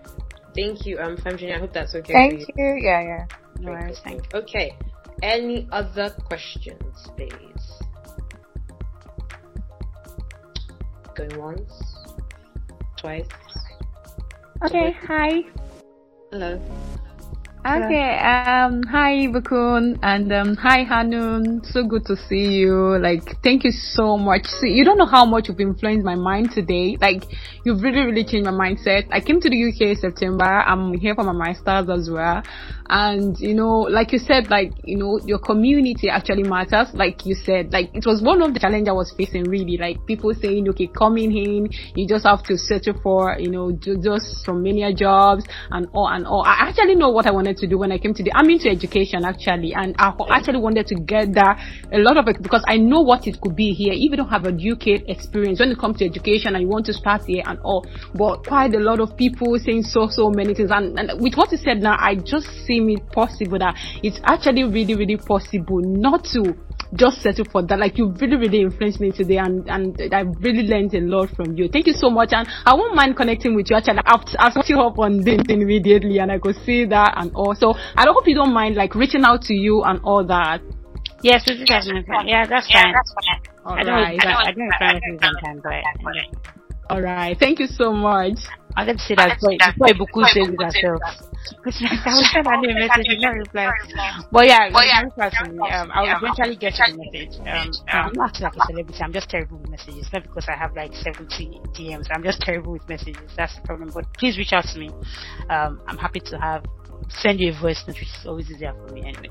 [0.54, 1.56] Thank you, um, Femjini.
[1.56, 2.12] I hope that's okay.
[2.12, 2.46] Thank you.
[2.56, 2.78] you.
[2.82, 3.26] Yeah, yeah.
[3.58, 3.98] No worries.
[4.04, 4.40] Thank you.
[4.40, 4.76] Okay.
[5.22, 7.82] Any other questions, please?
[11.14, 11.72] Going once,
[12.96, 13.28] twice.
[14.64, 15.42] Okay, hi.
[16.30, 16.60] Hello.
[17.66, 21.64] Okay, um, hi Bakun and um, hi Hanun.
[21.64, 22.98] So good to see you.
[22.98, 24.44] Like, thank you so much.
[24.44, 26.98] See, you don't know how much you've influenced my mind today.
[27.00, 27.24] Like,
[27.64, 29.06] you've really, really changed my mindset.
[29.10, 30.44] I came to the UK in September.
[30.44, 32.42] I'm here for my masters as well.
[32.88, 36.88] And, you know, like you said, like, you know, your community actually matters.
[36.92, 39.78] Like you said, like, it was one of the challenge I was facing really.
[39.78, 44.44] Like, people saying, okay, coming in, you just have to settle for, you know, just
[44.44, 46.44] some many jobs and all and all.
[46.44, 48.68] I actually know what I wanted to do when I came to the, I'm into
[48.68, 49.72] education actually.
[49.74, 51.58] And I actually wanted to get that,
[51.90, 53.92] a lot of it, because I know what it could be here.
[53.94, 56.84] If you don't have a UK experience when it comes to education and you want
[56.86, 60.52] to start here and all, but quite a lot of people saying so, so many
[60.52, 60.70] things.
[60.70, 64.20] And, and with what you said now, I just see seem it possible that it's
[64.24, 66.54] actually really, really possible not to
[66.94, 67.78] just settle for that.
[67.78, 71.56] Like you really, really influenced me today and, and I really learned a lot from
[71.56, 71.68] you.
[71.68, 72.32] Thank you so much.
[72.32, 73.76] And I won't mind connecting with you.
[73.76, 77.74] Actually, I've, I've you up on LinkedIn immediately and I could see that and also
[77.96, 80.60] I hope you don't mind like reaching out to you and all that.
[81.22, 82.84] Yes, this is definitely Yeah, that's fine.
[82.86, 83.40] Yeah, that's fine.
[83.64, 84.20] All I don't, right.
[84.20, 86.54] I don't, I don't refer to sometimes, but.
[86.90, 87.38] All right.
[87.38, 88.38] Thank you so much.
[88.63, 91.02] I didn't say that before, before Ibukun says it herself.
[91.62, 93.70] I will send her a message and not reply.
[94.32, 97.38] But yeah, but yeah, personally, um, I will eventually get to the message.
[97.40, 98.98] Um, I'm not like a celebrity.
[99.02, 100.08] I'm just terrible with messages.
[100.12, 102.06] Not because I have like 70 DMs.
[102.10, 103.30] I'm just terrible with messages.
[103.36, 103.90] That's the problem.
[103.94, 104.90] But please reach out to me.
[105.50, 106.64] Um, I'm happy to have
[107.08, 109.30] send you a voice note, which is always easier for me anyway.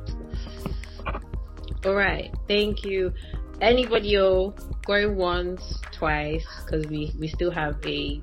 [1.86, 2.34] All right.
[2.48, 3.12] Thank you.
[3.62, 4.16] Anybody
[4.86, 8.22] going once, twice, because we we still have a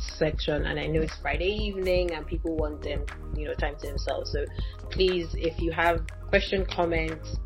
[0.00, 3.04] section and I know it's Friday evening and people want them,
[3.36, 4.32] you know, time to themselves.
[4.32, 4.44] So
[4.90, 7.36] please, if you have question, comments,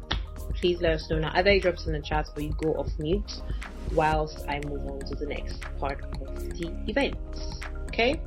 [0.55, 1.31] please let us know now.
[1.35, 3.43] Either you drop in the chat or you go off mute
[3.95, 7.16] whilst I move on to the next part of the event.
[7.89, 8.20] Okay?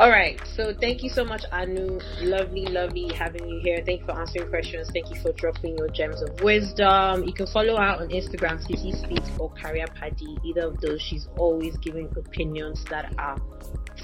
[0.00, 0.40] All right.
[0.54, 1.98] So thank you so much, Anu.
[2.20, 3.82] Lovely, lovely having you here.
[3.84, 4.88] Thank you for answering questions.
[4.92, 7.24] Thank you for dropping your gems of wisdom.
[7.24, 10.38] You can follow her on Instagram, CC Speaks or Career Paddy.
[10.44, 11.02] Either of those.
[11.02, 13.38] She's always giving opinions that are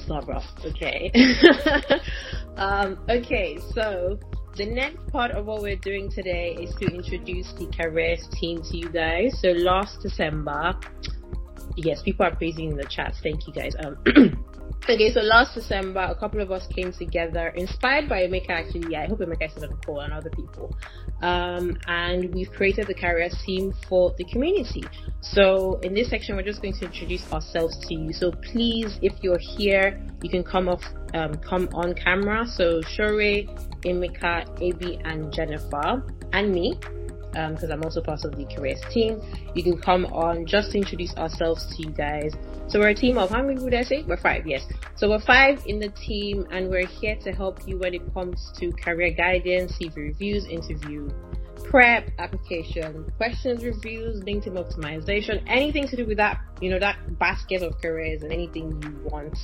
[0.09, 0.43] thorough.
[0.65, 1.13] Okay.
[2.57, 3.59] um, okay.
[3.73, 4.19] So
[4.57, 8.77] the next part of what we're doing today is to introduce the careers team to
[8.77, 9.39] you guys.
[9.41, 10.75] So last December,
[11.77, 13.15] yes, people are praising in the chat.
[13.23, 13.77] Thank you guys.
[13.79, 14.45] Um,
[14.87, 18.93] Okay, so last December, a couple of us came together, inspired by Emeka actually.
[18.93, 20.77] Yeah, I hope Emeka is on the call and other people.
[21.23, 24.85] Um, and we've created the career team for the community.
[25.23, 28.13] So in this section, we're just going to introduce ourselves to you.
[28.13, 30.83] So please, if you're here, you can come off,
[31.15, 32.45] um, come on camera.
[32.47, 33.41] So Shore,
[33.87, 36.05] Emeka, Ab, and Jennifer,
[36.35, 36.79] and me
[37.35, 39.21] because um, I'm also part of the careers team.
[39.55, 42.33] You can come on just introduce ourselves to you guys.
[42.67, 44.03] So we're a team of how many would I say?
[44.03, 44.65] We're five, yes.
[44.97, 48.53] So we're five in the team, and we're here to help you when it comes
[48.59, 51.11] to career guidance, CV reviews, interview
[51.65, 57.63] prep, application, questions, reviews, LinkedIn optimization, anything to do with that, you know, that basket
[57.63, 59.37] of careers and anything you want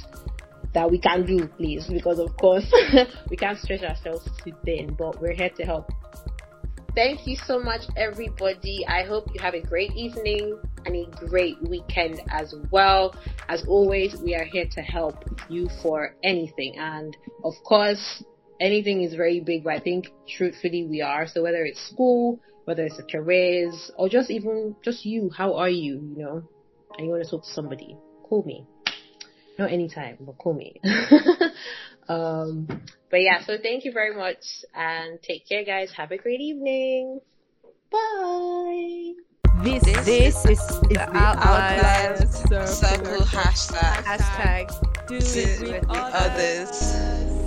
[0.72, 2.72] that we can do, please, because of course
[3.30, 5.90] we can't stretch ourselves too thin, but we're here to help
[6.94, 8.84] Thank you so much, everybody.
[8.86, 13.14] I hope you have a great evening and a great weekend as well.
[13.48, 16.76] As always, we are here to help you for anything.
[16.78, 18.24] And of course,
[18.60, 21.28] anything is very big, but I think truthfully we are.
[21.28, 25.70] So whether it's school, whether it's a careers, or just even just you, how are
[25.70, 26.42] you, you know,
[26.98, 28.66] and you want to talk to somebody, call me.
[29.60, 30.80] Not anytime, but call me.
[32.11, 32.66] Um,
[33.09, 35.93] but yeah, so thank you very much and take care, guys.
[35.93, 37.20] Have a great evening.
[37.91, 39.12] Bye.
[39.62, 44.05] This this, this is, is the, the Outliers Circle, circle hashtag.
[44.05, 46.95] Hashtag do it with, with others.
[46.95, 47.39] others.